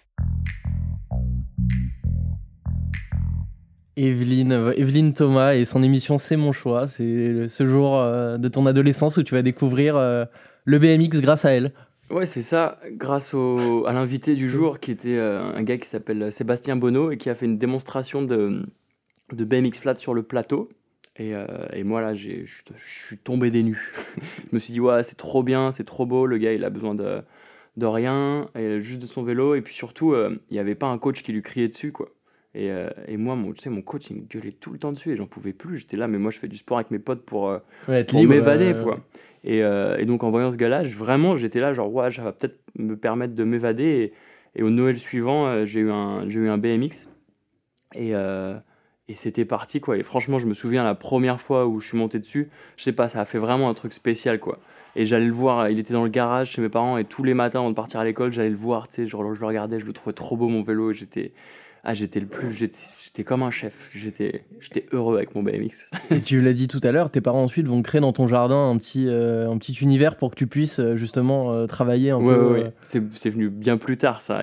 Evelyne, 3.97 5.13
Thomas 5.13 5.53
et 5.55 5.65
son 5.65 5.83
émission 5.83 6.17
C'est 6.17 6.37
mon 6.37 6.51
choix. 6.51 6.87
C'est 6.87 7.47
ce 7.49 7.65
jour 7.65 7.97
euh, 7.97 8.37
de 8.37 8.47
ton 8.47 8.65
adolescence 8.65 9.17
où 9.17 9.23
tu 9.23 9.35
vas 9.35 9.41
découvrir 9.41 9.95
euh, 9.95 10.25
le 10.63 10.79
BMX 10.79 11.21
grâce 11.21 11.45
à 11.45 11.51
elle. 11.51 11.73
Ouais, 12.11 12.27
c'est 12.27 12.43
ça, 12.43 12.79
grâce 12.91 13.33
au, 13.33 13.85
à 13.87 13.93
l'invité 13.93 14.35
du 14.35 14.47
jour 14.47 14.79
qui 14.79 14.91
était 14.91 15.17
euh, 15.17 15.41
un 15.41 15.63
gars 15.63 15.77
qui 15.77 15.87
s'appelle 15.87 16.31
Sébastien 16.31 16.75
Bonneau 16.75 17.09
et 17.09 17.17
qui 17.17 17.29
a 17.31 17.35
fait 17.35 17.47
une 17.47 17.57
démonstration 17.57 18.21
de, 18.21 18.63
de 19.33 19.43
BMX 19.43 19.79
flat 19.79 19.95
sur 19.95 20.13
le 20.13 20.21
plateau. 20.21 20.69
Et, 21.17 21.33
euh, 21.33 21.45
et 21.73 21.83
moi 21.83 22.01
là, 22.01 22.13
je 22.13 22.45
suis 22.77 23.17
tombé 23.17 23.49
des 23.49 23.63
nues. 23.63 23.91
je 24.17 24.53
me 24.55 24.59
suis 24.59 24.71
dit, 24.71 24.79
ouais, 24.79 25.01
c'est 25.01 25.15
trop 25.15 25.41
bien, 25.41 25.71
c'est 25.71 25.83
trop 25.83 26.05
beau, 26.05 26.27
le 26.27 26.37
gars 26.37 26.53
il 26.53 26.63
a 26.63 26.69
besoin 26.69 26.93
de, 26.93 27.21
de 27.77 27.85
rien, 27.87 28.49
et 28.55 28.81
juste 28.81 29.01
de 29.01 29.07
son 29.07 29.23
vélo. 29.23 29.55
Et 29.55 29.61
puis 29.61 29.73
surtout, 29.73 30.13
euh, 30.13 30.39
il 30.51 30.53
n'y 30.53 30.59
avait 30.59 30.75
pas 30.75 30.87
un 30.87 30.99
coach 30.99 31.23
qui 31.23 31.33
lui 31.33 31.41
criait 31.41 31.69
dessus, 31.69 31.91
quoi. 31.91 32.09
Et, 32.57 32.71
et, 33.09 33.17
moi, 33.17 33.35
mon, 33.35 33.51
tu 33.51 33.59
sais, 33.59 33.69
mon 33.69 33.81
coach, 33.81 34.09
il 34.11 34.15
me 34.15 34.21
gueulait 34.21 34.53
tout 34.53 34.71
le 34.71 34.79
temps 34.79 34.93
dessus 34.93 35.11
et 35.11 35.17
j'en 35.17 35.25
pouvais 35.25 35.51
plus. 35.51 35.79
J'étais 35.79 35.97
là, 35.97 36.07
mais 36.07 36.17
moi, 36.17 36.31
je 36.31 36.39
fais 36.39 36.47
du 36.47 36.55
sport 36.55 36.77
avec 36.77 36.89
mes 36.89 36.99
potes 36.99 37.25
pour, 37.25 37.53
pour 38.07 38.23
m'évader, 38.23 38.73
Euh, 39.47 39.97
et, 39.97 40.05
donc 40.05 40.23
en 40.23 40.29
voyant 40.31 40.51
ce 40.51 40.57
gars-là, 40.57 40.83
vraiment, 40.83 41.37
j'étais 41.37 41.59
là, 41.59 41.73
genre, 41.73 41.93
ouais, 41.93 42.11
ça 42.11 42.23
va 42.23 42.31
peut-être 42.31 42.59
me 42.77 42.95
permettre 42.95 43.35
de 43.35 43.43
m'évader. 43.43 44.13
Et, 44.55 44.63
au 44.63 44.69
Noël 44.69 44.97
suivant, 44.97 45.47
euh, 45.47 45.65
j'ai 45.65 45.81
eu, 45.81 45.91
un, 45.91 46.27
eu 46.27 46.49
un 46.49 46.57
BMX. 46.57 47.09
Et, 47.93 48.15
euh, 48.15 48.57
et 49.07 49.13
c'était 49.13 49.45
parti, 49.45 49.79
quoi. 49.81 49.97
Et 49.97 50.03
franchement, 50.03 50.39
je 50.39 50.47
me 50.47 50.53
souviens 50.53 50.83
la 50.83 50.95
première 50.95 51.39
fois 51.39 51.67
où 51.67 51.79
je 51.79 51.87
suis 51.89 51.97
monté 51.97 52.19
dessus, 52.19 52.49
je 52.77 52.83
sais 52.83 52.93
pas, 52.93 53.07
ça 53.07 53.21
a 53.21 53.25
fait 53.25 53.37
vraiment 53.37 53.69
un 53.69 53.73
truc 53.73 53.93
spécial, 53.93 54.39
quoi. 54.39 54.59
Et 54.95 55.05
j'allais 55.05 55.27
le 55.27 55.33
voir, 55.33 55.69
il 55.69 55.77
était 55.77 55.93
dans 55.93 56.03
le 56.03 56.09
garage 56.09 56.51
chez 56.51 56.61
mes 56.61 56.69
parents, 56.69 56.97
et 56.97 57.03
tous 57.03 57.23
les 57.23 57.33
matins 57.33 57.59
avant 57.59 57.69
de 57.69 57.75
partir 57.75 57.99
à 57.99 58.05
l'école, 58.05 58.31
j'allais 58.31 58.49
le 58.49 58.55
voir, 58.55 58.87
tu 58.87 58.95
sais, 58.95 59.05
je, 59.05 59.11
je 59.11 59.41
le 59.41 59.45
regardais, 59.45 59.79
je 59.79 59.85
le 59.85 59.93
trouvais 59.93 60.13
trop 60.13 60.37
beau, 60.37 60.47
mon 60.47 60.61
vélo, 60.61 60.91
et 60.91 60.93
j'étais 60.93 61.33
ah, 61.87 61.93
j'étais 61.93 62.19
le 62.19 62.25
plus, 62.25 62.51
j'étais 62.51 63.23
comme 63.23 63.43
un 63.43 63.51
chef. 63.51 63.91
J'étais, 63.93 64.43
j'étais 64.59 64.87
heureux 64.91 65.17
avec 65.17 65.35
mon 65.35 65.43
BMX. 65.43 65.87
Et 66.09 66.19
tu 66.19 66.41
l'as 66.41 66.53
dit 66.53 66.67
tout 66.67 66.79
à 66.81 66.91
l'heure, 66.91 67.11
tes 67.11 67.21
parents 67.21 67.43
ensuite 67.43 67.67
vont 67.67 67.83
créer 67.83 68.01
dans 68.01 68.11
ton 68.11 68.27
jardin 68.27 68.71
un 68.71 68.77
petit, 68.77 69.07
euh, 69.07 69.51
un 69.51 69.57
petit 69.59 69.73
univers 69.73 70.17
pour 70.17 70.31
que 70.31 70.35
tu 70.35 70.47
puisses 70.47 70.79
euh, 70.79 70.95
justement 70.95 71.51
euh, 71.51 71.67
travailler 71.67 72.09
un 72.09 72.19
peu. 72.19 72.53
Ouais, 72.53 72.73
c'est, 72.81 73.29
venu 73.29 73.49
bien 73.49 73.77
plus 73.77 73.97
tard 73.97 74.19
ça. 74.19 74.41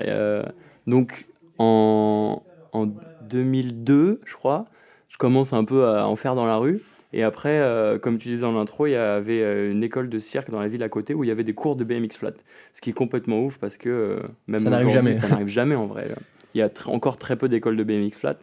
donc 0.87 1.27
en, 1.57 2.41
en 2.71 2.87
2002, 3.29 4.21
je 4.23 4.33
crois, 4.33 4.63
je 5.09 5.17
commence 5.17 5.51
un 5.51 5.65
peu 5.65 5.85
à 5.85 6.07
en 6.07 6.15
faire 6.15 6.35
dans 6.35 6.45
la 6.45 6.55
rue. 6.55 6.81
Et 7.11 7.23
après, 7.23 7.61
comme 8.01 8.17
tu 8.17 8.29
disais 8.29 8.41
dans 8.41 8.53
l'intro, 8.53 8.87
il 8.87 8.93
y 8.93 8.95
avait 8.95 9.69
une 9.69 9.83
école 9.83 10.09
de 10.09 10.17
cirque 10.17 10.49
dans 10.49 10.59
la 10.59 10.67
ville 10.67 10.81
à 10.81 10.89
côté 10.89 11.13
où 11.13 11.23
il 11.23 11.27
y 11.27 11.31
avait 11.31 11.43
des 11.43 11.53
cours 11.53 11.75
de 11.75 11.83
BMX 11.83 12.17
flat. 12.17 12.31
Ce 12.73 12.81
qui 12.81 12.89
est 12.89 12.93
complètement 12.93 13.41
ouf 13.41 13.59
parce 13.59 13.77
que 13.77 14.19
même 14.47 14.63
ça 14.63 14.69
n'arrive 14.71 14.89
jamais. 14.89 15.13
Ça 15.13 15.27
n'arrive 15.27 15.47
jamais 15.47 15.75
en 15.75 15.85
vrai. 15.85 16.07
Il 16.53 16.59
y 16.59 16.61
a 16.61 16.69
encore 16.85 17.17
très 17.17 17.35
peu 17.35 17.49
d'écoles 17.49 17.77
de 17.77 17.83
BMX 17.83 18.17
flat. 18.17 18.37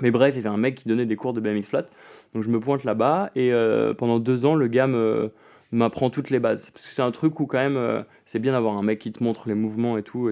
Mais 0.00 0.10
bref, 0.10 0.34
il 0.34 0.38
y 0.42 0.46
avait 0.46 0.54
un 0.54 0.58
mec 0.58 0.74
qui 0.74 0.88
donnait 0.88 1.06
des 1.06 1.16
cours 1.16 1.32
de 1.32 1.40
BMX 1.40 1.68
flat. 1.68 1.86
Donc 2.34 2.42
je 2.42 2.50
me 2.50 2.60
pointe 2.60 2.84
là-bas 2.84 3.30
et 3.34 3.52
euh, 3.52 3.94
pendant 3.94 4.18
deux 4.18 4.44
ans, 4.44 4.54
le 4.54 4.68
gars 4.68 4.88
m'apprend 5.72 6.10
toutes 6.10 6.30
les 6.30 6.38
bases. 6.38 6.70
Parce 6.70 6.86
que 6.86 6.92
c'est 6.92 7.02
un 7.02 7.10
truc 7.10 7.40
où 7.40 7.46
quand 7.46 7.58
même, 7.58 7.76
euh, 7.76 8.02
c'est 8.26 8.38
bien 8.38 8.52
d'avoir 8.52 8.76
un 8.76 8.82
mec 8.82 8.98
qui 8.98 9.12
te 9.12 9.24
montre 9.24 9.48
les 9.48 9.54
mouvements 9.54 9.96
et 9.96 10.02
tout. 10.02 10.30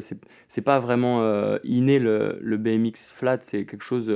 C'est 0.49 0.63
pas 0.63 0.79
vraiment 0.79 1.23
euh, 1.23 1.59
inné 1.65 1.99
le, 1.99 2.39
le, 2.41 2.57
BMX 2.59 3.11
flat, 3.11 3.39
c'est 3.41 3.65
quelque 3.65 3.85
chose 3.85 4.13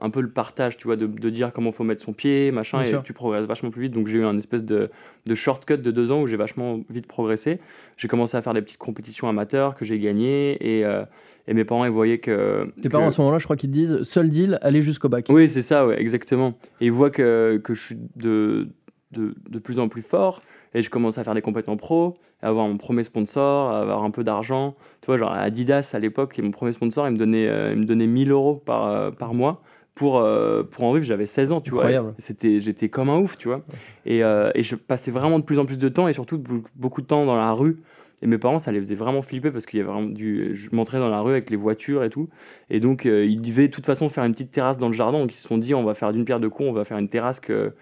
un 0.00 0.10
peu 0.10 0.20
le 0.20 0.30
partage, 0.30 0.76
tu 0.76 0.86
vois, 0.86 0.96
de, 0.96 1.06
de 1.06 1.30
dire 1.30 1.52
comment 1.52 1.72
faut 1.72 1.84
mettre 1.84 2.02
son 2.02 2.12
pied, 2.12 2.50
machin, 2.50 2.82
et 2.82 2.94
tu 3.02 3.12
progresses 3.12 3.46
vachement 3.46 3.70
plus 3.70 3.82
vite. 3.82 3.92
Donc 3.92 4.06
j'ai 4.06 4.18
eu 4.18 4.24
un 4.24 4.36
espèce 4.36 4.64
de, 4.64 4.90
de 5.26 5.34
shortcut 5.34 5.78
de 5.78 5.90
deux 5.90 6.10
ans 6.10 6.22
où 6.22 6.26
j'ai 6.26 6.36
vachement 6.36 6.80
vite 6.88 7.06
progressé. 7.06 7.58
J'ai 7.96 8.08
commencé 8.08 8.36
à 8.36 8.42
faire 8.42 8.54
des 8.54 8.62
petites 8.62 8.78
compétitions 8.78 9.28
amateurs 9.28 9.74
que 9.74 9.84
j'ai 9.84 9.98
gagnées, 9.98 10.56
et, 10.60 10.84
euh, 10.84 11.04
et, 11.48 11.54
mes 11.54 11.64
parents, 11.64 11.84
ils 11.84 11.90
voyaient 11.90 12.18
que... 12.18 12.70
Tes 12.82 12.88
parents, 12.88 13.08
à 13.08 13.10
ce 13.10 13.20
moment-là, 13.20 13.38
je 13.38 13.44
crois 13.44 13.56
qu'ils 13.56 13.70
te 13.70 13.74
disent, 13.74 14.02
seul 14.02 14.28
deal, 14.28 14.58
aller 14.62 14.82
jusqu'au 14.82 15.08
bac. 15.08 15.26
Oui, 15.28 15.48
c'est 15.48 15.62
ça, 15.62 15.86
ouais, 15.86 16.00
exactement. 16.00 16.54
Et 16.80 16.86
ils 16.86 16.92
voient 16.92 17.10
que, 17.10 17.60
que 17.62 17.74
je 17.74 17.82
suis 17.82 17.98
de, 18.16 18.68
de, 19.12 19.34
de, 19.48 19.58
plus 19.58 19.78
en 19.78 19.88
plus 19.88 20.02
fort, 20.02 20.40
et 20.74 20.82
je 20.82 20.90
commence 20.90 21.18
à 21.18 21.24
faire 21.24 21.34
des 21.34 21.42
compétitions 21.42 21.76
pro, 21.76 22.16
à 22.42 22.48
avoir 22.48 22.68
mon 22.68 22.76
premier 22.76 23.02
sponsor, 23.02 23.72
à 23.72 23.80
avoir 23.80 24.04
un 24.04 24.10
peu 24.10 24.24
d'argent. 24.24 24.74
Tu 25.00 25.06
vois, 25.06 25.16
genre 25.16 25.32
Adidas, 25.32 25.90
à 25.94 25.98
l'époque, 25.98 26.38
mon 26.38 26.50
premier 26.50 26.72
sponsor, 26.72 27.08
il 27.08 27.12
me 27.12 27.16
donnait, 27.16 27.48
euh, 27.48 27.72
il 27.72 27.78
me 27.78 27.84
donnait 27.84 28.06
1000 28.06 28.30
euros 28.30 28.56
par, 28.56 28.88
euh, 28.88 29.10
par 29.10 29.34
mois 29.34 29.62
pour, 29.96 30.18
euh, 30.18 30.62
pour 30.62 30.84
en 30.84 30.92
vivre, 30.92 31.06
j'avais 31.06 31.24
16 31.24 31.52
ans, 31.52 31.60
tu 31.62 31.70
vois. 31.70 31.86
C'était, 32.18 32.60
j'étais 32.60 32.90
comme 32.90 33.08
un 33.08 33.16
ouf, 33.16 33.38
tu 33.38 33.48
vois. 33.48 33.62
Et, 34.04 34.22
euh, 34.22 34.50
et, 34.54 34.62
je 34.62 34.76
passais 34.76 35.10
vraiment 35.10 35.38
de 35.38 35.44
plus 35.44 35.58
en 35.58 35.64
plus 35.64 35.78
de 35.78 35.88
temps 35.88 36.06
et 36.06 36.12
surtout 36.12 36.40
beaucoup 36.76 37.00
de 37.00 37.06
temps 37.06 37.24
dans 37.24 37.34
la 37.34 37.50
rue. 37.52 37.78
Et 38.20 38.26
mes 38.26 38.36
parents, 38.36 38.58
ça 38.58 38.72
les 38.72 38.78
faisait 38.78 38.94
vraiment 38.94 39.22
flipper 39.22 39.50
parce 39.50 39.64
qu'il 39.64 39.78
y 39.78 39.82
avait 39.82 39.90
vraiment 39.90 40.06
du. 40.06 40.54
Je 40.54 40.68
m'entrais 40.72 40.98
dans 40.98 41.08
la 41.08 41.22
rue 41.22 41.32
avec 41.32 41.48
les 41.48 41.56
voitures 41.56 42.04
et 42.04 42.10
tout. 42.10 42.28
Et 42.68 42.78
donc, 42.78 43.06
euh, 43.06 43.24
ils 43.24 43.40
devaient 43.40 43.68
de 43.68 43.72
toute 43.72 43.86
façon 43.86 44.10
faire 44.10 44.24
une 44.24 44.32
petite 44.32 44.50
terrasse 44.50 44.76
dans 44.76 44.88
le 44.88 44.92
jardin. 44.92 45.18
Donc, 45.18 45.32
ils 45.32 45.38
se 45.38 45.48
sont 45.48 45.56
dit, 45.56 45.74
on 45.74 45.82
va 45.82 45.94
faire 45.94 46.12
d'une 46.12 46.26
pierre 46.26 46.40
deux 46.40 46.50
coups, 46.50 46.68
on 46.68 46.72
va 46.74 46.84
faire 46.84 46.98
une 46.98 47.08
terrasse 47.08 47.40
que, 47.40 47.72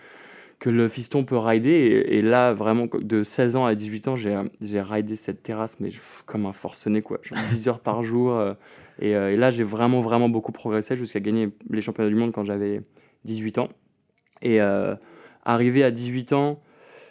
que 0.59 0.71
le 0.71 0.89
fiston 0.89 1.25
peut 1.25 1.37
rider. 1.37 2.05
Et, 2.09 2.23
là, 2.23 2.53
vraiment, 2.53 2.87
de 2.93 3.23
16 3.23 3.57
ans 3.57 3.65
à 3.67 3.75
18 3.75 4.09
ans, 4.09 4.17
j'ai, 4.17 4.39
j'ai 4.61 4.81
ridé 4.81 5.17
cette 5.17 5.43
terrasse, 5.43 5.79
mais 5.81 5.91
comme 6.27 6.47
un 6.47 6.53
forcené, 6.53 7.03
quoi. 7.03 7.19
Genre 7.23 7.39
10 7.51 7.69
heures 7.69 7.81
par 7.81 8.03
jour. 8.03 8.33
Euh, 8.33 8.55
et, 9.01 9.37
là, 9.37 9.51
j'ai 9.51 9.65
vraiment, 9.65 10.01
vraiment 10.01 10.29
beaucoup 10.29 10.53
progressé 10.53 10.97
jusqu'à 10.97 11.21
gagner 11.21 11.51
les 11.71 11.81
championnats 11.81 12.11
du 12.11 12.17
monde 12.17 12.33
quand 12.33 12.45
j'avais 12.45 12.83
18 13.25 13.59
ans. 13.59 13.69
Et 14.43 14.61
euh, 14.61 14.95
arrivé 15.45 15.83
à 15.85 15.91
18 15.91 16.33
ans, 16.33 16.63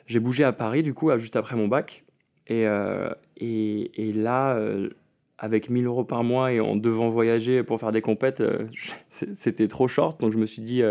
j'ai 0.07 0.19
bougé 0.19 0.43
à 0.43 0.53
Paris, 0.53 0.83
du 0.83 0.93
coup, 0.93 1.15
juste 1.17 1.35
après 1.35 1.55
mon 1.55 1.67
bac. 1.67 2.03
Et, 2.47 2.67
euh, 2.67 3.09
et, 3.37 4.09
et, 4.09 4.11
là, 4.11 4.55
euh, 4.55 4.89
avec 5.37 5.69
1000 5.69 5.85
euros 5.85 6.03
par 6.03 6.23
mois 6.23 6.51
et 6.51 6.59
en 6.59 6.75
devant 6.75 7.09
voyager 7.09 7.63
pour 7.63 7.79
faire 7.79 7.91
des 7.91 8.01
compètes, 8.01 8.43
c'était 9.09 9.67
trop 9.67 9.87
short. 9.87 10.19
Donc 10.19 10.31
je 10.31 10.37
me 10.37 10.45
suis 10.45 10.61
dit, 10.61 10.81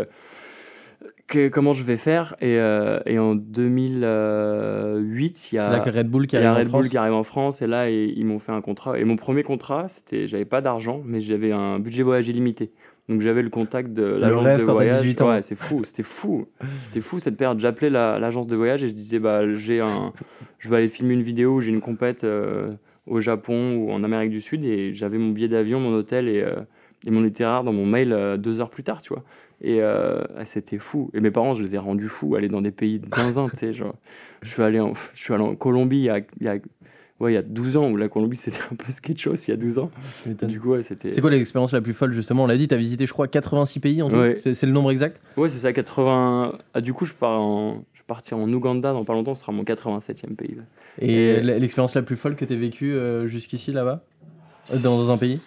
que, 1.27 1.47
comment 1.47 1.73
je 1.73 1.83
vais 1.83 1.97
faire 1.97 2.35
et, 2.41 2.55
et, 3.05 3.19
en 3.19 3.35
2008, 3.35 5.51
il 5.51 5.55
y 5.55 5.59
a, 5.59 5.81
Red 5.81 6.09
Bull 6.09 6.27
qui 6.27 6.37
arrive, 6.37 6.57
Red 6.57 6.69
Bull 6.69 6.89
qui 6.89 6.97
arrive 6.97 7.13
en 7.13 7.23
France. 7.23 7.61
Et 7.61 7.67
là, 7.67 7.89
ils 7.89 8.25
m'ont 8.25 8.39
fait 8.39 8.51
un 8.51 8.61
contrat. 8.61 8.99
Et 8.99 9.03
mon 9.03 9.15
premier 9.15 9.43
contrat, 9.43 9.87
c'était, 9.87 10.27
j'avais 10.27 10.45
pas 10.45 10.61
d'argent, 10.61 11.01
mais 11.05 11.21
j'avais 11.21 11.51
un 11.51 11.79
budget 11.79 12.03
voyage 12.03 12.27
illimité. 12.27 12.71
Donc 13.09 13.19
j'avais 13.19 13.41
le 13.41 13.49
contact 13.49 13.91
de 13.91 14.03
l'agence 14.03 14.59
de 14.59 14.63
voyage. 14.63 15.15
Ouais, 15.21 15.41
c'est 15.41 15.55
fou, 15.55 15.83
c'était 15.83 16.03
fou. 16.03 16.47
C'était 16.83 17.01
fou 17.01 17.19
cette 17.19 17.35
période. 17.35 17.59
J'appelais 17.59 17.89
l'agence 17.89 18.47
de 18.47 18.55
voyage 18.55 18.83
et 18.83 18.87
je 18.87 18.93
disais 18.93 19.19
bah 19.19 19.53
j'ai 19.53 19.81
un 19.81 20.13
je 20.59 20.69
vais 20.69 20.77
aller 20.77 20.87
filmer 20.87 21.13
une 21.13 21.21
vidéo 21.21 21.55
où 21.55 21.61
j'ai 21.61 21.71
une 21.71 21.81
compète 21.81 22.23
euh, 22.23 22.71
au 23.05 23.19
Japon 23.19 23.75
ou 23.75 23.91
en 23.91 24.05
Amérique 24.05 24.31
du 24.31 24.39
Sud 24.39 24.63
et 24.63 24.93
j'avais 24.93 25.17
mon 25.17 25.31
billet 25.31 25.49
d'avion, 25.49 25.81
mon 25.81 25.93
hôtel 25.93 26.29
et, 26.29 26.41
euh, 26.41 26.61
et 27.05 27.11
mon 27.11 27.25
itinéraire 27.25 27.65
dans 27.65 27.73
mon 27.73 27.85
mail 27.85 28.13
euh, 28.13 28.37
deux 28.37 28.61
heures 28.61 28.69
plus 28.69 28.83
tard, 28.83 29.01
tu 29.01 29.09
vois. 29.09 29.23
Et 29.63 29.81
c'était 30.43 30.77
fou. 30.77 31.09
Et 31.13 31.21
mes 31.21 31.31
parents, 31.31 31.53
je 31.53 31.63
les 31.63 31.75
ai 31.75 31.77
rendus 31.77 32.09
fous, 32.09 32.35
aller 32.35 32.49
dans 32.49 32.61
des 32.61 32.71
pays 32.71 32.99
de 32.99 33.07
zinzin, 33.07 33.47
tu 33.49 33.57
sais. 33.57 33.73
Genre, 33.73 33.95
je 34.41 34.49
suis 34.49 34.61
allé 34.61 34.79
en, 34.79 34.93
je 35.13 35.21
suis 35.21 35.33
allé 35.33 35.43
en 35.43 35.55
Colombie 35.55 35.99
il 35.99 36.03
y 36.03 36.09
a, 36.09 36.19
il 36.39 36.45
y 36.45 36.49
a 36.49 36.57
ouais, 37.19 37.31
il 37.31 37.35
y 37.35 37.37
a 37.37 37.41
12 37.41 37.77
ans, 37.77 37.89
où 37.89 37.97
la 37.97 38.09
Colombie 38.09 38.37
c'était 38.37 38.61
un 38.71 38.75
peu 38.75 38.91
sketchos 38.91 39.35
il 39.47 39.49
y 39.49 39.53
a 39.53 39.57
12 39.57 39.79
ans. 39.79 39.91
Du 40.43 40.59
coup, 40.59 40.79
c'était. 40.81 41.11
C'est 41.11 41.21
quoi 41.21 41.31
l'expérience 41.31 41.71
la 41.71 41.81
plus 41.81 41.93
folle 41.93 42.13
justement? 42.13 42.43
On 42.43 42.47
l'a 42.47 42.57
dit, 42.57 42.67
tu 42.67 42.73
as 42.73 42.77
visité, 42.77 43.05
je 43.05 43.13
crois, 43.13 43.27
86 43.27 43.79
pays 43.79 44.01
en 44.01 44.09
tout. 44.09 44.17
C'est 44.39 44.63
le 44.63 44.71
nombre 44.71 44.91
exact? 44.91 45.21
Ouais, 45.37 45.49
c'est 45.49 45.59
ça, 45.59 45.73
80. 45.73 46.57
Ah, 46.73 46.81
du 46.81 46.93
coup, 46.93 47.05
je 47.05 47.13
pars 47.13 47.41
en. 47.41 47.83
Je 47.93 48.05
partir 48.05 48.37
en 48.37 48.51
Ouganda 48.51 48.91
dans 48.91 49.05
pas 49.05 49.13
longtemps, 49.13 49.33
ce 49.33 49.41
sera 49.41 49.53
mon 49.53 49.63
87e 49.63 50.35
pays. 50.35 50.57
Et, 50.99 51.39
l'expérience 51.39 51.95
la 51.95 52.01
plus 52.01 52.17
folle 52.17 52.35
que 52.35 52.43
tu 52.43 52.51
as 52.51 52.57
vécue 52.57 52.93
euh, 52.93 53.27
jusqu'ici 53.27 53.71
là-bas? 53.71 54.03
Dans, 54.83 55.09
un 55.09 55.17
pays? 55.17 55.39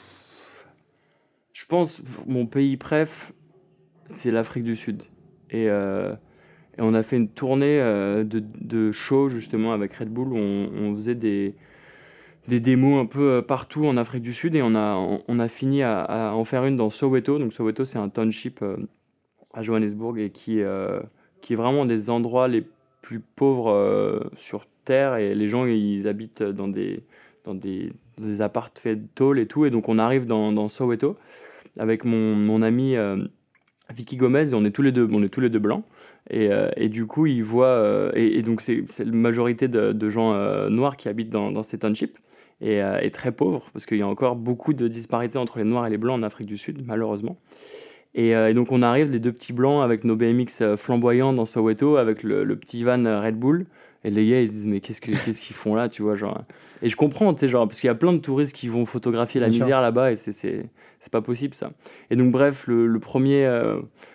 Je 1.52 1.66
pense, 1.66 2.00
mon 2.26 2.46
pays 2.46 2.78
préf, 2.78 3.32
c'est 4.06 4.30
l'Afrique 4.30 4.64
du 4.64 4.76
Sud. 4.76 5.02
Et, 5.50 5.68
euh, 5.68 6.12
et, 6.78 6.82
on 6.82 6.94
a 6.94 7.02
fait 7.02 7.16
une 7.16 7.28
tournée 7.28 7.80
euh, 7.80 8.24
de, 8.24 8.42
de 8.60 8.92
shows 8.92 9.28
justement 9.28 9.72
avec 9.72 9.94
Red 9.94 10.08
Bull 10.08 10.32
où 10.32 10.36
on, 10.36 10.94
faisait 10.96 11.14
des, 11.14 11.54
des 12.48 12.60
démos 12.60 13.02
un 13.02 13.06
peu 13.06 13.30
euh, 13.32 13.42
partout 13.42 13.86
en 13.86 13.96
Afrique 13.96 14.22
du 14.22 14.32
Sud 14.32 14.54
et 14.54 14.62
on 14.62 14.74
a, 14.74 14.94
on 15.26 15.38
a 15.38 15.48
fini 15.48 15.82
à, 15.82 16.32
en 16.34 16.44
faire 16.44 16.64
une 16.64 16.76
dans 16.76 16.90
Soweto. 16.90 17.38
Donc 17.38 17.52
Soweto, 17.52 17.84
c'est 17.84 17.98
un 17.98 18.08
township 18.08 18.64
à 19.52 19.62
Johannesburg 19.62 20.18
et 20.18 20.30
qui, 20.30 20.60
qui 21.40 21.52
est 21.52 21.56
vraiment 21.56 21.86
des 21.86 22.10
endroits 22.10 22.48
les 22.48 22.64
plus 23.02 23.20
pauvres 23.20 24.30
sur 24.36 24.66
Terre 24.84 25.16
et 25.16 25.34
les 25.34 25.48
gens, 25.48 25.66
ils 25.66 26.06
habitent 26.08 26.42
dans 26.42 26.68
des, 26.68 27.04
dans 27.44 27.54
des, 27.54 27.92
des 28.18 28.38
de 28.38 29.38
et 29.38 29.46
tout. 29.46 29.64
Et 29.64 29.70
donc 29.70 29.88
on 29.88 29.98
arrive 29.98 30.26
dans, 30.26 30.52
dans 30.52 30.68
Soweto 30.68 31.16
avec 31.78 32.04
mon, 32.04 32.34
mon 32.34 32.62
ami 32.62 32.96
Vicky 33.94 34.16
Gomez 34.16 34.52
on 34.52 34.64
est 34.64 34.70
tous 34.70 34.82
les 34.82 34.92
deux, 34.92 35.08
on 35.12 35.22
est 35.22 35.28
tous 35.28 35.40
les 35.40 35.50
deux 35.50 35.58
blancs. 35.58 35.84
Et, 36.30 36.50
et, 36.76 36.88
du 36.88 37.06
coup, 37.06 37.26
il 37.26 37.44
voit. 37.44 38.10
et, 38.14 38.42
donc, 38.42 38.60
c'est 38.60 38.84
la 38.98 39.12
majorité 39.12 39.68
de, 39.68 39.92
de 39.92 40.10
gens 40.10 40.34
noirs 40.68 40.96
qui 40.96 41.08
habitent 41.08 41.30
dans, 41.30 41.52
dans 41.52 41.62
ces 41.62 41.78
townships 41.78 42.18
et, 42.60 42.82
euh, 42.82 43.08
très 43.10 43.32
pauvre, 43.32 43.68
parce 43.72 43.86
qu'il 43.86 43.98
y 43.98 44.02
a 44.02 44.08
encore 44.08 44.36
beaucoup 44.36 44.72
de 44.72 44.88
disparités 44.88 45.38
entre 45.38 45.58
les 45.58 45.64
Noirs 45.64 45.86
et 45.86 45.90
les 45.90 45.98
Blancs 45.98 46.18
en 46.18 46.22
Afrique 46.22 46.46
du 46.46 46.58
Sud, 46.58 46.82
malheureusement. 46.84 47.36
Et, 48.14 48.34
euh, 48.34 48.52
donc 48.54 48.72
on 48.72 48.82
arrive, 48.82 49.10
les 49.10 49.18
deux 49.18 49.32
petits 49.32 49.52
Blancs, 49.52 49.84
avec 49.84 50.04
nos 50.04 50.16
BMX 50.16 50.62
euh, 50.62 50.76
flamboyants 50.76 51.32
dans 51.32 51.44
Soweto, 51.44 51.96
avec 51.96 52.22
le, 52.22 52.44
petit 52.56 52.82
van 52.82 53.02
Red 53.22 53.38
Bull. 53.38 53.66
Et 54.06 54.10
les 54.10 54.30
gars, 54.30 54.40
ils 54.40 54.48
disent, 54.48 54.66
mais 54.66 54.80
qu'est-ce 54.80 55.00
qu'ils 55.00 55.56
font 55.56 55.74
là, 55.74 55.88
tu 55.88 56.02
vois, 56.02 56.14
genre. 56.14 56.40
Et 56.80 56.88
je 56.88 56.96
comprends, 56.96 57.34
tu 57.34 57.40
sais, 57.40 57.48
genre, 57.48 57.66
parce 57.66 57.80
qu'il 57.80 57.88
y 57.88 57.90
a 57.90 57.94
plein 57.94 58.12
de 58.12 58.18
touristes 58.18 58.54
qui 58.54 58.68
vont 58.68 58.86
photographier 58.86 59.40
la 59.40 59.48
misère 59.48 59.80
là-bas, 59.80 60.12
et 60.12 60.16
c'est 60.16 60.70
pas 61.10 61.22
possible, 61.22 61.54
ça. 61.54 61.72
Et 62.10 62.16
donc, 62.16 62.30
bref, 62.30 62.66
le, 62.68 62.86
le 62.86 63.00
premier, 63.00 63.44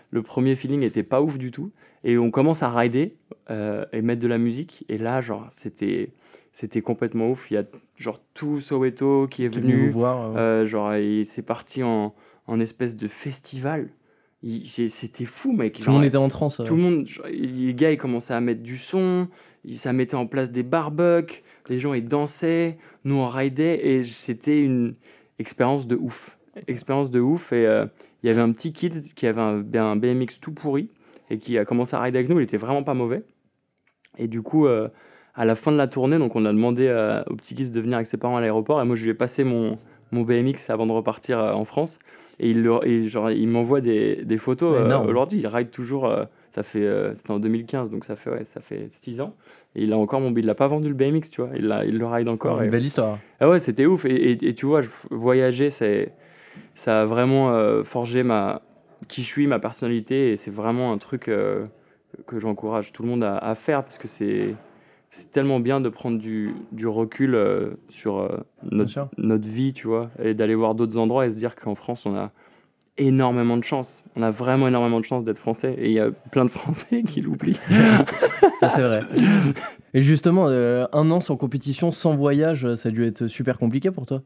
le 0.10 0.22
premier 0.22 0.56
feeling 0.56 0.84
était 0.84 1.04
pas 1.04 1.22
ouf 1.22 1.38
du 1.38 1.52
tout. 1.52 1.72
Et 2.04 2.18
on 2.18 2.32
commence 2.32 2.64
à 2.64 2.70
rider 2.70 3.16
et 3.50 4.02
mettre 4.02 4.22
de 4.22 4.28
la 4.28 4.38
musique. 4.38 4.86
Et 4.88 4.98
là, 4.98 5.20
genre, 5.20 5.48
c'était 5.52 6.12
c'était 6.52 6.82
complètement 6.82 7.30
ouf. 7.30 7.50
Il 7.52 7.56
y 7.56 7.58
a 7.58 7.64
genre 7.98 8.20
tout 8.34 8.60
Soweto 8.60 9.28
qui 9.28 9.46
est 9.46 9.48
venu. 9.48 9.90
voir, 9.90 10.36
euh, 10.36 10.66
genre, 10.66 10.94
c'est 11.26 11.42
parti 11.42 11.84
en, 11.84 12.14
en, 12.48 12.60
espèce 12.60 12.96
de 12.96 13.08
festival. 13.08 13.90
C'était 14.44 15.26
fou, 15.26 15.52
mec. 15.52 15.80
Tout 15.80 15.86
le 15.88 15.92
monde 15.94 16.04
était 16.04 16.18
en 16.18 16.28
transe. 16.28 16.58
Tout 16.66 16.76
le 16.76 16.82
monde, 16.82 17.08
les 17.32 17.74
gars, 17.76 17.92
ils 17.92 17.98
commençaient 17.98 18.34
à 18.34 18.42
mettre 18.42 18.64
du 18.64 18.76
son, 18.78 19.28
ça 19.74 19.94
mettait 19.94 20.16
en 20.16 20.26
place 20.26 20.52
des 20.52 20.64
barbecues, 20.64 21.44
les 21.70 21.78
gens 21.78 21.94
ils 21.94 22.08
dansaient, 22.08 22.78
nous 23.04 23.16
on 23.16 23.28
ridait 23.28 23.88
et 23.88 24.04
c'était 24.04 24.62
une 24.62 24.96
expérience 25.38 25.86
de 25.88 25.96
ouf. 25.96 26.38
Expérience 26.68 27.12
de 27.12 27.20
ouf. 27.20 27.54
Et 27.54 27.68
euh, 27.68 27.86
il 28.24 28.28
y 28.28 28.30
avait 28.30 28.42
un 28.42 28.52
petit 28.52 28.74
kid 28.74 29.14
qui 29.14 29.28
avait 29.28 29.42
un, 29.42 29.64
un, 29.76 29.96
BMX 29.96 30.40
tout 30.42 30.54
pourri 30.54 30.90
et 31.30 31.38
qui 31.38 31.58
a 31.58 31.66
commencé 31.66 31.96
à 31.96 32.02
rider 32.02 32.18
avec 32.18 32.30
nous. 32.30 32.40
Il 32.40 32.44
était 32.44 32.58
vraiment 32.58 32.84
pas 32.84 32.94
mauvais. 32.96 33.24
Et 34.18 34.28
du 34.28 34.42
coup, 34.42 34.66
euh, 34.66 34.90
à 35.36 35.46
la 35.46 35.56
fin 35.56 35.72
de 35.72 35.78
la 35.78 35.88
tournée, 35.88 36.18
donc 36.18 36.36
on 36.36 36.46
a 36.46 36.52
demandé 36.52 36.88
euh, 36.88 37.24
au 37.28 37.36
petit 37.36 37.56
Kiss 37.56 37.72
de 37.72 37.80
venir 37.80 37.98
avec 37.98 38.08
ses 38.08 38.18
parents 38.18 38.38
à 38.38 38.42
l'aéroport 38.42 38.82
et 38.82 38.86
moi 38.86 38.96
je 38.96 39.04
lui 39.04 39.12
ai 39.12 39.14
passé 39.14 39.44
mon, 39.44 39.78
mon 40.12 40.22
BMX 40.24 40.70
avant 40.70 40.86
de 40.86 40.92
repartir 40.92 41.40
euh, 41.40 41.54
en 41.54 41.66
France 41.66 41.98
et 42.40 42.50
il, 42.50 42.70
il 42.86 43.48
m'envoie 43.48 43.82
des, 43.82 44.24
des 44.26 44.38
photos 44.38 44.76
euh, 44.80 45.00
aujourd'hui. 45.00 45.40
Il 45.40 45.48
ride 45.48 45.70
toujours, 45.70 46.12
ça 46.50 46.64
fait, 46.64 46.88
c'était 47.14 47.32
en 47.32 47.40
2015 47.40 47.92
donc 47.92 48.04
ça 48.04 48.16
fait, 48.16 48.32
ouais, 48.32 48.46
ça 48.46 48.62
fait 48.62 48.88
6 48.90 49.22
ans 49.22 49.36
et 49.76 49.84
il 49.84 49.94
a 49.94 49.98
encore 49.98 50.20
mon 50.22 50.34
il 50.34 50.46
l'a 50.46 50.56
pas 50.56 50.68
vendu 50.68 50.90
le 50.90 50.96
BMX, 50.96 51.30
tu 51.32 51.42
vois, 51.42 51.52
il, 51.56 51.74
il 51.86 51.98
le 51.98 52.06
ride 52.08 52.28
encore. 52.30 52.62
une 52.62 52.72
belle 52.72 52.86
histoire. 52.86 53.20
Ah 53.40 53.50
ouais, 53.50 53.60
c'était 53.60 53.86
ouf 53.86 54.06
et, 54.06 54.32
et, 54.32 54.56
tu 54.56 54.66
vois, 54.66 54.82
voyager, 55.12 55.70
c'est, 55.70 56.14
ça 56.74 57.02
a 57.02 57.06
vraiment 57.06 57.84
forgé 57.84 58.24
ma, 58.24 58.62
qui 59.08 59.22
je 59.22 59.28
suis, 59.28 59.46
ma 59.46 59.60
personnalité 59.60 60.32
et 60.32 60.36
c'est 60.36 60.52
vraiment 60.52 60.92
un 60.92 60.98
truc 60.98 61.26
que 61.26 62.40
j'encourage 62.40 62.92
tout 62.92 63.04
le 63.04 63.10
monde 63.10 63.24
à, 63.24 63.38
à 63.38 63.54
faire 63.54 63.84
parce 63.84 64.00
que 64.00 64.08
c'est 64.08 64.56
c'est 65.12 65.30
tellement 65.30 65.60
bien 65.60 65.82
de 65.82 65.90
prendre 65.90 66.18
du, 66.18 66.56
du 66.72 66.88
recul 66.88 67.36
euh, 67.36 67.72
sur 67.90 68.20
euh, 68.20 68.40
notre, 68.72 69.10
notre, 69.18 69.48
vie, 69.48 69.74
tu 69.74 69.88
vois, 69.88 70.10
et 70.24 70.34
d'aller 70.34 70.56
voir 70.56 70.74
d'autres 70.74 70.98
endroits 70.98 71.26
et 71.26 71.32
se 71.32 71.38
dire 71.38 71.56
qu'en 71.56 71.76
France, 71.76 72.06
on 72.06 72.16
a 72.16 72.30
énormément 72.98 73.58
de 73.58 73.64
chance. 73.64 74.06
On 74.16 74.24
a 74.24 74.32
vraiment 74.32 74.70
énormément 74.70 75.02
de 75.02 75.06
chance 75.06 75.26
d'être 75.26 75.38
français. 75.38 75.76
Et 75.78 75.88
il 75.88 75.94
y 75.94 76.00
a 76.00 76.12
plein 76.12 76.46
de 76.46 76.50
Français 76.50 77.04
qui 77.08 77.20
l'oublient. 77.20 77.60
ça, 78.62 78.70
c'est 78.70 78.82
vrai. 78.82 79.02
Et 79.94 80.02
justement, 80.02 80.48
euh, 80.48 80.86
un 80.94 81.12
an 81.12 81.20
sans 81.20 81.36
compétition, 81.36 81.92
sans 81.92 82.16
voyage, 82.16 82.76
ça 82.76 82.88
a 82.88 82.92
dû 82.92 83.06
être 83.06 83.28
super 83.28 83.58
compliqué 83.58 83.92
pour 83.92 84.06
toi? 84.06 84.22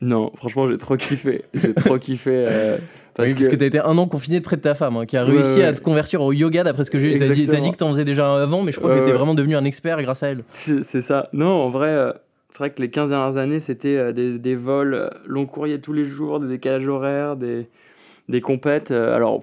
Non, 0.00 0.32
franchement, 0.36 0.68
j'ai 0.68 0.76
trop 0.76 0.96
kiffé. 0.96 1.42
J'ai 1.54 1.72
trop 1.72 1.98
kiffé. 1.98 2.32
Euh, 2.34 2.78
parce, 3.14 3.32
que... 3.32 3.54
tu 3.54 3.62
as 3.62 3.66
été 3.66 3.78
un 3.78 3.96
an 3.96 4.06
confiné 4.06 4.40
près 4.40 4.56
de 4.56 4.60
ta 4.60 4.74
femme, 4.74 4.96
hein, 4.96 5.06
qui 5.06 5.16
a 5.16 5.24
réussi 5.24 5.62
à 5.62 5.72
te 5.72 5.80
convertir 5.80 6.22
au 6.22 6.32
yoga, 6.32 6.64
d'après 6.64 6.84
ce 6.84 6.90
que 6.90 6.98
j'ai 6.98 7.12
vu. 7.12 7.18
Tu 7.18 7.24
as, 7.24 7.28
dit, 7.28 7.46
dit 7.46 7.70
que 7.72 7.76
tu 7.76 7.84
en 7.84 7.90
faisais 7.90 8.04
déjà 8.04 8.42
avant, 8.42 8.62
mais 8.62 8.72
je 8.72 8.78
crois 8.78 8.90
que 8.90 8.98
tu 8.98 9.02
étais 9.04 9.12
vraiment 9.12 9.34
devenu 9.34 9.56
un 9.56 9.64
expert 9.64 10.00
grâce 10.02 10.22
à 10.22 10.28
elle. 10.28 10.44
C'est 10.50 10.82
ça. 11.00 11.28
Non, 11.32 11.48
en 11.48 11.70
vrai, 11.70 11.88
euh, 11.88 12.12
c'est 12.50 12.58
vrai 12.58 12.70
que 12.70 12.82
les 12.82 12.90
15 12.90 13.10
dernières 13.10 13.36
années, 13.36 13.60
c'était 13.60 13.96
euh, 13.96 14.12
des, 14.12 14.38
des, 14.38 14.56
vols 14.56 15.10
long 15.26 15.46
courrier 15.46 15.80
tous 15.80 15.92
les 15.92 16.04
jours, 16.04 16.40
des 16.40 16.48
décalages 16.48 16.88
horaires, 16.88 17.36
des, 17.36 17.68
des 18.28 18.40
compètes. 18.40 18.90
alors, 18.90 19.40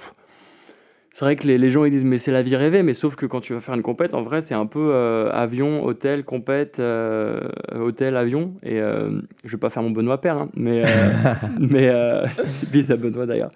c'est 1.14 1.26
vrai 1.26 1.36
que 1.36 1.46
les, 1.46 1.58
les, 1.58 1.70
gens 1.70 1.84
ils 1.84 1.92
disent 1.92 2.06
mais 2.06 2.18
c'est 2.18 2.32
la 2.32 2.42
vie 2.42 2.56
rêvée, 2.56 2.84
mais 2.84 2.94
sauf 2.94 3.18
que 3.18 3.26
quand 3.26 3.42
tu 3.42 3.54
vas 3.54 3.60
faire 3.60 3.76
une 3.76 3.82
compète, 3.82 4.14
en 4.14 4.22
vrai 4.22 4.40
c'est 4.40 4.54
un 4.54 4.66
peu 4.66 4.94
euh, 4.94 5.30
avion, 5.32 5.84
hôtel, 5.84 6.24
compète, 6.24 6.80
euh, 6.80 7.42
hôtel, 7.78 8.16
avion. 8.16 8.54
Et 8.64 8.80
euh, 8.80 9.20
je 9.44 9.52
vais 9.52 9.60
pas 9.60 9.70
faire 9.70 9.84
mon 9.84 9.92
Benoît 9.92 10.22
Père, 10.22 10.38
hein, 10.38 10.50
mais 10.56 10.84
mais 11.60 11.92
bis 12.72 12.92
à 12.92 12.96
Benoît 12.96 13.26
d'ailleurs. 13.26 13.52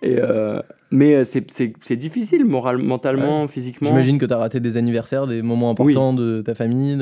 Et 0.00 0.18
mais 0.90 1.24
c'est 1.24 1.96
difficile 1.96 2.46
moralement, 2.46 2.84
mentalement, 2.84 3.48
physiquement. 3.48 3.88
J'imagine 3.88 4.18
que 4.18 4.26
tu 4.26 4.32
as 4.32 4.38
raté 4.38 4.60
des 4.60 4.78
anniversaires, 4.78 5.26
des 5.26 5.42
moments 5.42 5.70
importants 5.70 6.14
de 6.14 6.40
ta 6.40 6.54
famille. 6.54 6.98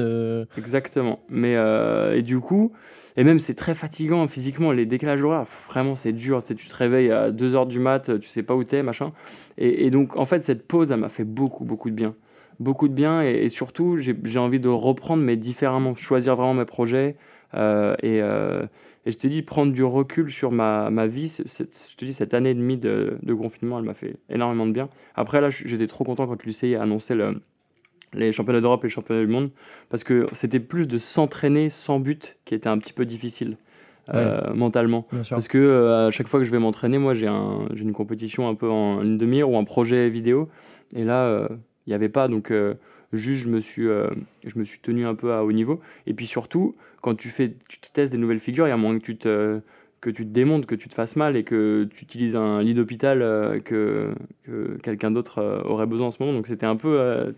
Exactement. 0.59 1.21
Mais 1.29 1.55
et 2.15 2.23
du 2.23 2.41
coup. 2.41 2.73
Et 3.17 3.25
même, 3.25 3.39
c'est 3.39 3.55
très 3.55 3.75
fatigant 3.75 4.27
physiquement. 4.27 4.73
Les 4.73 4.87
décalages 4.87 5.23
horaires, 5.23 5.45
vraiment, 5.69 5.95
c'est 5.95 6.13
dur. 6.13 6.43
Tu, 6.43 6.55
tu 6.55 6.69
te 6.69 6.75
réveilles 6.75 7.11
à 7.11 7.31
2h 7.31 7.67
du 7.67 7.79
mat, 7.79 8.19
tu 8.21 8.29
sais 8.29 8.43
pas 8.43 8.55
où 8.55 8.65
t'es, 8.65 8.83
machin. 8.83 9.13
Et, 9.59 9.91
donc, 9.91 10.17
en 10.17 10.25
fait, 10.25 10.41
cette 10.41 10.67
pause, 10.67 10.93
elle 10.93 11.01
m'a 11.01 11.09
fait 11.09 11.25
beaucoup, 11.25 11.65
beaucoup 11.65 11.91
de 11.91 11.95
bien. 11.95 12.15
Beaucoup 12.59 12.89
de 12.89 12.95
bien. 12.95 13.23
Et, 13.23 13.49
surtout, 13.49 13.99
j'ai 13.99 14.39
envie 14.39 14.61
de 14.61 14.69
reprendre, 14.69 15.23
mais 15.23 15.37
différemment. 15.37 15.95
Choisir 15.95 16.37
vraiment 16.37 16.55
mes 16.55 16.65
projets. 16.65 17.17
Euh, 17.55 17.95
et, 18.03 18.23
euh, 18.23 18.67
et, 19.05 19.11
je 19.11 19.19
te 19.19 19.27
dis, 19.27 19.43
prendre 19.43 19.73
du 19.73 19.85
recul 19.85 20.31
sur 20.31 20.51
ma, 20.51 20.91
ma 20.91 21.07
vie. 21.07 21.37
je 21.39 21.97
te 21.97 22.05
dis, 22.05 22.15
cette 22.15 22.33
année 22.33 22.51
et 22.51 22.55
demie 22.55 22.79
de, 22.79 23.19
de 23.23 23.35
confinement, 23.35 23.79
elle 23.79 23.85
m'a 23.85 23.95
fait 23.95 24.17
énormément 24.31 24.67
de 24.67 24.73
bien. 24.73 24.89
Après, 25.15 25.41
là, 25.43 25.51
j'étais 25.51 25.87
trop 25.87 26.05
content 26.05 26.27
quand 26.27 26.43
l'UCI 26.45 26.77
a 26.77 26.83
annoncé 26.83 27.15
le 27.15 27.43
les 28.15 28.33
championnats 28.33 28.61
d'Europe 28.61 28.85
et 28.85 28.89
les 28.89 28.93
championnats 28.93 29.23
du 29.25 29.31
monde, 29.31 29.51
parce 29.89 30.05
que 30.05 30.27
c'était 30.33 30.61
plus 30.61 30.87
de 30.87 30.99
s'entraîner 30.99 31.69
sans 31.69 31.99
but 31.99 32.37
qui 32.45 32.55
était 32.55 32.69
un 32.69 32.79
petit 32.79 32.93
peu 32.93 33.07
difficile. 33.07 33.57
mentalement. 34.55 35.07
Parce 35.31 35.49
que 35.49 36.07
à 36.09 36.11
chaque 36.11 36.27
fois 36.27 36.41
que 36.41 36.47
je 36.47 36.51
vais 36.51 36.59
m'entraîner, 36.59 36.99
moi 36.99 37.15
j'ai 37.15 37.29
un, 37.29 37.67
une 37.75 37.93
compétition 37.93 38.49
un 38.49 38.55
peu 38.55 38.69
en 38.69 39.03
une 39.03 39.17
demi-heure 39.17 39.51
ou 39.51 39.57
un 39.57 39.65
projet 39.65 40.09
vidéo. 40.09 40.49
Et 40.95 41.05
là, 41.05 41.49
il 41.87 41.91
n'y 41.91 41.95
avait 41.95 42.09
pas. 42.09 42.29
Donc 42.29 42.53
juste, 43.13 43.45
je 43.45 43.49
me, 43.49 43.61
suis, 43.61 43.85
je 43.85 44.59
me 44.59 44.65
suis 44.65 44.81
tenu 44.81 45.07
un 45.07 45.15
peu 45.15 45.33
à 45.33 45.45
haut 45.45 45.53
niveau. 45.53 45.81
Et 46.07 46.15
puis 46.15 46.27
surtout, 46.27 46.75
quand 47.01 47.15
tu, 47.15 47.29
fais, 47.29 47.55
tu 47.69 47.79
testes 47.93 48.13
des 48.13 48.19
nouvelles 48.19 48.41
figures, 48.41 48.67
il 48.67 48.71
y 48.71 48.75
a 48.75 48.77
moins 48.77 48.99
que 48.99 49.05
tu 49.05 49.17
te 49.17 49.61
que 50.01 50.11
tu 50.11 50.25
te 50.25 50.31
démontes, 50.31 50.67
que 50.67 50.75
tu 50.75 50.89
te 50.89 50.95
fasses 50.95 51.15
mal 51.15 51.37
et 51.37 51.45
que 51.45 51.89
tu 51.95 52.03
utilises 52.03 52.35
un 52.35 52.61
lit 52.61 52.75
d'hôpital 52.75 53.21
que, 53.65 54.11
que 54.43 54.77
quelqu'un 54.83 55.13
d'autre 55.13 55.63
aurait 55.65 55.87
besoin 55.87 56.09
en 56.09 56.11
ce 56.11 56.21
moment. 56.21 56.37
Donc 56.37 56.49
c'était 56.49 56.67
un 56.67 56.75
peu 56.75 57.33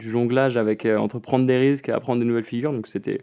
du 0.00 0.10
jonglage 0.10 0.56
avec 0.56 0.84
entre 0.86 1.18
prendre 1.18 1.46
des 1.46 1.58
risques 1.58 1.88
et 1.88 1.92
apprendre 1.92 2.20
des 2.20 2.26
nouvelles 2.26 2.44
figures. 2.44 2.72
Donc 2.72 2.86
c'était 2.86 3.22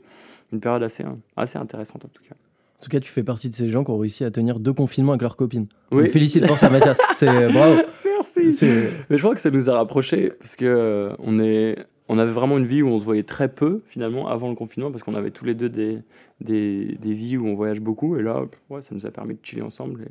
une 0.53 0.59
période 0.59 0.83
assez, 0.83 1.03
assez 1.35 1.57
intéressante 1.57 2.05
en 2.05 2.09
tout 2.09 2.23
cas. 2.23 2.35
En 2.79 2.83
tout 2.83 2.89
cas, 2.89 2.99
tu 2.99 3.11
fais 3.11 3.23
partie 3.23 3.49
de 3.49 3.55
ces 3.55 3.69
gens 3.69 3.83
qui 3.83 3.89
ont 3.89 3.97
réussi 3.97 4.23
à 4.23 4.29
tenir 4.29 4.59
deux 4.59 4.73
confinements 4.73 5.13
avec 5.13 5.23
leurs 5.23 5.35
copines. 5.35 5.67
Oui. 5.91 6.09
félicite 6.09 6.45
pour 6.45 6.59
ça, 6.59 6.69
Mathias. 6.69 6.99
C'est 7.15 7.27
euh, 7.27 7.49
bravo. 7.49 7.81
Merci. 8.05 8.65
Mais 9.09 9.17
je 9.17 9.21
crois 9.21 9.33
que 9.33 9.41
ça 9.41 9.49
nous 9.49 9.69
a 9.69 9.73
rapprochés 9.73 10.31
parce 10.39 10.55
que 10.55 10.65
euh, 10.65 11.15
on 11.17 11.39
est, 11.39 11.75
on 12.07 12.19
avait 12.19 12.31
vraiment 12.31 12.57
une 12.57 12.67
vie 12.67 12.83
où 12.83 12.87
on 12.89 12.99
se 12.99 13.03
voyait 13.03 13.23
très 13.23 13.49
peu 13.49 13.81
finalement 13.87 14.27
avant 14.27 14.49
le 14.49 14.55
confinement 14.55 14.91
parce 14.91 15.01
qu'on 15.01 15.15
avait 15.15 15.31
tous 15.31 15.45
les 15.45 15.55
deux 15.55 15.69
des, 15.69 15.99
des, 16.39 16.97
des, 16.99 17.13
vies 17.13 17.37
où 17.37 17.47
on 17.47 17.55
voyage 17.55 17.81
beaucoup 17.81 18.15
et 18.15 18.21
là, 18.21 18.43
ouais, 18.69 18.81
ça 18.83 18.93
nous 18.93 19.05
a 19.07 19.11
permis 19.11 19.33
de 19.33 19.39
chiller 19.41 19.63
ensemble 19.63 20.05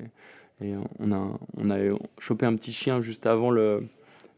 et, 0.60 0.68
et 0.68 0.74
on 0.98 1.12
a, 1.12 1.38
on 1.56 1.70
a 1.70 1.76
chopé 2.18 2.46
un 2.46 2.56
petit 2.56 2.72
chien 2.72 3.00
juste 3.00 3.26
avant 3.26 3.50
le, 3.50 3.84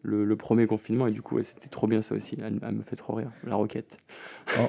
le, 0.03 0.37
premier 0.37 0.67
confinement. 0.67 1.07
Et 1.07 1.11
du 1.11 1.23
coup, 1.23 1.43
c'était 1.43 1.69
trop 1.69 1.87
bien 1.87 2.03
ça 2.03 2.15
aussi. 2.15 2.37
Elle, 2.43 2.75
me 2.75 2.83
fait 2.83 2.97
trop 2.97 3.15
rire, 3.15 3.31
la 3.47 3.57
roquette. 3.57 3.99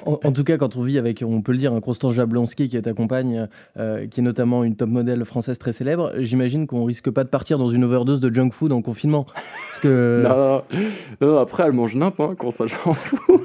En, 0.04 0.32
tout 0.32 0.44
cas, 0.44 0.56
quand 0.56 0.76
on 0.76 0.82
vit 0.82 0.98
avec, 0.98 1.22
on 1.26 1.42
peut 1.42 1.52
le 1.52 1.58
dire, 1.58 1.72
un 1.72 1.80
Constance 1.80 2.14
Jablonski 2.14 2.68
qui 2.68 2.76
est 2.76 2.82
ta 2.82 2.92
compagne, 2.92 3.48
euh, 3.78 4.06
qui 4.06 4.20
est 4.20 4.22
notamment 4.22 4.64
une 4.64 4.76
top 4.76 4.90
modèle 4.90 5.24
française 5.24 5.58
très 5.58 5.72
célèbre, 5.72 6.12
j'imagine 6.18 6.66
qu'on 6.66 6.84
risque 6.84 7.10
pas 7.10 7.24
de 7.24 7.28
partir 7.28 7.58
dans 7.58 7.70
une 7.70 7.84
overdose 7.84 8.20
de 8.20 8.32
junk 8.34 8.50
food 8.50 8.72
en 8.72 8.82
confinement. 8.82 9.26
Parce 9.68 9.80
que... 9.80 10.24
non, 11.20 11.38
après, 11.38 11.64
elle 11.64 11.72
mange 11.72 11.96
n'importe 11.96 12.36
quoi, 12.36 12.52
ça 12.52 12.66
j'en 12.66 12.94
fous. 12.94 13.40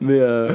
Mais 0.00 0.20
euh, 0.20 0.52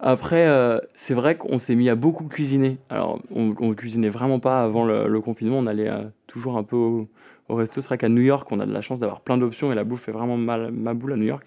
après, 0.00 0.46
euh, 0.46 0.78
c'est 0.94 1.14
vrai 1.14 1.36
qu'on 1.36 1.58
s'est 1.58 1.76
mis 1.76 1.88
à 1.88 1.94
beaucoup 1.94 2.24
cuisiner. 2.24 2.78
Alors, 2.90 3.20
on, 3.34 3.54
on 3.60 3.72
cuisinait 3.74 4.08
vraiment 4.08 4.40
pas 4.40 4.62
avant 4.62 4.84
le, 4.84 5.20
confinement. 5.20 5.58
On 5.58 5.66
allait 5.66 5.90
toujours 6.26 6.56
un 6.58 6.64
peu 6.64 6.76
au, 6.76 7.08
au 7.48 7.54
resto. 7.54 7.80
C'est 7.80 7.88
vrai 7.88 7.98
qu'à 7.98 8.08
New 8.08 8.22
York, 8.22 8.50
on 8.50 8.60
a 8.60 8.66
de 8.66 8.72
la 8.72 8.80
chance 8.80 9.00
d'avoir 9.00 9.20
plein 9.20 9.38
d'options 9.38 9.72
et 9.72 9.74
la 9.74 9.84
bouffe 9.84 10.02
fait 10.02 10.12
vraiment 10.12 10.36
mal, 10.36 10.70
ma 10.72 10.94
boule 10.94 11.12
à 11.12 11.16
New 11.16 11.26
York. 11.26 11.46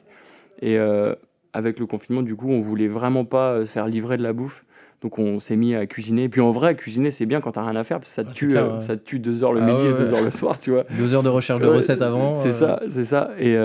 Et 0.61 0.77
euh, 0.77 1.13
avec 1.53 1.79
le 1.79 1.85
confinement, 1.85 2.21
du 2.21 2.35
coup, 2.35 2.49
on 2.49 2.61
voulait 2.61 2.87
vraiment 2.87 3.25
pas 3.25 3.51
euh, 3.51 3.65
se 3.65 3.71
faire 3.73 3.87
livrer 3.87 4.17
de 4.17 4.23
la 4.23 4.33
bouffe. 4.33 4.63
Donc 5.01 5.19
on 5.19 5.39
s'est 5.39 5.55
mis 5.55 5.75
à 5.75 5.85
cuisiner. 5.85 6.23
Et 6.23 6.29
puis 6.29 6.41
en 6.41 6.49
vrai, 6.49 6.75
cuisiner, 6.75 7.11
c'est 7.11 7.27
bien 7.27 7.39
quand 7.39 7.51
t'as 7.51 7.61
rien 7.61 7.75
à 7.75 7.83
faire, 7.83 7.99
parce 7.99 8.09
que 8.09 8.15
ça 8.15 8.23
te, 8.23 8.33
tue, 8.33 8.57
euh, 8.57 8.79
ça 8.79 8.97
tue 8.97 9.19
deux 9.19 9.43
heures 9.43 9.53
le 9.53 9.61
ah 9.61 9.65
midi 9.65 9.85
et 9.85 9.93
deux 9.93 10.11
heures 10.11 10.23
le 10.23 10.31
soir, 10.31 10.57
tu 10.57 10.71
vois. 10.71 10.85
Deux 10.97 11.13
heures 11.13 11.21
de 11.21 11.29
recherche 11.29 11.61
de 11.61 11.67
recettes 11.67 12.01
avant. 12.01 12.29
C'est 12.29 12.51
ça, 12.51 12.81
c'est 12.89 13.05
ça. 13.05 13.31
Et, 13.37 13.55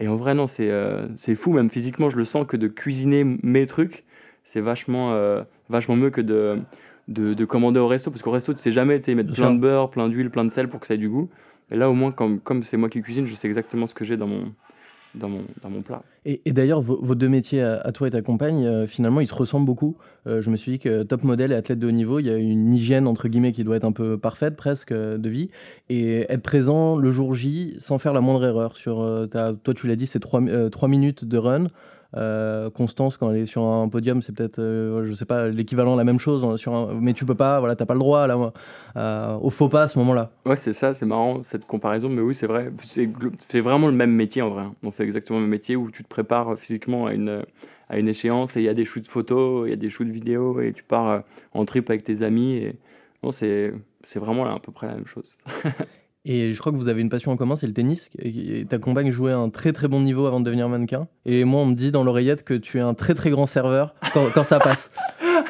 et 0.00 0.08
en 0.08 0.16
vrai, 0.16 0.34
non, 0.34 0.46
c'est 0.46 0.70
c'est 1.16 1.34
fou, 1.34 1.52
même 1.52 1.70
physiquement, 1.70 2.10
je 2.10 2.18
le 2.18 2.24
sens 2.24 2.44
que 2.46 2.58
de 2.58 2.68
cuisiner 2.68 3.24
mes 3.42 3.66
trucs, 3.66 4.04
c'est 4.44 4.60
vachement, 4.60 5.18
vachement 5.70 5.96
mieux 5.96 6.10
que 6.10 6.20
de, 6.20 6.58
de, 7.08 7.32
de, 7.32 7.44
commander 7.46 7.80
au 7.80 7.88
resto, 7.88 8.10
parce 8.10 8.22
qu'au 8.22 8.30
resto, 8.30 8.52
tu 8.52 8.60
sais 8.60 8.72
jamais, 8.72 8.98
tu 8.98 9.06
sais, 9.06 9.14
mettre 9.14 9.34
plein 9.34 9.54
de 9.54 9.58
beurre, 9.58 9.88
plein 9.88 10.10
d'huile, 10.10 10.28
plein 10.28 10.44
de 10.44 10.50
sel 10.50 10.68
pour 10.68 10.80
que 10.80 10.86
ça 10.86 10.92
ait 10.92 10.98
du 10.98 11.08
goût. 11.08 11.30
Et 11.70 11.76
là, 11.76 11.90
au 11.90 11.94
moins, 11.94 12.12
comme, 12.12 12.40
comme 12.40 12.62
c'est 12.62 12.76
moi 12.76 12.88
qui 12.88 13.00
cuisine, 13.00 13.26
je 13.26 13.34
sais 13.34 13.48
exactement 13.48 13.86
ce 13.86 13.94
que 13.94 14.04
j'ai 14.04 14.16
dans 14.16 14.26
mon, 14.26 14.52
dans 15.14 15.28
mon, 15.28 15.42
dans 15.62 15.70
mon 15.70 15.82
plat. 15.82 16.02
Et, 16.24 16.40
d'ailleurs, 16.52 16.82
vos, 16.82 17.14
deux 17.14 17.28
métiers, 17.28 17.62
à, 17.62 17.90
toi 17.92 18.08
et 18.08 18.10
ta 18.10 18.22
compagne, 18.22 18.66
euh, 18.66 18.86
finalement, 18.86 19.20
ils 19.20 19.26
se 19.26 19.34
ressemblent 19.34 19.66
beaucoup. 19.66 19.96
Euh, 20.26 20.42
je 20.42 20.50
me 20.50 20.56
suis 20.56 20.72
dit 20.72 20.78
que 20.78 21.02
top 21.02 21.24
modèle 21.24 21.52
et 21.52 21.54
athlète 21.54 21.78
de 21.78 21.86
haut 21.86 21.92
niveau, 21.92 22.18
il 22.18 22.26
y 22.26 22.30
a 22.30 22.36
une 22.36 22.74
hygiène, 22.74 23.06
entre 23.06 23.28
guillemets, 23.28 23.52
qui 23.52 23.64
doit 23.64 23.76
être 23.76 23.84
un 23.84 23.92
peu 23.92 24.18
parfaite, 24.18 24.56
presque, 24.56 24.92
euh, 24.92 25.16
de 25.16 25.28
vie. 25.28 25.48
Et 25.88 26.26
être 26.30 26.42
présent 26.42 26.96
le 26.96 27.10
jour 27.10 27.34
J 27.34 27.76
sans 27.78 27.98
faire 27.98 28.12
la 28.12 28.20
moindre 28.20 28.44
erreur. 28.44 28.76
Sur, 28.76 29.28
toi, 29.30 29.74
tu 29.74 29.86
l'as 29.86 29.96
dit, 29.96 30.06
c'est 30.06 30.20
trois, 30.20 30.42
trois 30.70 30.88
minutes 30.88 31.24
de 31.24 31.38
run. 31.38 31.68
Euh, 32.16 32.70
Constance, 32.70 33.16
quand 33.16 33.30
elle 33.30 33.38
est 33.38 33.46
sur 33.46 33.62
un 33.62 33.88
podium, 33.88 34.20
c'est 34.22 34.34
peut-être, 34.34 34.58
euh, 34.58 35.04
je 35.06 35.12
sais 35.14 35.24
pas, 35.24 35.48
l'équivalent, 35.48 35.96
la 35.96 36.04
même 36.04 36.18
chose, 36.18 36.44
hein, 36.44 36.56
sur 36.56 36.74
un, 36.74 36.94
mais 37.00 37.12
tu 37.12 37.24
peux 37.24 37.34
pas, 37.34 37.60
voilà, 37.60 37.76
t'as 37.76 37.86
pas 37.86 37.94
le 37.94 38.00
droit 38.00 38.26
là, 38.26 38.52
euh, 38.96 39.36
au 39.38 39.50
faux 39.50 39.68
pas 39.68 39.82
à 39.82 39.88
ce 39.88 39.98
moment-là. 40.00 40.30
Ouais, 40.44 40.56
c'est 40.56 40.72
ça, 40.72 40.94
c'est 40.94 41.06
marrant 41.06 41.42
cette 41.42 41.66
comparaison, 41.66 42.08
mais 42.08 42.22
oui, 42.22 42.34
c'est 42.34 42.46
vrai, 42.46 42.72
c'est 43.48 43.60
vraiment 43.60 43.86
le 43.86 43.94
même 43.94 44.12
métier 44.12 44.42
en 44.42 44.50
vrai. 44.50 44.62
Hein. 44.62 44.74
On 44.82 44.90
fait 44.90 45.04
exactement 45.04 45.38
le 45.38 45.44
même 45.44 45.50
métier 45.50 45.76
où 45.76 45.90
tu 45.90 46.02
te 46.02 46.08
prépares 46.08 46.58
physiquement 46.58 47.06
à 47.06 47.14
une, 47.14 47.42
à 47.88 47.98
une 47.98 48.08
échéance 48.08 48.56
et 48.56 48.60
il 48.60 48.64
y 48.64 48.68
a 48.68 48.74
des 48.74 48.84
shoots 48.84 49.06
photos, 49.06 49.66
il 49.68 49.70
y 49.70 49.74
a 49.74 49.76
des 49.76 49.90
shoots 49.90 50.08
vidéo 50.08 50.60
et 50.60 50.72
tu 50.72 50.82
pars 50.82 51.22
en 51.54 51.64
trip 51.64 51.88
avec 51.90 52.02
tes 52.02 52.22
amis. 52.22 52.56
Et... 52.56 52.76
Non, 53.22 53.30
c'est 53.30 53.72
vraiment 54.16 54.44
là, 54.44 54.54
à 54.54 54.58
peu 54.58 54.72
près 54.72 54.86
la 54.86 54.94
même 54.94 55.06
chose. 55.06 55.36
Et 56.26 56.52
je 56.52 56.58
crois 56.58 56.70
que 56.70 56.76
vous 56.76 56.88
avez 56.88 57.00
une 57.00 57.08
passion 57.08 57.32
en 57.32 57.36
commun, 57.36 57.56
c'est 57.56 57.66
le 57.66 57.72
tennis. 57.72 58.10
Et 58.18 58.66
ta 58.68 58.78
compagne 58.78 59.10
jouait 59.10 59.32
un 59.32 59.48
très 59.48 59.72
très 59.72 59.88
bon 59.88 60.00
niveau 60.00 60.26
avant 60.26 60.40
de 60.40 60.44
devenir 60.44 60.68
mannequin. 60.68 61.08
Et 61.24 61.44
moi, 61.44 61.62
on 61.62 61.66
me 61.66 61.74
dit 61.74 61.90
dans 61.90 62.04
l'oreillette 62.04 62.44
que 62.44 62.54
tu 62.54 62.78
es 62.78 62.82
un 62.82 62.92
très 62.92 63.14
très 63.14 63.30
grand 63.30 63.46
serveur 63.46 63.94
quand, 64.12 64.44
ça 64.44 64.60
passe. 64.60 64.90
ah 65.22 65.44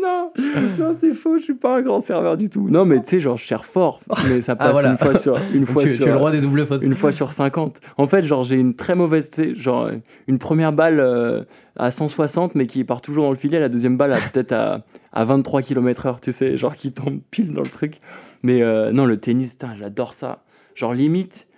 non, 0.00 0.32
non 0.78 0.94
c'est 0.98 1.12
faux, 1.12 1.38
je 1.38 1.44
suis 1.44 1.54
pas 1.54 1.78
un 1.78 1.82
grand 1.82 2.00
serveur 2.00 2.36
du 2.36 2.48
tout. 2.48 2.68
Non, 2.68 2.84
mais 2.84 3.00
tu 3.00 3.08
sais, 3.08 3.20
genre, 3.20 3.36
je 3.36 3.44
sers 3.44 3.64
fort, 3.64 4.00
mais 4.28 4.40
ça 4.40 4.56
ah, 4.58 4.72
passe 4.72 4.84
une 4.84 4.98
fois 4.98 5.18
sur. 5.18 5.38
Une 5.54 5.66
fois 5.72 5.82
tu, 5.84 5.90
sur 5.90 6.06
es 6.06 6.10
le 6.10 6.16
roi 6.16 6.30
des 6.30 6.40
doubles 6.40 6.66
fautes. 6.66 6.82
Une 6.82 6.94
fois 6.94 7.12
sur 7.12 7.32
50. 7.32 7.80
En 7.96 8.06
fait, 8.06 8.24
genre, 8.24 8.44
j'ai 8.44 8.56
une 8.56 8.74
très 8.74 8.94
mauvaise, 8.94 9.30
tu 9.30 9.42
sais, 9.42 9.54
genre, 9.54 9.90
une 10.26 10.38
première 10.38 10.72
balle 10.72 11.00
euh, 11.00 11.44
à 11.76 11.90
160, 11.90 12.54
mais 12.54 12.66
qui 12.66 12.84
part 12.84 13.00
toujours 13.00 13.24
dans 13.24 13.30
le 13.30 13.36
filet. 13.36 13.60
La 13.60 13.68
deuxième 13.68 13.96
balle, 13.96 14.16
peut-être 14.32 14.52
à, 14.52 14.84
à 15.12 15.24
23 15.24 15.62
km/h, 15.62 16.20
tu 16.20 16.32
sais, 16.32 16.56
genre, 16.56 16.74
qui 16.74 16.92
tombe 16.92 17.20
pile 17.30 17.52
dans 17.52 17.62
le 17.62 17.70
truc. 17.70 17.98
Mais 18.42 18.62
euh, 18.62 18.92
non, 18.92 19.06
le 19.06 19.18
tennis, 19.18 19.56
j'adore 19.78 20.14
ça. 20.14 20.44
Genre, 20.74 20.94
limite, 20.94 21.48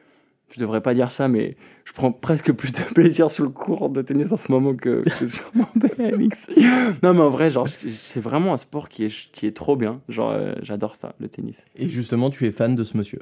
je 0.50 0.60
devrais 0.60 0.80
pas 0.80 0.94
dire 0.94 1.10
ça, 1.10 1.28
mais 1.28 1.56
je 1.84 1.92
prends 1.92 2.12
presque 2.12 2.52
plus 2.52 2.72
de 2.72 2.82
plaisir 2.94 3.30
sur 3.30 3.44
le 3.44 3.50
cours 3.50 3.90
de 3.90 4.02
tennis 4.02 4.32
en 4.32 4.36
ce 4.36 4.50
moment 4.50 4.74
que, 4.74 5.02
sur 5.26 5.50
mon 5.54 5.66
BMX. 5.76 6.50
non, 7.02 7.14
mais 7.14 7.20
en 7.20 7.28
vrai, 7.28 7.50
genre, 7.50 7.68
c'est 7.68 8.20
vraiment 8.20 8.52
un 8.52 8.56
sport 8.56 8.88
qui 8.88 9.04
est, 9.04 9.32
qui 9.32 9.46
est 9.46 9.56
trop 9.56 9.76
bien. 9.76 10.00
Genre, 10.08 10.30
euh, 10.30 10.54
j'adore 10.62 10.96
ça, 10.96 11.14
le 11.18 11.28
tennis. 11.28 11.64
Et 11.76 11.88
justement, 11.88 12.30
tu 12.30 12.46
es 12.46 12.50
fan 12.50 12.74
de 12.74 12.84
ce 12.84 12.96
monsieur 12.96 13.20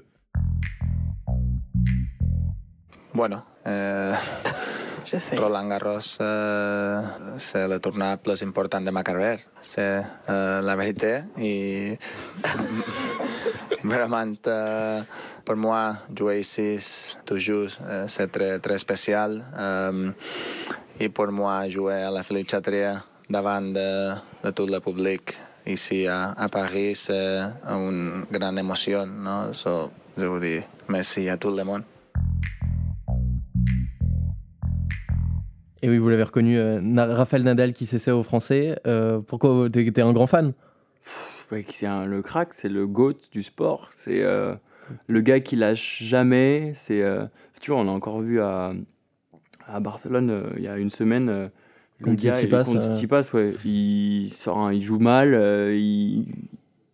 Bueno, 3.14 3.36
euh, 3.66 4.14
Roland 5.36 5.68
Garros 5.68 6.16
eh, 6.20 7.00
c'est 7.38 7.68
le 7.68 7.78
tournoi 7.78 8.12
le 8.12 8.16
plus 8.18 8.42
important 8.42 8.80
de 8.80 8.90
ma 8.90 9.02
carrière, 9.02 9.38
c'est 9.60 10.02
eh, 10.28 10.60
la 10.62 10.76
vérité. 10.76 11.22
Et 11.38 11.98
vraiment, 13.84 14.34
eh, 14.46 15.02
pour 15.44 15.56
moi, 15.56 15.96
jouer 16.16 16.40
ici 16.40 16.78
toujours, 17.24 17.70
c'est 18.08 18.30
très, 18.30 18.58
très 18.58 18.78
spécial. 18.78 19.44
et 21.00 21.08
pour 21.08 21.32
moi, 21.32 21.68
jouer 21.68 22.02
à 22.02 22.10
la 22.10 22.22
Philippe 22.22 22.50
Chatrier 22.50 22.94
devant 23.28 23.60
de, 23.60 24.14
de 24.44 24.50
tout 24.50 24.66
le 24.66 24.78
public 24.80 25.36
ici 25.66 26.06
à, 26.06 26.32
à 26.36 26.48
Paris, 26.48 26.94
c'est 26.94 27.40
une 27.68 28.24
grande 28.30 28.58
émotion. 28.58 29.06
No? 29.06 29.52
So, 29.52 29.90
je 30.16 30.26
vous 30.26 30.38
dis 30.38 30.60
merci 30.88 31.28
à 31.28 31.36
tout 31.36 31.50
le 31.50 31.64
monde. 31.64 31.84
Et 35.82 35.88
oui, 35.88 35.98
vous 35.98 36.08
l'avez 36.08 36.22
reconnu, 36.22 36.56
euh, 36.58 36.80
Raphaël 36.96 37.42
Nadal 37.42 37.72
qui 37.72 37.86
s'essaie 37.86 38.12
aux 38.12 38.22
Français. 38.22 38.78
Euh, 38.86 39.18
pourquoi 39.18 39.66
tu 39.72 39.84
étais 39.84 40.00
un 40.00 40.12
grand 40.12 40.28
fan? 40.28 40.52
C'est 41.50 41.82
le 42.06 42.22
crack, 42.22 42.54
c'est 42.54 42.68
le 42.68 42.86
GOAT 42.86 43.16
du 43.32 43.42
sport. 43.42 43.90
C'est 43.92 44.22
euh, 44.22 44.54
le 45.08 45.20
gars 45.20 45.40
qui 45.40 45.56
lâche 45.56 46.02
jamais. 46.02 46.72
C'est, 46.76 47.04
tu 47.60 47.72
vois, 47.72 47.80
on 47.80 47.88
a 47.88 47.90
encore 47.90 48.20
vu 48.20 48.40
à, 48.40 48.72
à 49.66 49.80
Barcelone 49.80 50.52
il 50.56 50.62
y 50.62 50.68
a 50.68 50.78
une 50.78 50.88
semaine. 50.88 51.50
le 51.98 52.14
gars, 52.14 52.40
il, 52.40 52.48
passe, 52.48 53.32
ouais, 53.32 53.54
il, 53.64 54.30
sort 54.30 54.72
il 54.72 54.82
joue 54.82 55.00
mal, 55.00 55.34
il, 55.74 56.26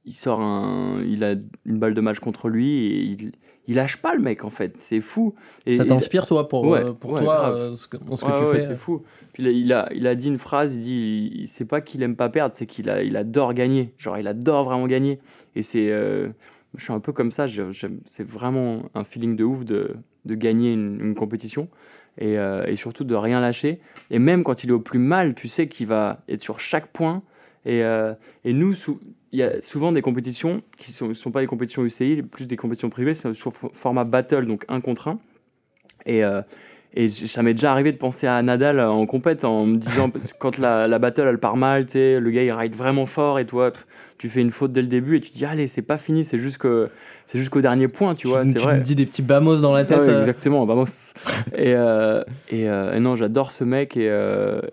il, 0.08 0.14
sort 0.14 0.40
un, 0.40 1.02
il 1.06 1.22
a 1.22 1.34
une 1.66 1.78
balle 1.78 1.94
de 1.94 2.00
match 2.00 2.18
contre 2.18 2.48
lui 2.48 2.86
et 2.86 3.02
il, 3.02 3.32
il 3.68 3.74
lâche 3.74 3.98
pas 3.98 4.14
le 4.14 4.20
mec 4.20 4.44
en 4.44 4.50
fait, 4.50 4.76
c'est 4.78 5.02
fou. 5.02 5.34
Et, 5.66 5.76
ça 5.76 5.84
t'inspire 5.84 6.26
toi 6.26 6.48
pour, 6.48 6.74
euh, 6.74 6.94
pour 6.94 7.20
toi 7.20 7.50
euh, 7.50 7.76
ce 7.76 7.86
que, 7.86 7.98
ce 7.98 8.24
que 8.24 8.50
tu 8.54 8.58
fais 8.58 8.66
C'est 8.66 8.76
fou. 8.76 9.02
Puis 9.34 9.44
il 9.44 9.72
a, 9.74 9.88
il 9.94 10.06
a 10.06 10.14
dit 10.14 10.28
une 10.28 10.38
phrase, 10.38 10.76
il 10.76 10.80
dit 10.80 11.44
c'est 11.46 11.66
pas 11.66 11.82
qu'il 11.82 12.02
aime 12.02 12.16
pas 12.16 12.30
perdre, 12.30 12.54
c'est 12.54 12.64
qu'il 12.64 12.88
a, 12.88 13.02
il 13.02 13.16
adore 13.16 13.52
gagner. 13.52 13.92
Genre 13.98 14.16
il 14.16 14.26
adore 14.26 14.64
vraiment 14.64 14.86
gagner. 14.86 15.20
Et 15.54 15.60
c'est, 15.60 15.92
euh, 15.92 16.28
je 16.76 16.82
suis 16.82 16.94
un 16.94 17.00
peu 17.00 17.12
comme 17.12 17.30
ça, 17.30 17.44
c'est 18.06 18.26
vraiment 18.26 18.84
un 18.94 19.04
feeling 19.04 19.36
de 19.36 19.44
ouf 19.44 19.66
de, 19.66 19.96
de 20.24 20.34
gagner 20.34 20.72
une, 20.72 21.14
compétition. 21.14 21.68
Et, 22.20 22.34
et, 22.34 22.74
surtout 22.74 23.04
de 23.04 23.14
rien 23.14 23.40
lâcher. 23.40 23.80
Et 24.10 24.18
même 24.18 24.42
quand 24.42 24.64
il 24.64 24.70
est 24.70 24.72
au 24.72 24.80
plus 24.80 24.98
mal, 24.98 25.34
tu 25.34 25.46
sais 25.46 25.68
qu'il 25.68 25.86
va 25.86 26.22
être 26.28 26.40
sur 26.40 26.58
chaque 26.58 26.88
point. 26.88 27.22
Et, 27.68 27.82
et 28.44 28.52
nous, 28.52 28.74
il 29.32 29.38
y 29.38 29.42
a 29.42 29.60
souvent 29.60 29.92
des 29.92 30.02
compétitions 30.02 30.62
qui 30.78 30.94
ne 31.04 31.12
sont, 31.12 31.30
pas 31.30 31.40
des 31.40 31.46
compétitions 31.46 31.84
UCI, 31.84 32.22
plus 32.22 32.46
des 32.46 32.56
compétitions 32.56 32.90
privées, 32.90 33.14
c'est 33.14 33.32
sur 33.34 33.52
format 33.52 34.04
battle, 34.04 34.46
donc 34.46 34.64
un 34.68 34.80
contre 34.80 35.08
un. 35.08 35.18
Et, 36.06 36.24
euh, 36.24 36.40
ça 37.26 37.42
m'est 37.42 37.52
déjà 37.52 37.70
arrivé 37.70 37.92
de 37.92 37.98
penser 37.98 38.26
à 38.26 38.42
Nadal 38.42 38.80
en 38.80 39.04
compète 39.06 39.44
en 39.44 39.66
me 39.66 39.76
disant 39.76 40.10
quand 40.38 40.56
la, 40.58 40.98
battle 40.98 41.26
elle 41.28 41.38
part 41.38 41.56
mal, 41.56 41.86
le 41.94 42.30
gars 42.30 42.42
il 42.42 42.50
ride 42.50 42.74
vraiment 42.74 43.06
fort 43.06 43.38
et 43.38 43.46
toi 43.46 43.70
tu 44.18 44.28
fais 44.28 44.40
une 44.40 44.50
faute 44.50 44.72
dès 44.72 44.82
le 44.82 44.88
début 44.88 45.16
et 45.16 45.20
tu 45.20 45.30
te 45.30 45.36
dis 45.36 45.44
allez 45.44 45.68
c'est 45.68 45.82
pas 45.82 45.96
fini, 45.96 46.24
c'est 46.24 46.38
juste 46.38 46.58
que 46.58 46.90
c'est 47.28 47.38
jusqu'au 47.38 47.60
dernier 47.60 47.88
point, 47.88 48.14
tu 48.14 48.26
vois, 48.26 48.42
c'est 48.46 48.58
vrai. 48.58 48.78
Tu 48.78 48.84
dis 48.84 48.94
des 48.94 49.04
petits 49.04 49.20
bamos 49.20 49.60
dans 49.60 49.72
la 49.72 49.84
tête. 49.84 49.98
Euh. 49.98 50.20
exactement, 50.20 50.64
bamos. 50.64 51.12
et, 51.54 51.74
euh, 51.74 52.24
euh, 52.54 52.94
et, 52.94 53.00
non, 53.00 53.16
j'adore 53.16 53.52
ce 53.52 53.64
mec 53.64 53.98
et, 53.98 54.10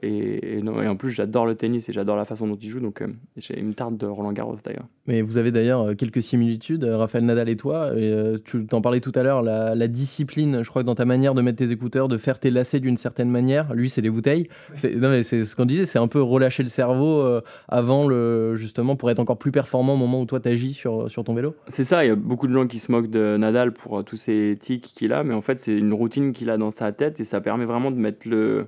et, 0.02 0.62
non, 0.64 0.82
et 0.82 0.88
en 0.88 0.96
plus 0.96 1.12
j'adore 1.12 1.46
le 1.46 1.56
tennis 1.56 1.90
et 1.90 1.94
j'adore 1.94 2.16
la 2.16 2.24
façon 2.24 2.48
dont 2.48 2.56
il 2.56 2.70
joue, 2.70 2.80
donc 2.80 3.04
il 3.50 3.66
me 3.66 3.74
tarde 3.74 3.98
de 3.98 4.06
Roland 4.06 4.32
Garros 4.32 4.56
d'ailleurs. 4.64 4.86
Mais 5.06 5.22
vous 5.22 5.38
avez 5.38 5.52
d'ailleurs 5.52 5.96
quelques 5.98 6.24
similitudes, 6.24 6.86
Raphaël 6.86 7.26
Nadal 7.26 7.50
et 7.50 7.58
toi. 7.58 7.92
Et, 7.96 8.36
tu 8.46 8.66
t'en 8.66 8.82
parlais 8.82 9.02
tout 9.02 9.12
à 9.16 9.24
l'heure, 9.24 9.42
la, 9.42 9.76
la, 9.76 9.88
discipline, 9.88 10.64
je 10.64 10.70
crois 10.70 10.82
que 10.82 10.88
dans 10.88 10.96
ta 10.96 11.06
manière 11.06 11.36
de 11.36 11.42
mettre 11.42 11.58
tes 11.58 11.72
écouteurs, 11.72 12.08
de 12.08 12.18
faire 12.18 12.40
tes 12.40 12.52
lacets 12.52 12.80
d'une 12.80 12.98
certaine 12.98 13.30
manière. 13.30 13.74
Lui, 13.74 13.90
c'est 13.90 14.02
les 14.02 14.10
bouteilles. 14.10 14.48
Non, 14.84 15.10
mais 15.10 15.24
c'est 15.24 15.44
ce 15.44 15.56
qu'on 15.56 15.66
disait, 15.66 15.86
c'est 15.86 16.00
un 16.00 16.08
peu 16.08 16.22
relâcher 16.22 16.64
le 16.64 16.70
cerveau 16.70 17.24
avant 17.68 18.08
le 18.08 18.56
justement 18.56 18.96
pour 18.96 19.12
être 19.12 19.20
encore 19.20 19.35
plus 19.36 19.52
performant 19.52 19.94
au 19.94 19.98
moment 19.98 20.22
où 20.22 20.26
toi 20.26 20.40
t'agis 20.40 20.74
sur 20.74 21.10
sur 21.10 21.24
ton 21.24 21.34
vélo? 21.34 21.56
C'est 21.68 21.84
ça. 21.84 22.04
Il 22.06 22.08
y 22.08 22.12
a 22.12 22.16
beaucoup 22.16 22.48
de 22.48 22.54
gens 22.54 22.68
qui 22.68 22.80
se 22.80 22.92
moquent 22.92 23.10
de 23.10 23.38
Nadal 23.38 23.74
pour 23.74 24.00
euh, 24.00 24.04
tous 24.04 24.18
ces 24.18 24.58
tics 24.60 24.84
qu'il 24.84 25.14
a, 25.14 25.24
mais 25.24 25.34
en 25.34 25.42
fait, 25.42 25.60
c'est 25.60 25.78
une 25.78 25.94
routine 25.94 26.34
qu'il 26.34 26.50
a 26.50 26.58
dans 26.58 26.72
sa 26.72 26.92
tête 26.92 27.20
et 27.20 27.24
ça 27.24 27.42
permet 27.42 27.66
vraiment 27.66 27.92
de 27.92 27.98
mettre 27.98 28.28
le, 28.28 28.68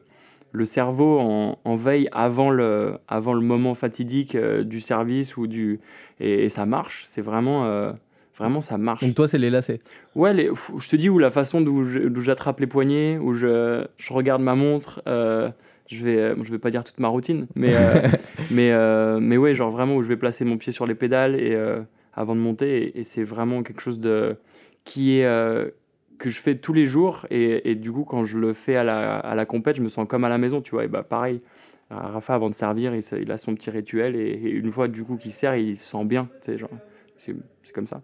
le 0.52 0.66
cerveau 0.66 1.20
en, 1.20 1.60
en 1.64 1.76
veille 1.76 2.10
avant 2.12 2.50
le, 2.50 2.98
avant 3.08 3.34
le 3.34 3.42
moment 3.42 3.76
fatidique 3.76 4.36
euh, 4.36 4.64
du 4.64 4.80
service 4.80 5.38
ou 5.38 5.48
du. 5.48 5.80
Et, 6.20 6.50
ça 6.50 6.66
marche. 6.66 7.04
C'est 7.08 7.22
vraiment. 7.22 7.66
Euh, 7.66 7.92
vraiment, 8.38 8.62
ça 8.62 8.78
marche. 8.78 9.04
Donc, 9.04 9.16
toi, 9.16 9.28
c'est 9.28 9.40
les 9.40 9.50
lacets? 9.50 9.80
Ouais, 10.14 10.32
les, 10.32 10.52
je 10.78 10.90
te 10.90 10.96
dis, 10.96 11.10
où 11.10 11.18
la 11.18 11.32
façon 11.32 11.60
d'où 11.60 12.22
j'attrape 12.22 12.60
les 12.60 12.68
poignets, 12.68 13.18
où 13.18 13.34
je, 13.34 13.84
je 13.98 14.14
regarde 14.14 14.44
ma 14.44 14.54
montre. 14.54 15.02
Je 15.90 16.04
vais 16.04 16.36
je 16.44 16.52
vais 16.52 16.60
pas 16.60 16.70
dire 16.70 16.84
toute 16.84 17.00
ma 17.00 17.08
routine 17.08 17.48
mais 17.56 17.74
mais 18.52 18.72
mais 19.20 19.38
ouais 19.38 19.56
genre 19.56 19.72
vraiment 19.72 19.96
où 19.96 20.04
je 20.04 20.10
vais 20.10 20.18
placer 20.18 20.46
mon 20.46 20.58
pied 20.58 20.72
sur 20.72 20.86
les 20.86 20.96
pédales 20.96 21.36
et 21.36 21.56
avant 22.18 22.36
de 22.36 22.42
monter. 22.42 23.00
Et, 23.00 23.04
c'est 23.06 23.24
vraiment 23.24 23.64
quelque 23.64 23.82
chose 23.82 24.00
de, 24.00 24.36
qui 24.84 25.20
est, 25.20 25.26
euh, 25.26 25.70
que 26.18 26.30
je 26.30 26.40
fais 26.40 26.56
tous 26.56 26.74
les 26.74 26.86
jours. 26.86 27.26
Et, 27.30 27.76
du 27.76 27.92
coup, 27.92 28.04
quand 28.04 28.26
je 28.26 28.38
le 28.38 28.52
fais 28.52 28.76
à 28.76 28.84
la, 28.84 29.18
à 29.18 29.36
la 29.36 29.46
compète, 29.46 29.78
je 29.78 29.84
me 29.84 29.90
sens 29.90 30.06
comme 30.10 30.26
à 30.26 30.30
la 30.30 30.40
maison, 30.40 30.60
tu 30.60 30.72
vois. 30.72 30.84
Et 30.84 30.88
bah 30.88 31.04
pareil, 31.04 31.42
Rafa, 31.92 32.34
avant 32.34 32.50
de 32.50 32.56
servir, 32.56 32.94
il, 32.94 33.04
il 33.22 33.32
a 33.32 33.38
son 33.38 33.56
petit 33.56 33.70
rituel. 33.70 34.16
Et, 34.16 34.34
une 34.34 34.72
fois 34.72 34.90
du 34.90 35.06
coup 35.06 35.16
qu'il 35.16 35.32
sert, 35.32 35.56
il 35.56 35.78
se 35.78 35.92
sent 35.92 36.04
bien. 36.04 36.28
C'est 36.42 36.58
comme 37.74 37.88
ça. 37.88 38.02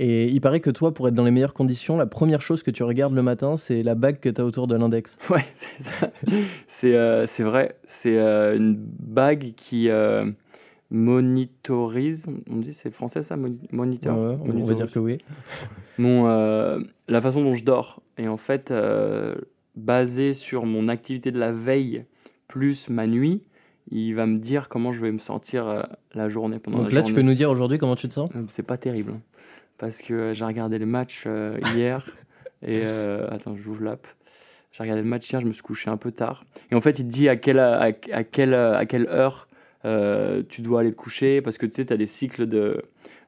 Et 0.00 0.26
il 0.26 0.40
paraît 0.40 0.60
que 0.60 0.70
toi, 0.70 0.94
pour 0.94 1.08
être 1.08 1.14
dans 1.14 1.24
les 1.24 1.30
meilleures 1.32 1.54
conditions, 1.54 1.96
la 1.96 2.06
première 2.06 2.40
chose 2.40 2.62
que 2.62 2.70
tu 2.70 2.84
regardes 2.84 3.14
le 3.14 3.22
matin, 3.22 3.56
c'est 3.56 3.82
la 3.82 3.96
bague 3.96 4.20
que 4.20 4.28
tu 4.28 4.40
as 4.40 4.44
autour 4.44 4.66
de 4.66 4.76
l'index. 4.76 5.16
Ouais, 5.30 5.44
c'est 5.54 5.82
ça. 5.82 6.10
c'est 6.66 6.94
euh, 6.94 7.26
vrai. 7.40 7.76
C'est 7.84 8.18
euh, 8.18 8.56
une 8.56 8.76
bague 8.76 9.54
qui, 9.56 9.90
monitorise, 10.90 12.26
on 12.50 12.56
dit 12.56 12.72
c'est 12.72 12.90
français 12.90 13.22
ça, 13.22 13.36
moniteur? 13.72 14.16
on 14.16 14.64
va 14.64 14.74
dire 14.74 14.90
que 14.90 14.98
oui. 14.98 15.18
Mon, 15.98 16.26
euh, 16.26 16.80
la 17.08 17.20
façon 17.20 17.42
dont 17.42 17.54
je 17.54 17.64
dors 17.64 18.02
et 18.16 18.28
en 18.28 18.36
fait 18.36 18.70
euh, 18.70 19.34
basé 19.76 20.32
sur 20.32 20.64
mon 20.64 20.88
activité 20.88 21.30
de 21.30 21.38
la 21.38 21.52
veille 21.52 22.04
plus 22.46 22.88
ma 22.88 23.06
nuit, 23.06 23.42
il 23.90 24.14
va 24.14 24.26
me 24.26 24.38
dire 24.38 24.68
comment 24.68 24.92
je 24.92 25.00
vais 25.00 25.12
me 25.12 25.18
sentir 25.18 25.66
euh, 25.66 25.82
la 26.14 26.28
journée 26.28 26.58
pendant 26.58 26.78
Donc 26.78 26.92
là, 26.92 27.02
tu 27.02 27.12
peux 27.12 27.22
nous 27.22 27.34
dire 27.34 27.50
aujourd'hui 27.50 27.78
comment 27.78 27.96
tu 27.96 28.08
te 28.08 28.12
sens? 28.14 28.30
C'est 28.48 28.62
pas 28.62 28.78
terrible 28.78 29.12
hein. 29.16 29.20
Parce 29.78 29.98
que 29.98 30.32
j'ai 30.32 30.44
regardé 30.44 30.78
les 30.78 30.86
matchs 30.86 31.26
hier 31.74 32.04
et 32.66 32.82
attends, 33.30 33.56
j'ouvre 33.56 33.82
l'app. 33.82 34.06
J'ai 34.72 34.82
regardé 34.82 35.02
le 35.02 35.08
match 35.08 35.30
hier, 35.30 35.40
je 35.40 35.46
me 35.46 35.52
suis 35.52 35.62
couché 35.62 35.90
un 35.90 35.96
peu 35.96 36.12
tard. 36.12 36.44
Et 36.70 36.74
en 36.74 36.80
fait, 36.80 36.98
il 36.98 37.06
te 37.06 37.10
dit 37.10 37.28
à 37.28 37.36
quelle, 37.36 37.58
à, 37.58 37.90
à 38.12 38.24
quelle, 38.24 38.54
à 38.54 38.84
quelle 38.86 39.06
heure 39.08 39.48
euh, 39.84 40.42
tu 40.48 40.60
dois 40.60 40.80
aller 40.80 40.90
te 40.90 40.96
coucher 40.96 41.40
parce 41.40 41.56
que 41.56 41.66
tu 41.66 41.72
sais, 41.72 41.86
tu 41.86 41.92
as 41.92 41.96
des 41.96 42.06
cycles 42.06 42.46
de, 42.46 42.82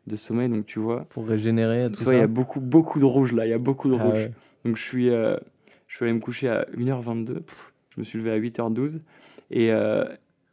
de 0.07 0.17
sommeil, 0.17 0.49
donc 0.49 0.67
tu 0.67 0.79
vois. 0.79 1.07
Pour 1.11 1.27
régénérer, 1.27 1.89
tout 1.91 2.03
ça. 2.03 2.13
Il 2.13 2.19
y 2.19 2.23
a 2.23 2.27
beaucoup, 2.27 2.61
beaucoup 2.61 2.99
de 2.99 3.05
rouge 3.05 3.33
là, 3.33 3.47
il 3.47 3.51
y 3.51 3.55
a 3.55 3.59
beaucoup 3.59 3.89
de 3.89 3.97
ah 3.99 4.05
rouge. 4.05 4.31
Donc 4.65 4.77
je 4.77 4.83
suis, 4.83 5.11
euh, 5.11 5.37
je 5.87 5.97
suis 5.97 6.05
allé 6.05 6.13
me 6.13 6.21
coucher 6.21 6.49
à 6.49 6.67
1h22, 6.77 7.43
je 7.95 8.01
me 8.01 8.05
suis 8.05 8.19
levé 8.19 8.33
à 8.33 8.39
8h12. 8.39 9.01
Et, 9.53 9.73
euh, 9.73 10.05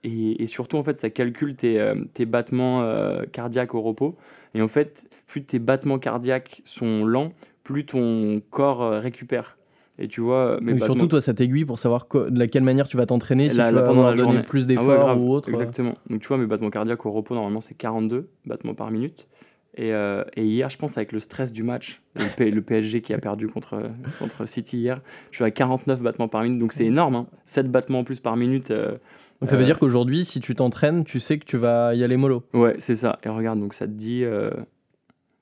et, 0.04 0.42
et, 0.42 0.48
surtout, 0.48 0.78
en 0.78 0.84
fait, 0.84 0.98
ça 0.98 1.10
calcule 1.10 1.56
tes, 1.56 1.94
tes 2.14 2.26
battements 2.26 2.88
cardiaques 3.32 3.76
au 3.76 3.82
repos. 3.82 4.16
Et 4.58 4.62
en 4.62 4.68
fait, 4.68 5.08
plus 5.28 5.44
tes 5.44 5.60
battements 5.60 6.00
cardiaques 6.00 6.62
sont 6.66 7.06
lents, 7.06 7.32
plus 7.64 7.86
ton 7.86 8.42
corps 8.50 9.02
récupère. 9.02 9.58
Et 10.00 10.08
tu 10.08 10.22
vois, 10.22 10.60
mais 10.62 10.78
surtout, 10.78 11.08
toi, 11.08 11.22
ça 11.22 11.34
t'aiguille 11.34 11.66
pour 11.66 11.80
savoir 11.80 12.08
de 12.14 12.46
quelle 12.46 12.64
manière 12.64 12.88
tu 12.88 12.98
vas 12.98 13.08
t'entraîner, 13.08 13.50
si 13.50 13.56
tu 13.56 13.62
vas 13.62 13.84
pendant 13.84 14.14
donner 14.14 14.44
plus 14.44 14.64
ah 14.64 14.68
d'efforts 14.68 15.22
ou 15.22 15.34
autre. 15.34 15.50
Exactement. 15.50 15.96
Donc, 16.10 16.22
tu 16.22 16.28
vois, 16.28 16.38
mes 16.38 16.46
battements 16.46 16.70
cardiaques 16.70 17.06
au 17.06 17.12
repos, 17.12 17.34
normalement, 17.34 17.62
c'est 17.62 17.76
42 17.76 18.30
battements 18.46 18.76
par 18.76 18.92
minute. 18.92 19.28
Et, 19.76 19.94
euh, 19.94 20.24
et, 20.36 20.44
hier, 20.44 20.70
je 20.70 20.78
pense, 20.78 20.98
avec 20.98 21.12
le 21.12 21.20
stress 21.20 21.52
du 21.52 21.64
match, 21.64 22.02
le, 22.40 22.60
PSG 22.62 23.02
qui 23.02 23.14
a 23.14 23.20
perdu 23.20 23.48
contre, 23.48 23.92
contre 24.20 24.46
City 24.48 24.78
hier, 24.80 25.02
je 25.32 25.38
suis 25.38 25.46
à 25.46 25.52
49 25.52 26.02
battements 26.02 26.28
par 26.28 26.44
minute. 26.44 26.60
Donc, 26.60 26.74
c'est 26.74 26.86
énorme. 26.86 27.16
Hein. 27.16 27.28
7 27.46 27.72
battements 27.72 28.00
en 28.00 28.04
plus 28.04 28.20
par 28.20 28.38
minute. 28.38 28.72
Euh, 28.72 28.98
donc, 29.42 29.50
ça 29.50 29.56
veut 29.56 29.64
euh, 29.64 29.66
dire 29.66 29.80
qu'aujourd'hui, 29.80 30.26
si 30.26 30.40
tu 30.40 30.54
t'entraînes, 30.56 31.04
tu 31.04 31.20
sais 31.20 31.38
que 31.38 31.46
tu 31.46 31.58
vas 31.58 31.94
y 31.94 32.04
aller 32.04 32.18
mollo. 32.18 32.44
Ouais, 32.54 32.76
c'est 32.80 32.96
ça. 32.96 33.20
Et 33.24 33.30
regarde, 33.30 33.60
donc 33.60 33.74
ça 33.74 33.86
te 33.86 33.92
dit. 33.92 34.24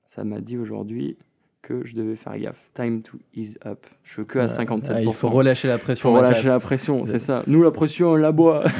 ça 0.05 0.23
m'a 0.23 0.39
dit 0.39 0.57
aujourd'hui 0.57 1.17
que 1.65 1.85
je 1.85 1.95
devais 1.95 2.15
faire 2.15 2.37
gaffe. 2.37 2.69
Time 2.73 3.01
to 3.01 3.17
ease 3.33 3.57
up. 3.65 3.85
Je 4.03 4.11
suis 4.13 4.25
que 4.25 4.39
à 4.39 4.45
57%. 4.45 5.03
il 5.03 5.13
faut 5.13 5.29
relâcher 5.29 5.67
la 5.67 5.77
pression. 5.77 6.09
Faut 6.09 6.17
relâcher 6.17 6.47
la 6.47 6.59
pression, 6.59 7.05
c'est 7.05 7.19
ça. 7.19 7.43
Nous, 7.47 7.63
la 7.63 7.71
pression, 7.71 8.11
on 8.11 8.15
la 8.15 8.31
boit. 8.31 8.63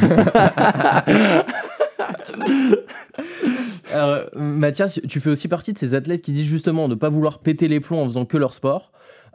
Alors, 3.93 4.25
Mathias, 4.35 4.99
tu 5.07 5.19
fais 5.19 5.29
aussi 5.29 5.47
partie 5.47 5.73
de 5.73 5.77
ces 5.77 5.93
athlètes 5.93 6.21
qui 6.21 6.33
disent 6.33 6.47
justement 6.47 6.87
de 6.87 6.93
ne 6.93 6.99
pas 6.99 7.09
vouloir 7.09 7.39
péter 7.39 7.67
les 7.67 7.79
plombs 7.79 8.01
en 8.01 8.05
faisant 8.05 8.25
que 8.25 8.37
leur 8.37 8.53
sport. 8.53 8.91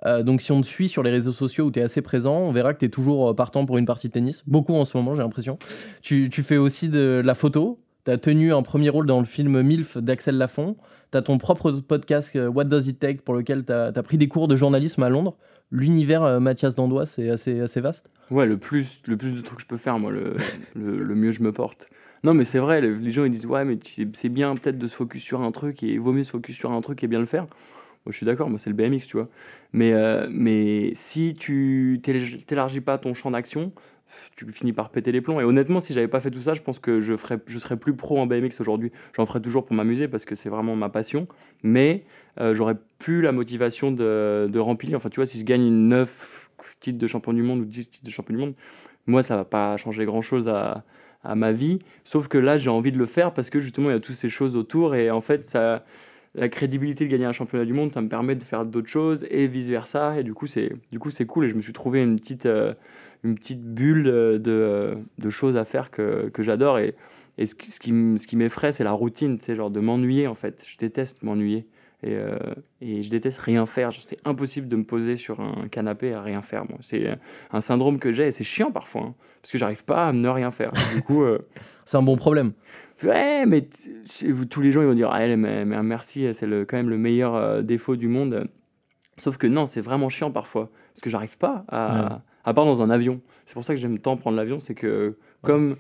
Euh, 0.07 0.23
donc 0.23 0.41
si 0.41 0.53
on 0.53 0.61
te 0.61 0.67
suit 0.67 0.89
sur 0.89 1.03
les 1.03 1.11
réseaux 1.11 1.33
sociaux 1.33 1.67
où 1.67 1.71
tu 1.71 1.81
es 1.81 1.83
assez 1.83 2.03
présent, 2.03 2.37
on 2.39 2.53
verra 2.53 2.75
que 2.75 2.79
tu 2.79 2.87
es 2.87 2.89
toujours 2.89 3.31
euh, 3.31 3.35
partant 3.35 3.67
pour 3.67 3.79
une 3.79 3.87
partie 3.87 4.09
de 4.09 4.13
tennis. 4.13 4.43
Beaucoup 4.47 4.75
en 4.75 4.85
ce 4.85 4.97
moment, 4.97 5.15
j'ai 5.15 5.23
l'impression. 5.23 5.59
Tu, 6.03 6.31
fais 6.31 6.57
aussi 6.57 6.89
de 6.89 7.23
la 7.25 7.35
photo. 7.35 7.81
Tu 8.05 8.11
as 8.11 8.19
tenu 8.19 8.55
un 8.55 8.63
premier 8.63 8.89
rôle 8.89 9.07
dans 9.07 9.21
le 9.21 9.27
film 9.27 9.61
MILF 9.63 9.99
d'Axel 9.99 10.39
Lafont. 10.39 10.77
Tu 11.13 11.19
as 11.19 11.23
ton 11.23 11.39
propre 11.39 11.73
podcast 11.73 12.35
euh, 12.37 12.49
What 12.49 12.65
Does 12.65 12.89
It 12.89 12.99
Take 12.99 13.19
pour 13.25 13.35
lequel 13.35 13.65
tu 13.65 13.73
as, 13.73 14.03
pris 14.03 14.17
des 14.17 14.29
cours 14.29 14.49
de 14.49 14.57
journalisme 14.57 15.03
à 15.03 15.09
Londres. 15.09 15.37
L'univers 15.73 16.41
Mathias 16.41 16.75
Dandois, 16.75 17.07
c'est 17.07 17.31
assez, 17.31 17.61
assez 17.61 17.81
vaste. 17.81 18.11
Ouais, 18.33 18.45
le 18.45 18.57
plus, 18.57 19.01
le 19.07 19.17
plus 19.17 19.37
de 19.37 19.41
trucs 19.41 19.59
que 19.59 19.63
je 19.63 19.69
peux 19.69 19.77
faire, 19.77 20.01
moi, 20.01 20.11
le, 20.11 20.35
le, 20.75 21.15
mieux 21.15 21.31
je 21.31 21.45
me 21.45 21.53
porte. 21.53 21.87
Non, 22.25 22.35
mais 22.35 22.45
c'est 22.45 22.59
vrai, 22.59 22.81
les 22.81 23.13
gens 23.13 23.25
ils 23.25 23.31
disent 23.31 23.47
Ouais, 23.47 23.65
mais 23.65 23.79
c'est 24.15 24.29
bien 24.29 24.57
peut-être 24.57 24.79
de 24.79 24.87
se 24.89 24.97
focus 24.97 25.23
sur 25.23 25.43
un 25.43 25.53
truc 25.53 25.85
et 25.85 25.93
il 25.93 26.01
vaut 26.01 26.13
mieux 26.13 26.25
se 26.25 26.33
focus 26.33 26.57
sur 26.57 26.73
un 26.73 26.81
truc 26.81 27.05
et 27.05 27.07
bien 27.07 27.21
le 27.21 27.25
faire. 27.25 27.47
Moi, 28.07 28.13
je 28.13 28.17
suis 28.17 28.27
d'accord, 28.27 28.49
moi, 28.49 28.59
c'est 28.59 28.71
le 28.71 28.77
BMX, 28.77 29.07
tu 29.07 29.17
vois. 29.17 29.29
Mais, 29.73 29.93
euh, 29.93 30.27
mais 30.31 30.93
si 30.95 31.35
tu 31.35 32.01
t'élargis 32.03 32.81
pas 32.81 32.97
ton 32.97 33.13
champ 33.13 33.31
d'action, 33.31 33.73
tu 34.37 34.51
finis 34.51 34.73
par 34.73 34.91
péter 34.91 35.13
les 35.13 35.21
plombs. 35.21 35.41
Et 35.41 35.45
honnêtement, 35.45 35.81
si 35.81 35.93
j'avais 35.93 36.09
pas 36.09 36.21
fait 36.21 36.31
tout 36.31 36.41
ça, 36.41 36.55
je 36.55 36.63
pense 36.63 36.79
que 36.79 37.01
je, 37.01 37.15
ferais, 37.15 37.39
je 37.47 37.59
serais 37.59 37.77
plus 37.77 37.95
pro 37.95 38.19
en 38.19 38.27
BMX 38.27 38.61
aujourd'hui. 38.61 38.91
J'en 39.17 39.27
ferais 39.27 39.41
toujours 39.41 39.65
pour 39.65 39.77
m'amuser 39.77 40.09
parce 40.09 40.25
que 40.25 40.35
c'est 40.35 40.49
vraiment 40.49 40.77
ma 40.77 40.89
passion. 40.89 41.29
Mais 41.63 42.05
euh, 42.41 42.55
j'aurais 42.55 42.77
plus 42.99 43.21
la 43.21 43.33
motivation 43.33 43.93
de, 43.93 44.49
de, 44.51 44.59
remplir. 44.59 44.97
Enfin, 44.97 45.11
tu 45.11 45.17
vois, 45.17 45.27
si 45.27 45.39
je 45.39 45.45
gagne 45.45 45.69
9 45.69 46.51
titres 46.81 46.99
de 46.99 47.07
champion 47.07 47.33
du 47.33 47.43
monde 47.43 47.61
ou 47.61 47.65
10 47.65 47.91
titres 47.91 48.07
de 48.07 48.11
champion 48.11 48.35
du 48.35 48.41
monde, 48.41 48.55
moi, 49.07 49.23
ça 49.23 49.37
va 49.37 49.45
pas 49.45 49.77
changer 49.77 50.05
grand 50.05 50.23
chose 50.23 50.49
à, 50.49 50.85
à 51.23 51.35
ma 51.35 51.53
vie. 51.53 51.81
Sauf 52.05 52.29
que 52.29 52.39
là, 52.39 52.59
j'ai 52.59 52.71
envie 52.71 52.93
de 52.93 52.99
le 52.99 53.07
faire 53.07 53.33
parce 53.33 53.51
que 53.51 53.61
justement, 53.61 53.91
il 53.91 53.93
y 53.93 53.97
a 53.97 54.01
toutes 54.01 54.17
ces 54.17 54.29
choses 54.29 54.57
autour. 54.57 54.95
Et 54.95 55.11
en 55.11 55.21
fait, 55.21 55.47
ça 55.47 55.85
la 56.35 56.49
crédibilité 56.49 57.05
de 57.05 57.11
gagner 57.11 57.25
un 57.25 57.33
championnat 57.33 57.65
du 57.65 57.73
monde, 57.73 57.93
ça 57.93 58.01
me 58.01 58.09
permet 58.09 58.37
de 58.37 58.45
faire 58.45 58.65
d'autres 58.65 58.89
choses 58.89 59.27
et 59.31 59.47
vice 59.47 59.69
versa. 59.69 60.19
Et 60.19 60.23
du 60.23 60.35
coup, 60.35 60.47
c'est 60.47 60.73
du 60.93 60.99
coup 60.99 61.11
c'est 61.11 61.27
cool. 61.27 61.47
Et 61.47 61.49
je 61.49 61.55
me 61.55 61.61
suis 61.61 61.73
trouvé 61.73 62.03
une 62.03 62.19
petite 62.19 62.47
euh, 62.47 62.75
une 63.25 63.35
petite 63.35 63.63
bulle 63.63 64.05
de, 64.05 64.97
de, 65.19 65.31
choses 65.31 65.57
à 65.57 65.65
faire 65.65 65.91
que, 65.91 66.29
que 66.31 66.43
j'adore. 66.43 66.79
Et, 66.79 66.95
et 67.39 67.47
ce, 67.47 67.55
ce 67.69 67.81
qui, 67.81 67.91
ce 67.91 68.27
qui 68.27 68.37
m'effraie, 68.37 68.73
c'est 68.73 68.85
la 68.85 68.93
routine, 68.93 69.39
c'est 69.41 69.57
genre 69.57 69.71
de 69.71 69.81
m'ennuyer 69.81 70.27
en 70.27 70.35
fait. 70.35 70.65
Je 70.67 70.77
déteste 70.77 71.23
m'ennuyer. 71.23 71.67
Et, 72.03 72.15
euh, 72.15 72.39
et, 72.81 73.03
je 73.03 73.11
déteste 73.11 73.39
rien 73.39 73.67
faire. 73.67 73.93
C'est 73.93 74.19
impossible 74.25 74.69
de 74.69 74.77
me 74.77 74.85
poser 74.85 75.17
sur 75.17 75.41
un 75.41 75.69
canapé 75.69 76.15
à 76.15 76.23
rien 76.23 76.43
faire. 76.43 76.65
C'est 76.81 77.19
un 77.53 77.61
syndrome 77.61 77.99
que 77.99 78.13
j'ai 78.13 78.29
et 78.29 78.31
c'est 78.31 78.45
chiant 78.45 78.71
parfois. 78.71 79.03
Hein, 79.03 79.15
parce 79.43 79.53
que 79.53 79.59
j'arrive 79.59 79.85
pas 79.85 80.09
à 80.09 80.13
ne 80.13 80.29
rien 80.29 80.51
faire. 80.51 80.73
Du 80.95 81.03
coup, 81.03 81.23
euh, 81.23 81.47
c'est 81.85 81.97
un 81.97 82.03
bon 82.03 82.17
problème. 82.17 82.53
Ouais, 83.03 83.47
mais 83.47 83.69
tous 84.51 84.61
les 84.61 84.73
gens 84.73 84.83
ils 84.83 84.87
vont 84.87 84.95
dire 84.95 85.11
ah, 85.11 85.27
mais, 85.37 85.65
mais 85.65 85.83
merci, 85.83 86.27
c'est 86.35 86.47
quand 86.67 86.77
même 86.77 86.91
le 86.91 86.99
meilleur 86.99 87.35
euh, 87.35 87.63
défaut 87.63 87.97
du 87.97 88.09
monde. 88.09 88.49
Sauf 89.19 89.37
que 89.37 89.47
non, 89.47 89.67
c'est 89.67 89.81
vraiment 89.81 90.09
chiant 90.09 90.31
parfois. 90.31 90.71
Parce 90.95 91.03
que 91.03 91.11
j'arrive 91.11 91.37
pas 91.39 91.65
à, 91.69 92.23
à 92.45 92.55
part 92.55 92.65
dans 92.65 92.83
un 92.83 92.91
avion. 92.91 93.21
C'est 93.45 93.55
pour 93.55 93.65
ça 93.65 93.75
que 93.75 93.81
j'aime 93.81 93.99
tant 93.99 94.17
prendre 94.17 94.37
l'avion, 94.37 94.59
c'est 94.59 94.75
que 94.75 95.19
comme 95.43 95.77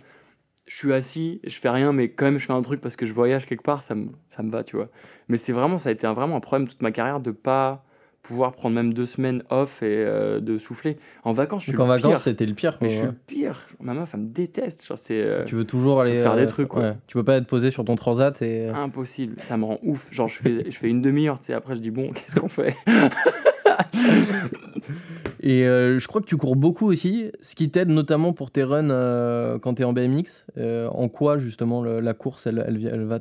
je 0.70 0.76
suis 0.76 0.92
assis, 0.92 1.40
je 1.44 1.54
fais 1.56 1.68
rien, 1.68 1.92
mais 1.92 2.10
quand 2.10 2.26
même 2.26 2.38
je 2.38 2.46
fais 2.46 2.52
un 2.52 2.62
truc 2.62 2.80
parce 2.80 2.94
que 2.94 3.04
je 3.04 3.12
voyage 3.12 3.44
quelque 3.44 3.64
part, 3.64 3.82
ça 3.82 3.96
me, 3.96 4.06
ça 4.28 4.44
me 4.44 4.50
va, 4.52 4.62
tu 4.62 4.76
vois. 4.76 4.88
Mais 5.28 5.36
c'est 5.36 5.50
vraiment, 5.52 5.78
ça 5.78 5.88
a 5.88 5.92
été 5.92 6.06
un, 6.06 6.12
vraiment 6.12 6.36
un 6.36 6.40
problème 6.40 6.68
toute 6.68 6.80
ma 6.80 6.92
carrière 6.92 7.18
de 7.18 7.32
pas 7.32 7.84
pouvoir 8.22 8.52
prendre 8.52 8.74
même 8.76 8.92
deux 8.94 9.06
semaines 9.06 9.42
off 9.50 9.82
et 9.82 9.86
euh, 9.88 10.38
de 10.40 10.58
souffler. 10.58 10.96
En 11.24 11.32
vacances, 11.32 11.62
je 11.64 11.70
suis 11.70 11.76
Donc 11.76 11.80
en 11.80 11.86
le 11.86 11.94
vacances, 11.94 12.12
pire. 12.12 12.20
c'était 12.20 12.46
le 12.46 12.54
pire. 12.54 12.78
Mais 12.82 12.90
je 12.90 12.96
suis 12.98 13.06
le 13.06 13.12
pire. 13.26 13.66
Ma 13.80 13.94
meuf, 13.94 14.10
elle 14.14 14.20
me 14.20 14.28
déteste. 14.28 14.86
Genre, 14.86 14.96
c'est 14.98 15.20
euh, 15.20 15.44
Tu 15.46 15.56
veux 15.56 15.64
toujours 15.64 16.00
aller 16.02 16.20
faire 16.22 16.36
des 16.36 16.42
euh, 16.42 16.46
trucs, 16.46 16.68
quoi. 16.68 16.82
ouais. 16.82 16.96
Tu 17.08 17.14
peux 17.14 17.24
pas 17.24 17.36
être 17.36 17.46
posé 17.46 17.70
sur 17.72 17.84
ton 17.84 17.96
transat 17.96 18.40
et. 18.42 18.68
impossible. 18.68 19.36
Ça 19.42 19.56
me 19.56 19.64
rend 19.64 19.78
ouf. 19.82 20.12
Genre, 20.12 20.28
je 20.28 20.36
fais, 20.38 20.70
je 20.70 20.76
fais 20.78 20.88
une 20.88 21.00
demi-heure, 21.02 21.40
tu 21.40 21.46
sais. 21.46 21.54
Après, 21.54 21.74
je 21.74 21.80
dis, 21.80 21.90
bon, 21.90 22.12
qu'est-ce 22.14 22.36
qu'on 22.38 22.48
fait? 22.48 22.76
Et 25.42 25.66
euh, 25.66 25.98
je 25.98 26.06
crois 26.06 26.20
que 26.20 26.26
tu 26.26 26.36
cours 26.36 26.54
beaucoup 26.54 26.86
aussi, 26.86 27.30
ce 27.40 27.54
qui 27.54 27.70
t'aide 27.70 27.88
notamment 27.88 28.32
pour 28.34 28.50
tes 28.50 28.62
runs 28.62 28.90
euh, 28.90 29.58
quand 29.58 29.74
tu 29.74 29.82
es 29.82 29.84
en 29.86 29.92
BMX. 29.94 30.46
Euh, 30.58 30.86
en 30.88 31.08
quoi 31.08 31.38
justement 31.38 31.82
le- 31.82 32.00
la 32.00 32.12
course, 32.12 32.46
elle, 32.46 32.62
elle, 32.66 32.86
elle 32.86 33.04
va 33.04 33.20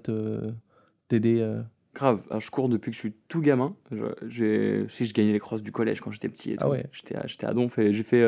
t'aider 1.07 1.47
Grave. 1.95 2.22
Alors, 2.30 2.41
je 2.41 2.51
cours 2.51 2.70
depuis 2.70 2.91
que 2.91 2.95
je 2.95 2.99
suis 2.99 3.13
tout 3.30 3.41
gamin. 3.41 3.76
Je, 3.91 4.03
j'ai, 4.28 4.86
si 4.89 5.05
je 5.05 5.13
gagnais 5.13 5.32
les 5.32 5.39
crosses 5.39 5.63
du 5.63 5.72
collège 5.72 6.01
quand 6.01 6.11
j'étais 6.11 6.30
petit. 6.30 6.51
Et 6.51 6.55
Ah 6.59 6.70
ouais. 6.70 6.86
J'étais, 6.91 7.15
à- 7.45 7.53
Donf 7.53 7.80
et 7.80 7.93
j'ai 7.93 8.03
fait 8.03 8.24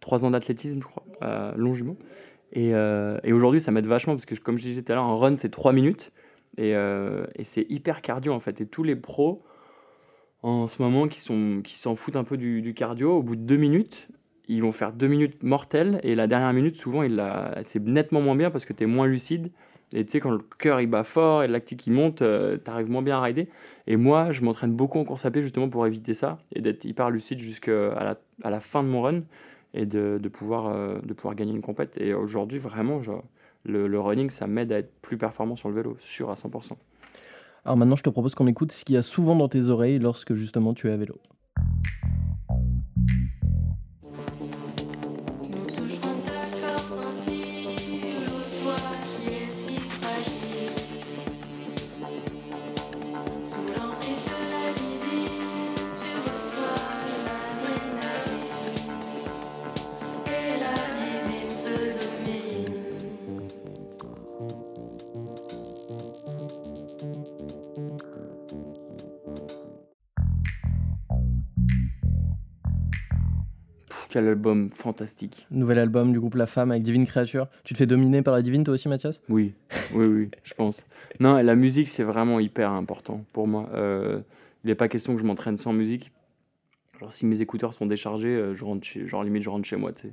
trois 0.00 0.24
ans 0.24 0.30
d'athlétisme, 0.30 0.80
je 0.82 0.86
crois, 0.86 1.04
à 1.20 1.54
Longjumeau. 1.56 1.96
Et, 2.52 2.70
et 2.70 3.32
aujourd'hui, 3.32 3.60
ça 3.60 3.70
m'aide 3.70 3.86
vachement 3.86 4.14
parce 4.14 4.26
que, 4.26 4.34
comme 4.34 4.58
je 4.58 4.64
disais 4.64 4.82
tout 4.82 4.92
à 4.92 4.96
l'heure, 4.96 5.04
un 5.04 5.16
run, 5.16 5.36
c'est 5.36 5.50
3 5.50 5.72
minutes. 5.72 6.12
Et, 6.58 6.70
et 6.72 7.44
c'est 7.44 7.64
hyper 7.70 8.02
cardio 8.02 8.32
en 8.32 8.40
fait. 8.40 8.60
Et 8.60 8.66
tous 8.66 8.82
les 8.82 8.96
pros 8.96 9.42
en 10.42 10.66
ce 10.66 10.82
moment 10.82 11.08
qui, 11.08 11.20
sont, 11.20 11.60
qui 11.62 11.74
s'en 11.74 11.94
foutent 11.94 12.16
un 12.16 12.24
peu 12.24 12.36
du, 12.36 12.74
cardio, 12.74 13.18
au 13.18 13.22
bout 13.22 13.36
de 13.36 13.42
2 13.42 13.56
minutes, 13.56 14.08
ils 14.48 14.62
vont 14.62 14.72
faire 14.72 14.92
2 14.92 15.06
minutes 15.06 15.42
mortelles. 15.42 16.00
Et 16.02 16.14
la 16.14 16.26
dernière 16.26 16.52
minute, 16.52 16.76
souvent, 16.76 17.02
c'est 17.62 17.82
nettement 17.84 18.20
moins 18.20 18.36
bien 18.36 18.50
parce 18.50 18.64
que 18.64 18.72
tu 18.72 18.84
es 18.84 18.86
moins 18.86 19.06
lucide. 19.06 19.52
Et 19.92 20.04
tu 20.04 20.12
sais, 20.12 20.20
quand 20.20 20.30
le 20.30 20.38
cœur 20.58 20.80
il 20.80 20.86
bat 20.86 21.02
fort 21.02 21.42
et 21.42 21.48
lactique 21.48 21.86
il 21.88 21.92
monte, 21.92 22.22
euh, 22.22 22.56
t'arrives 22.56 22.88
moins 22.88 23.02
bien 23.02 23.18
à 23.18 23.22
rider. 23.22 23.48
Et 23.88 23.96
moi, 23.96 24.30
je 24.30 24.42
m'entraîne 24.42 24.72
beaucoup 24.72 24.98
en 24.98 25.04
course 25.04 25.26
à 25.26 25.32
pied 25.32 25.42
justement 25.42 25.68
pour 25.68 25.84
éviter 25.84 26.14
ça 26.14 26.38
et 26.54 26.60
d'être 26.60 26.84
hyper 26.84 27.10
lucide 27.10 27.40
jusqu'à 27.40 28.16
la, 28.44 28.60
fin 28.60 28.84
de 28.84 28.88
mon 28.88 29.02
run 29.02 29.22
et 29.74 29.86
de, 29.86 30.18
de 30.22 30.28
pouvoir, 30.28 30.68
euh, 30.68 31.00
de 31.02 31.12
pouvoir 31.12 31.34
gagner 31.34 31.52
une 31.52 31.60
compète. 31.60 31.98
Et 32.00 32.14
aujourd'hui, 32.14 32.58
vraiment, 32.58 33.00
le 33.64 34.00
running, 34.00 34.30
ça 34.30 34.46
m'aide 34.46 34.70
à 34.72 34.78
être 34.78 34.92
plus 35.02 35.18
performant 35.18 35.56
sur 35.56 35.68
le 35.68 35.74
vélo, 35.74 35.96
sûr 35.98 36.30
à 36.30 36.34
100%. 36.34 36.76
Alors 37.64 37.76
maintenant, 37.76 37.96
je 37.96 38.02
te 38.02 38.10
propose 38.10 38.34
qu'on 38.34 38.46
écoute 38.46 38.72
ce 38.72 38.84
qu'il 38.84 38.94
y 38.94 38.98
a 38.98 39.02
souvent 39.02 39.36
dans 39.36 39.48
tes 39.48 39.68
oreilles 39.68 39.98
lorsque 39.98 40.34
justement 40.34 40.74
tu 40.74 40.88
es 40.88 40.92
à 40.92 40.96
vélo. 40.96 41.20
Quel 74.10 74.26
album 74.26 74.68
fantastique. 74.70 75.46
Nouvel 75.50 75.78
album 75.78 76.12
du 76.12 76.18
groupe 76.18 76.34
La 76.34 76.46
Femme 76.46 76.72
avec 76.72 76.82
Divine 76.82 77.06
Créature. 77.06 77.46
Tu 77.64 77.74
te 77.74 77.78
fais 77.78 77.86
dominer 77.86 78.22
par 78.22 78.34
la 78.34 78.42
divine 78.42 78.64
toi 78.64 78.74
aussi, 78.74 78.88
Mathias? 78.88 79.22
Oui, 79.28 79.54
oui, 79.94 80.06
oui, 80.06 80.30
je 80.44 80.52
pense. 80.52 80.86
Non, 81.20 81.36
la 81.36 81.54
musique, 81.54 81.88
c'est 81.88 82.02
vraiment 82.02 82.40
hyper 82.40 82.72
important 82.72 83.24
pour 83.32 83.46
moi. 83.46 83.68
Euh, 83.72 84.20
il 84.64 84.66
n'est 84.66 84.74
pas 84.74 84.88
question 84.88 85.14
que 85.14 85.20
je 85.20 85.24
m'entraîne 85.24 85.56
sans 85.56 85.72
musique. 85.72 86.10
Genre, 87.00 87.12
si 87.12 87.24
mes 87.24 87.40
écouteurs 87.40 87.72
sont 87.72 87.86
déchargés, 87.86 88.28
euh, 88.28 88.52
je 88.54 88.62
rentre 88.62 88.86
chez, 88.86 89.06
genre, 89.08 89.24
limite, 89.24 89.42
je 89.42 89.48
rentre 89.48 89.66
chez 89.66 89.76
moi, 89.76 89.90
tu 89.92 90.02
sais. 90.02 90.12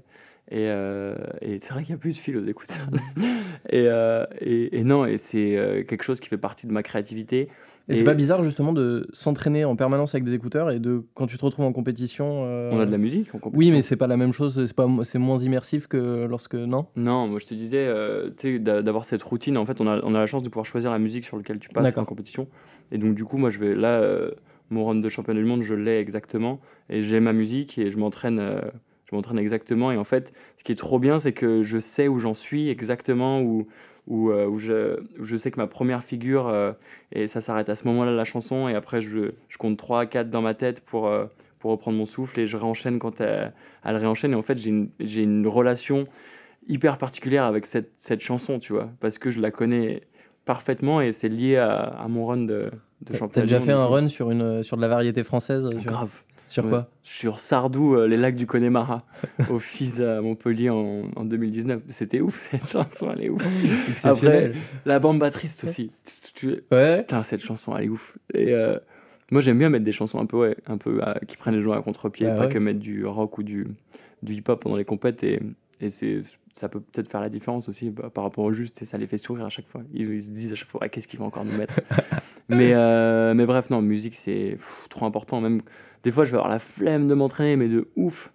Et, 0.49 0.69
euh, 0.69 1.13
et 1.41 1.59
c'est 1.59 1.73
vrai 1.73 1.83
qu'il 1.83 1.93
n'y 1.93 1.99
a 1.99 1.99
plus 1.99 2.13
de 2.13 2.17
fil 2.17 2.38
aux 2.38 2.45
écouteurs. 2.45 2.77
et, 3.69 3.88
euh, 3.89 4.25
et, 4.39 4.79
et 4.79 4.83
non, 4.85 5.05
et 5.05 5.17
c'est 5.17 5.83
quelque 5.89 6.03
chose 6.03 6.21
qui 6.21 6.29
fait 6.29 6.38
partie 6.38 6.67
de 6.67 6.71
ma 6.71 6.83
créativité. 6.83 7.49
Et, 7.89 7.95
c'est 7.95 8.05
pas 8.05 8.13
bizarre 8.13 8.41
justement 8.43 8.71
de 8.71 9.07
s'entraîner 9.11 9.65
en 9.65 9.75
permanence 9.75 10.15
avec 10.15 10.23
des 10.23 10.33
écouteurs 10.33 10.71
et 10.71 10.79
de 10.79 11.03
quand 11.15 11.27
tu 11.27 11.38
te 11.38 11.43
retrouves 11.43 11.65
en 11.65 11.73
compétition. 11.73 12.43
euh, 12.45 12.71
On 12.71 12.79
a 12.79 12.85
de 12.85 12.91
la 12.91 12.97
musique 12.97 13.27
en 13.35 13.39
Oui, 13.39 13.41
compétition. 13.41 13.75
mais 13.75 13.81
c'est 13.81 13.97
pas 13.97 14.07
la 14.07 14.15
même 14.15 14.31
chose. 14.31 14.65
C'est 14.65 14.73
pas, 14.73 14.88
c'est 15.03 15.19
moins 15.19 15.38
immersif 15.39 15.88
que 15.88 16.25
lorsque 16.29 16.55
non? 16.55 16.85
Non, 16.95 17.27
moi 17.27 17.39
je 17.39 17.45
te 17.47 17.53
disais, 17.53 17.85
tu 18.38 18.53
sais, 18.53 18.59
d'a- 18.59 18.81
d'avoir 18.81 19.03
cette 19.03 19.23
routine. 19.23 19.57
En 19.57 19.65
fait, 19.65 19.81
on 19.81 19.88
a, 19.88 19.99
on 20.03 20.15
a 20.15 20.19
la 20.19 20.27
chance 20.27 20.43
de 20.43 20.49
pouvoir 20.49 20.65
choisir 20.65 20.91
la 20.91 20.99
musique 20.99 21.25
sur 21.25 21.35
laquelle 21.35 21.59
tu 21.59 21.67
passes 21.67 21.83
D'accord. 21.83 22.03
en 22.03 22.05
compétition. 22.05 22.47
Et 22.93 22.97
donc, 22.97 23.15
du 23.15 23.25
coup, 23.25 23.35
moi 23.38 23.49
je 23.49 23.59
vais 23.59 23.75
là, 23.75 24.01
mon 24.70 24.86
run 24.86 24.95
de 24.95 25.09
championnat 25.09 25.41
du 25.41 25.47
monde, 25.47 25.61
je 25.63 25.74
l'ai 25.74 25.99
exactement. 25.99 26.59
Et 26.89 27.03
j'ai 27.03 27.20
ma 27.20 27.34
musique 27.34 27.78
et 27.78 27.89
je 27.91 27.97
m'entraîne. 27.97 28.39
euh, 28.39 28.61
je 29.09 29.15
m'entraîne 29.15 29.39
exactement. 29.39 29.91
Et 29.91 29.97
en 29.97 30.03
fait, 30.03 30.34
ce 30.57 30.63
qui 30.65 30.74
est 30.74 30.76
trop 30.76 30.99
bien, 30.99 31.18
c'est 31.20 31.32
que 31.32 31.63
je 31.63 31.80
sais 31.80 32.09
où 32.09 32.20
j'en 32.20 32.34
suis 32.34 32.70
exactement, 32.70 33.41
où, 33.41 33.68
euh, 34.11 34.45
où 34.47 34.59
je, 34.59 34.99
je 35.22 35.36
sais 35.38 35.49
que 35.49 35.57
ma 35.57 35.68
première 35.68 36.03
figure, 36.03 36.47
euh, 36.47 36.74
et 37.13 37.28
ça 37.28 37.39
s'arrête 37.39 37.70
à 37.70 37.76
ce 37.76 37.88
moment-là 37.88 38.11
la 38.11 38.26
chanson. 38.26 38.68
Et 38.68 38.76
après, 38.76 39.01
je, 39.01 39.32
je 39.47 39.57
compte 39.57 39.78
3, 39.78 40.07
4 40.07 40.30
dans 40.30 40.41
ma 40.41 40.53
tête 40.53 40.82
pour, 40.82 41.09
pour 41.59 41.72
reprendre 41.72 41.97
mon 41.97 42.05
souffle 42.05 42.39
et 42.39 42.47
je 42.47 42.57
réenchaîne 42.57 42.99
quand 42.99 43.22
elle, 43.22 43.53
elle 43.86 43.95
réenchaîne. 43.95 44.34
Et 44.34 44.36
en 44.36 44.41
fait, 44.41 44.57
j'ai 44.57 44.70
une, 44.70 44.89
une 44.99 45.47
relation 45.47 46.05
hyper 46.68 46.97
particulière 46.97 47.45
avec 47.45 47.65
cette, 47.65 47.91
cette 47.95 48.22
chanson, 48.22 48.59
tu 48.59 48.74
vois, 48.74 48.89
parce 48.99 49.18
que 49.18 49.32
je 49.32 49.39
la 49.39 49.51
connais 49.51 50.01
parfaitement 50.48 51.00
et 51.02 51.12
c'est 51.12 51.30
lié 51.30 51.58
à, 51.58 51.76
à 51.82 52.08
mon 52.08 52.26
run 52.26 52.38
de, 52.38 52.45
de 52.45 52.72
T'as 53.06 53.18
championnat. 53.20 53.45
déjà 53.45 53.60
fait 53.60 53.72
un 53.74 53.86
run 53.86 54.08
sur 54.08 54.32
une 54.32 54.64
sur 54.64 54.76
de 54.78 54.82
la 54.82 54.88
variété 54.88 55.24
française 55.24 55.70
sur, 55.72 55.84
Grave. 55.84 56.10
sur 56.48 56.64
Ouais. 56.64 56.70
quoi? 56.72 56.89
Sur 57.04 57.39
Sardou, 57.39 57.95
euh, 57.95 58.08
les 58.08 58.18
lacs 58.18 58.36
du 58.36 58.48
Connemara, 58.48 59.06
au 59.52 59.60
FIS 59.60 60.02
à 60.02 60.22
Montpellier 60.22 60.70
en, 60.72 61.04
en 61.16 61.24
2019. 61.26 61.82
C'était 61.89 62.22
ouf, 62.22 62.50
cette 62.52 62.68
chanson, 62.70 63.10
elle 63.14 63.26
est 63.26 63.30
ouf. 63.30 63.45
Exceptionnel. 63.89 64.56
La 64.86 64.98
bande 65.00 65.22
triste 65.32 65.64
aussi. 65.66 65.91
Ouais. 66.72 66.98
Putain, 67.00 67.22
cette 67.24 67.41
chanson, 67.41 67.76
elle 67.78 67.86
est 67.86 67.89
ouf. 67.89 68.18
Et 68.34 68.54
euh, 68.54 68.78
moi, 69.32 69.41
j'aime 69.41 69.58
bien 69.60 69.70
mettre 69.70 69.84
des 69.86 69.91
chansons 69.91 70.20
un 70.20 70.26
peu, 70.26 70.38
ouais, 70.38 70.56
un 70.68 70.78
peu 70.78 71.02
à- 71.04 71.20
qui 71.28 71.36
prennent 71.38 71.56
les 71.56 71.62
gens 71.62 71.74
à 71.74 71.82
contre-pied, 71.82 72.28
Bah 72.28 72.36
pas 72.38 72.48
que 72.48 72.58
mettre 72.58 72.80
du 72.80 73.06
rock 73.06 73.38
ou 73.38 73.43
du, 73.43 73.68
du 74.24 74.34
hip-hop 74.36 74.62
pendant 74.64 74.78
les 74.78 74.86
compètes. 74.86 75.24
Et, 75.24 75.39
et 75.80 75.89
ça 76.53 76.69
peut 76.69 76.80
peut-être 76.80 77.07
faire 77.09 77.21
la 77.21 77.30
différence 77.30 77.69
aussi 77.69 77.89
bah, 77.91 78.09
par 78.11 78.23
rapport 78.23 78.43
au 78.45 78.51
juste, 78.53 78.82
et 78.82 78.86
ça 78.86 78.97
les 78.97 79.05
fait 79.07 79.17
sourire 79.17 79.45
à 79.45 79.49
chaque 79.49 79.67
fois. 79.67 79.82
Ils, 79.93 80.09
ils 80.11 80.21
se 80.21 80.32
disent 80.32 80.51
à 80.51 80.55
chaque 80.55 80.67
fois, 80.67 80.80
Ah, 80.84 80.89
qu'est-ce 80.89 81.07
qu'ils 81.07 81.19
vont 81.19 81.28
encore 81.28 81.45
nous 81.45 81.55
mettre 81.55 81.80
mais, 82.49 82.73
euh, 82.73 83.34
mais 83.34 83.45
bref, 83.45 83.69
non, 83.69 83.82
musique, 83.82 84.15
c'est 84.15 84.57
trop 84.89 85.05
important. 85.05 85.41
Même 85.41 85.61
des 86.03 86.11
fois, 86.11 86.25
je 86.25 86.32
vais 86.32 86.38
avoir 86.38 86.49
la 86.51 86.59
flemme 86.59 87.07
de 87.07 87.13
m'entraîner, 87.13 87.55
mais 87.57 87.67
de 87.67 87.89
ouf. 87.95 88.32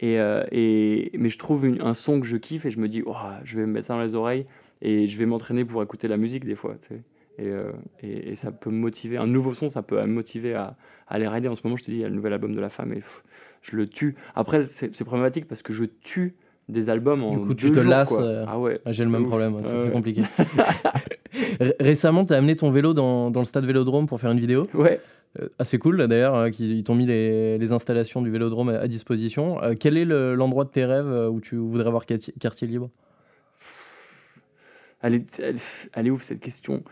Et, 0.00 0.18
euh, 0.18 0.42
et, 0.50 1.12
mais 1.16 1.28
je 1.28 1.38
trouve 1.38 1.64
une- 1.66 1.80
un 1.80 1.94
son 1.94 2.20
que 2.20 2.26
je 2.26 2.36
kiffe 2.36 2.66
et 2.66 2.70
je 2.70 2.78
me 2.78 2.88
dis, 2.88 3.02
oh, 3.06 3.14
je 3.44 3.56
vais 3.58 3.66
me 3.66 3.72
mettre 3.72 3.86
ça 3.86 3.94
dans 3.94 4.02
les 4.02 4.14
oreilles 4.16 4.46
et 4.80 5.06
je 5.06 5.16
vais 5.18 5.26
m'entraîner 5.26 5.64
pour 5.64 5.82
écouter 5.82 6.08
la 6.08 6.16
musique 6.16 6.44
des 6.44 6.56
fois. 6.56 6.74
tu 6.80 6.88
sais. 6.88 7.02
Et, 7.38 7.46
euh, 7.48 7.72
et, 8.02 8.32
et 8.32 8.36
ça 8.36 8.50
peut 8.52 8.68
me 8.70 8.76
motiver. 8.78 9.16
Un 9.16 9.26
nouveau 9.28 9.54
son, 9.54 9.68
ça 9.68 9.82
peut 9.82 10.00
me 10.02 10.06
motiver 10.12 10.54
à, 10.54 10.76
à 11.06 11.14
aller 11.14 11.28
rider. 11.28 11.48
En 11.48 11.54
ce 11.54 11.62
moment, 11.64 11.76
je 11.76 11.84
te 11.84 11.90
dis, 11.90 11.98
il 11.98 12.00
y 12.00 12.04
a 12.04 12.08
le 12.08 12.14
nouvel 12.16 12.32
album 12.32 12.54
de 12.54 12.60
la 12.60 12.68
femme 12.68 12.92
et 12.92 12.96
pff, 12.96 13.22
je 13.62 13.76
le 13.76 13.86
tue. 13.86 14.16
Après, 14.34 14.66
c'est 14.66 15.04
problématique 15.04 15.46
parce 15.46 15.62
que 15.62 15.72
je 15.72 15.84
tue 15.84 16.34
des 16.72 16.90
albums 16.90 17.22
en 17.22 17.36
Du 17.36 17.46
coup, 17.46 17.54
tu 17.54 17.70
te 17.70 17.78
jours, 17.80 17.90
lasses, 17.90 18.08
quoi. 18.08 18.22
euh, 18.22 18.44
Ah 18.48 18.58
ouais. 18.58 18.80
Ouais, 18.84 18.92
J'ai 18.92 19.04
le 19.04 19.10
même 19.10 19.22
Ouf. 19.22 19.28
problème, 19.28 19.54
c'est 19.62 19.66
Ouais, 19.68 19.72
très 19.74 19.82
ouais. 19.84 19.90
compliqué. 19.92 20.22
Ré- 21.60 21.76
Récemment, 21.80 22.24
tu 22.24 22.32
as 22.34 22.38
amené 22.38 22.56
ton 22.56 22.70
vélo 22.70 22.92
dans, 22.94 23.30
dans 23.30 23.40
le 23.40 23.46
stade 23.46 23.64
Vélodrome 23.64 24.06
pour 24.06 24.20
faire 24.20 24.30
une 24.32 24.40
vidéo. 24.40 24.66
Ouais. 24.74 25.00
Euh, 25.40 25.48
assez 25.58 25.78
cool 25.78 26.06
d'ailleurs, 26.08 26.34
euh, 26.34 26.50
qu'ils 26.50 26.72
ils 26.72 26.84
t'ont 26.84 26.94
mis 26.94 27.06
les, 27.06 27.56
les 27.56 27.72
installations 27.72 28.20
du 28.20 28.30
Vélodrome 28.30 28.68
à, 28.68 28.80
à 28.80 28.86
disposition. 28.88 29.62
Euh, 29.62 29.74
quel 29.78 29.96
est 29.96 30.04
le- 30.04 30.34
l'endroit 30.34 30.64
de 30.64 30.70
tes 30.70 30.84
rêves 30.84 31.06
euh, 31.06 31.28
où 31.28 31.40
tu 31.40 31.56
voudrais 31.56 31.86
avoir 31.86 32.04
quartier, 32.04 32.34
quartier 32.40 32.66
libre? 32.68 32.90
Elle 35.02 35.14
est, 35.14 35.40
elle, 35.40 35.56
elle 35.94 36.06
est 36.06 36.10
ouf 36.10 36.22
cette 36.22 36.40
question. 36.40 36.82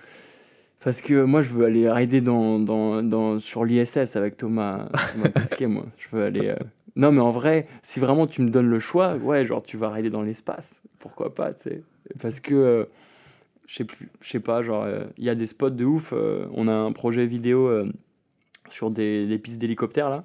Parce 0.82 1.02
que 1.02 1.24
moi, 1.24 1.42
je 1.42 1.50
veux 1.52 1.66
aller 1.66 1.90
rider 1.90 2.22
dans, 2.22 2.58
dans, 2.58 3.02
dans, 3.02 3.38
sur 3.38 3.64
l'ISS 3.66 4.16
avec 4.16 4.38
Thomas, 4.38 4.88
Thomas 5.12 5.28
Pesquet, 5.34 5.66
moi. 5.66 5.84
Je 5.98 6.06
veux 6.16 6.24
aller. 6.24 6.48
euh, 6.48 6.56
Non, 6.96 7.12
mais 7.12 7.20
en 7.20 7.30
vrai, 7.30 7.66
si 7.82 8.00
vraiment 8.00 8.26
tu 8.26 8.42
me 8.42 8.48
donnes 8.48 8.68
le 8.68 8.80
choix, 8.80 9.16
ouais, 9.16 9.46
genre 9.46 9.62
tu 9.62 9.76
vas 9.76 9.90
rider 9.90 10.10
dans 10.10 10.22
l'espace. 10.22 10.82
Pourquoi 10.98 11.34
pas, 11.34 11.52
tu 11.54 11.62
sais. 11.62 11.82
Parce 12.20 12.40
que, 12.40 12.54
euh, 12.54 12.84
je 13.66 13.84
sais 14.22 14.40
pas, 14.40 14.62
genre, 14.62 14.84
euh, 14.84 15.04
il 15.16 15.24
y 15.24 15.30
a 15.30 15.34
des 15.34 15.46
spots 15.46 15.70
de 15.70 15.84
ouf. 15.84 16.12
euh, 16.12 16.46
on 16.52 16.68
a 16.68 16.72
un 16.72 16.92
projet 16.92 17.26
vidéo 17.26 17.70
sur 18.68 18.90
des, 18.90 19.26
des 19.26 19.38
pistes 19.38 19.60
d'hélicoptères, 19.60 20.10
là. 20.10 20.24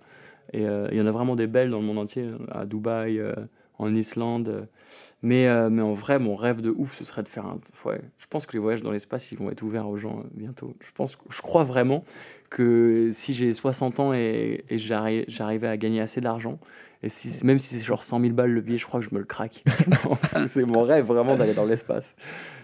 Et 0.54 0.66
euh, 0.68 0.88
il 0.92 0.98
y 0.98 1.02
en 1.02 1.08
a 1.08 1.12
vraiment 1.12 1.36
des 1.36 1.48
belles 1.48 1.70
dans 1.72 1.80
le 1.80 1.86
monde 1.86 1.98
entier, 2.00 2.30
à 2.52 2.66
Dubaï, 2.66 3.20
euh, 3.20 3.34
en 3.78 3.94
Islande. 3.94 4.48
euh, 4.50 4.62
mais, 5.22 5.48
euh, 5.48 5.70
mais 5.70 5.82
en 5.82 5.94
vrai, 5.94 6.20
mon 6.20 6.36
rêve 6.36 6.62
de 6.62 6.70
ouf, 6.70 6.94
ce 6.96 7.04
serait 7.04 7.24
de 7.24 7.28
faire 7.28 7.46
un. 7.46 7.60
Ouais, 7.86 8.00
je 8.18 8.26
pense 8.30 8.46
que 8.46 8.54
les 8.54 8.60
voyages 8.60 8.84
dans 8.84 8.92
l'espace, 8.92 9.32
ils 9.32 9.38
vont 9.38 9.50
être 9.50 9.64
ouverts 9.64 9.88
aux 9.90 9.98
gens 9.98 10.20
euh, 10.20 10.24
bientôt. 10.34 10.76
Je, 10.82 10.92
pense, 10.94 11.18
je 11.30 11.42
crois 11.42 11.64
vraiment 11.64 12.04
que 12.50 13.10
si 13.12 13.34
j'ai 13.34 13.52
60 13.54 14.00
ans 14.00 14.14
et, 14.14 14.64
et 14.70 14.78
j'arri- 14.78 15.26
j'arrivais 15.28 15.68
à 15.68 15.78
gagner 15.78 16.00
assez 16.02 16.22
d'argent, 16.22 16.60
et 17.02 17.10
si, 17.10 17.44
même 17.46 17.60
si 17.60 17.76
c'est 17.78 17.84
genre 17.86 18.04
100 18.04 18.20
000 18.20 18.34
balles 18.34 18.52
le 18.52 18.62
billet, 18.62 18.78
je 18.78 18.86
crois 18.86 19.00
que 19.00 19.06
je 19.06 19.14
me 19.14 19.20
le 19.20 19.26
craque. 19.26 19.64
C'est 20.48 20.66
mon 20.66 20.82
rêve 20.84 21.06
vraiment 21.06 21.36
d'aller 21.36 21.54
dans 21.54 21.66
l'espace. 21.66 22.16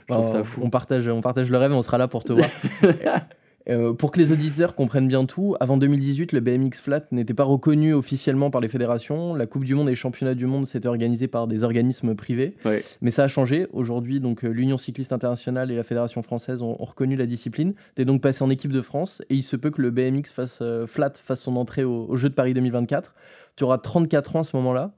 Je 0.08 0.14
trouve 0.14 0.26
Bah, 0.26 0.32
ça 0.32 0.44
fou. 0.44 0.62
On 0.64 0.70
partage, 0.70 1.08
on 1.08 1.22
partage 1.22 1.50
le 1.52 1.58
rêve 1.58 1.72
et 1.72 1.76
on 1.76 1.82
sera 1.82 1.98
là 1.98 2.08
pour 2.08 2.24
te 2.24 2.34
voir. 2.34 2.50
Euh, 3.70 3.93
pour 3.93 4.12
que 4.12 4.20
les 4.20 4.32
auditeurs 4.32 4.74
comprennent 4.74 5.07
bien 5.07 5.26
tout, 5.26 5.55
avant 5.59 5.78
2018, 5.78 6.32
le 6.32 6.39
BMX 6.39 6.80
flat 6.80 7.03
n'était 7.12 7.34
pas 7.34 7.43
reconnu 7.43 7.93
officiellement 7.93 8.49
par 8.49 8.59
les 8.59 8.70
fédérations. 8.70 9.36
La 9.36 9.45
Coupe 9.45 9.66
du 9.66 9.76
Monde 9.76 9.88
et 9.88 9.91
les 9.91 9.95
championnats 9.95 10.34
du 10.34 10.47
monde 10.47 10.66
s'étaient 10.66 10.88
organisés 10.88 11.28
par 11.28 11.47
des 11.47 11.64
organismes 11.64 12.16
privés. 12.16 12.55
Ouais. 12.66 12.84
Mais 13.01 13.12
ça 13.12 13.24
a 13.24 13.28
changé. 13.28 13.68
Aujourd'hui, 13.72 14.20
donc 14.20 14.43
euh, 14.43 14.49
l'Union 14.49 14.78
cycliste 14.78 15.14
internationale 15.14 15.70
et 15.72 15.76
la 15.76 15.84
Fédération 15.84 16.24
française 16.24 16.62
ont, 16.62 16.76
ont 16.80 16.86
reconnu 16.86 17.16
la 17.16 17.28
discipline. 17.28 17.74
Tu 17.95 18.01
es 18.01 18.05
donc 18.05 18.22
passé 18.22 18.43
en 18.43 18.49
équipe 18.49 18.72
de 18.72 18.82
France 18.82 19.22
et 19.30 19.36
il 19.36 19.43
se 19.43 19.55
peut 19.55 19.70
que 19.70 19.82
le 19.82 19.91
BMX 19.91 20.32
fasse, 20.34 20.59
euh, 20.62 20.88
flat 20.88 21.14
fasse 21.16 21.41
son 21.41 21.55
entrée 21.55 21.84
au, 21.84 22.07
au 22.09 22.18
Jeux 22.18 22.30
de 22.30 22.34
Paris 22.36 22.53
2024. 22.53 23.14
Tu 23.55 23.64
auras 23.64 23.78
34 23.78 24.36
ans 24.36 24.39
à 24.39 24.43
ce 24.43 24.55
moment-là. 24.57 24.91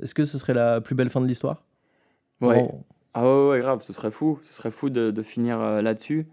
Est-ce 0.00 0.14
que 0.14 0.24
ce 0.24 0.38
serait 0.38 0.54
la 0.54 0.80
plus 0.80 0.94
belle 0.94 1.10
fin 1.10 1.20
de 1.20 1.26
l'histoire? 1.26 1.64
Ouais. 2.40 2.62
Bon, 2.62 2.84
Ah 3.14 3.24
ouais, 3.24 3.48
ouais, 3.48 3.60
grave, 3.60 3.82
ce 3.82 3.92
serait 3.92 4.10
fou. 4.10 4.38
Ce 4.44 4.52
serait 4.54 4.70
fou 4.70 4.90
de, 4.90 5.10
de 5.10 5.22
finir 5.22 5.60
euh, 5.60 5.82
là-dessus. 5.82 6.26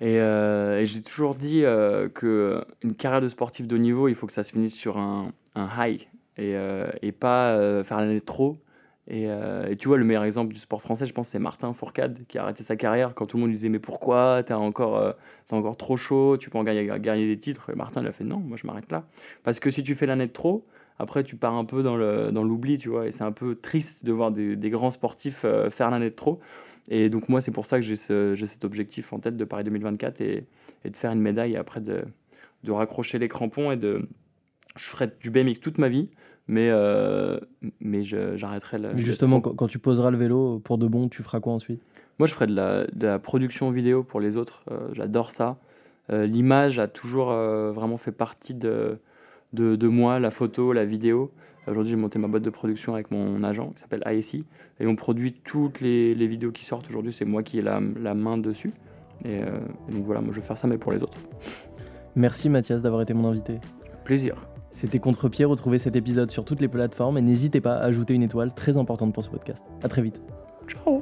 Et, 0.00 0.18
euh, 0.18 0.80
et 0.80 0.86
j'ai 0.86 1.02
toujours 1.02 1.34
dit 1.34 1.64
euh, 1.64 2.08
que 2.08 2.64
une 2.82 2.94
carrière 2.94 3.20
de 3.20 3.28
sportif 3.28 3.66
de 3.68 3.76
haut 3.76 3.78
niveau, 3.78 4.08
il 4.08 4.14
faut 4.14 4.26
que 4.26 4.32
ça 4.32 4.42
se 4.42 4.52
finisse 4.52 4.74
sur 4.74 4.98
un, 4.98 5.32
un 5.54 5.68
high 5.78 6.02
et, 6.36 6.56
euh, 6.56 6.90
et 7.02 7.12
pas 7.12 7.56
faire 7.84 7.98
l'année 7.98 8.20
trop. 8.20 8.58
Et, 9.06 9.28
tu 9.78 9.88
vois, 9.88 9.98
le 9.98 10.04
meilleur 10.04 10.24
exemple 10.24 10.54
du 10.54 10.58
sport 10.58 10.80
français, 10.80 11.04
je 11.04 11.12
pense, 11.12 11.28
c'est 11.28 11.38
Martin 11.38 11.72
Fourcade 11.74 12.20
qui 12.26 12.38
a 12.38 12.42
arrêté 12.42 12.62
sa 12.62 12.74
carrière 12.74 13.14
quand 13.14 13.26
tout 13.26 13.36
le 13.36 13.42
monde 13.42 13.50
lui 13.50 13.56
disait 13.56 13.68
Mais 13.68 13.78
pourquoi 13.78 14.42
T'es 14.42 14.54
encore, 14.54 15.14
t'es 15.46 15.54
encore 15.54 15.76
trop 15.76 15.96
chaud, 15.96 16.38
tu 16.38 16.48
peux 16.48 16.58
en 16.58 16.64
gagner, 16.64 16.90
gagner 17.00 17.26
des 17.26 17.38
titres. 17.38 17.70
Et 17.70 17.74
Martin, 17.74 18.00
il 18.00 18.06
a 18.08 18.12
fait 18.12 18.24
Non, 18.24 18.38
moi 18.38 18.56
je 18.56 18.66
m'arrête 18.66 18.90
là. 18.90 19.04
Parce 19.42 19.60
que 19.60 19.70
si 19.70 19.82
tu 19.82 19.94
fais 19.94 20.06
l'année 20.06 20.28
trop, 20.28 20.66
après 20.98 21.24
tu 21.24 21.36
pars 21.36 21.54
un 21.54 21.64
peu 21.64 21.82
dans 21.82 21.96
le- 21.96 22.30
dans 22.32 22.44
l'oubli, 22.44 22.78
tu 22.78 22.88
vois. 22.88 23.06
Et 23.06 23.10
c'est 23.10 23.24
un 23.24 23.32
peu 23.32 23.54
triste 23.54 24.04
de 24.04 24.12
voir 24.12 24.30
des, 24.30 24.56
des 24.56 24.70
grands 24.70 24.90
sportifs 24.90 25.42
euh, 25.44 25.70
faire 25.70 25.90
l'année 25.90 26.10
de 26.10 26.14
trop. 26.14 26.40
Et 26.90 27.08
donc, 27.08 27.28
moi, 27.28 27.40
c'est 27.40 27.50
pour 27.50 27.64
ça 27.66 27.78
que 27.78 27.82
j'ai 27.84 27.96
ce, 27.96 28.34
cet 28.36 28.64
objectif 28.64 29.12
en 29.12 29.18
tête 29.18 29.36
de 29.36 29.44
Paris 29.44 29.64
2024 29.64 30.20
et, 30.20 30.44
et 30.84 30.90
de 30.90 30.96
faire 30.96 31.12
une 31.12 31.20
médaille 31.20 31.54
et 31.54 31.56
après 31.56 31.80
de, 31.80 32.04
de 32.62 32.72
raccrocher 32.72 33.18
les 33.18 33.28
crampons 33.28 33.70
et 33.70 33.76
de. 33.76 34.06
Je 34.76 34.84
ferai 34.84 35.08
du 35.20 35.30
BMX 35.30 35.60
toute 35.60 35.78
ma 35.78 35.88
vie, 35.88 36.10
mais, 36.48 36.68
euh, 36.70 37.38
mais 37.80 38.02
j'arrêterai 38.02 38.78
le. 38.78 38.92
mais 38.92 39.00
justement, 39.00 39.40
quand, 39.40 39.54
quand 39.54 39.66
tu 39.68 39.78
poseras 39.78 40.10
le 40.10 40.18
vélo 40.18 40.58
pour 40.58 40.78
de 40.78 40.86
bon, 40.86 41.08
tu 41.08 41.22
feras 41.22 41.40
quoi 41.40 41.52
ensuite? 41.54 41.80
Moi, 42.18 42.26
je 42.28 42.34
ferais 42.34 42.46
de 42.48 42.54
la, 42.54 42.86
de 42.92 43.06
la 43.06 43.18
production 43.18 43.70
vidéo 43.70 44.02
pour 44.04 44.20
les 44.20 44.36
autres. 44.36 44.62
Euh, 44.70 44.88
J'adore 44.92 45.30
ça. 45.30 45.56
Euh, 46.12 46.26
L'image 46.26 46.78
a 46.78 46.86
toujours 46.86 47.28
vraiment 47.72 47.96
fait 47.96 48.12
partie 48.12 48.54
de, 48.54 48.98
de, 49.54 49.76
de 49.76 49.88
moi, 49.88 50.20
la 50.20 50.30
photo, 50.30 50.72
la 50.72 50.84
vidéo. 50.84 51.30
Aujourd'hui, 51.66 51.92
j'ai 51.92 51.96
monté 51.96 52.18
ma 52.18 52.28
boîte 52.28 52.42
de 52.42 52.50
production 52.50 52.94
avec 52.94 53.10
mon 53.10 53.42
agent 53.42 53.70
qui 53.70 53.80
s'appelle 53.80 54.02
ASI. 54.04 54.44
Et 54.80 54.86
on 54.86 54.96
produit 54.96 55.32
toutes 55.32 55.80
les, 55.80 56.14
les 56.14 56.26
vidéos 56.26 56.52
qui 56.52 56.64
sortent 56.64 56.88
aujourd'hui. 56.88 57.12
C'est 57.12 57.24
moi 57.24 57.42
qui 57.42 57.58
ai 57.58 57.62
la, 57.62 57.80
la 58.00 58.14
main 58.14 58.36
dessus. 58.36 58.72
Et, 59.24 59.42
euh, 59.42 59.60
et 59.88 59.92
donc 59.92 60.04
voilà, 60.04 60.20
moi 60.20 60.32
je 60.32 60.40
vais 60.40 60.46
faire 60.46 60.58
ça, 60.58 60.66
mais 60.66 60.76
pour 60.76 60.92
les 60.92 61.02
autres. 61.02 61.18
Merci 62.16 62.48
Mathias 62.48 62.82
d'avoir 62.82 63.02
été 63.02 63.14
mon 63.14 63.26
invité. 63.28 63.58
Plaisir. 64.04 64.46
C'était 64.70 64.98
Contre-Pied, 64.98 65.44
retrouvez 65.44 65.78
cet 65.78 65.94
épisode 65.94 66.30
sur 66.30 66.44
toutes 66.44 66.60
les 66.60 66.68
plateformes 66.68 67.16
et 67.16 67.22
n'hésitez 67.22 67.60
pas 67.60 67.76
à 67.76 67.84
ajouter 67.84 68.12
une 68.12 68.24
étoile 68.24 68.52
très 68.52 68.76
importante 68.76 69.14
pour 69.14 69.22
ce 69.22 69.30
podcast. 69.30 69.64
À 69.84 69.88
très 69.88 70.02
vite. 70.02 70.20
Ciao 70.66 71.00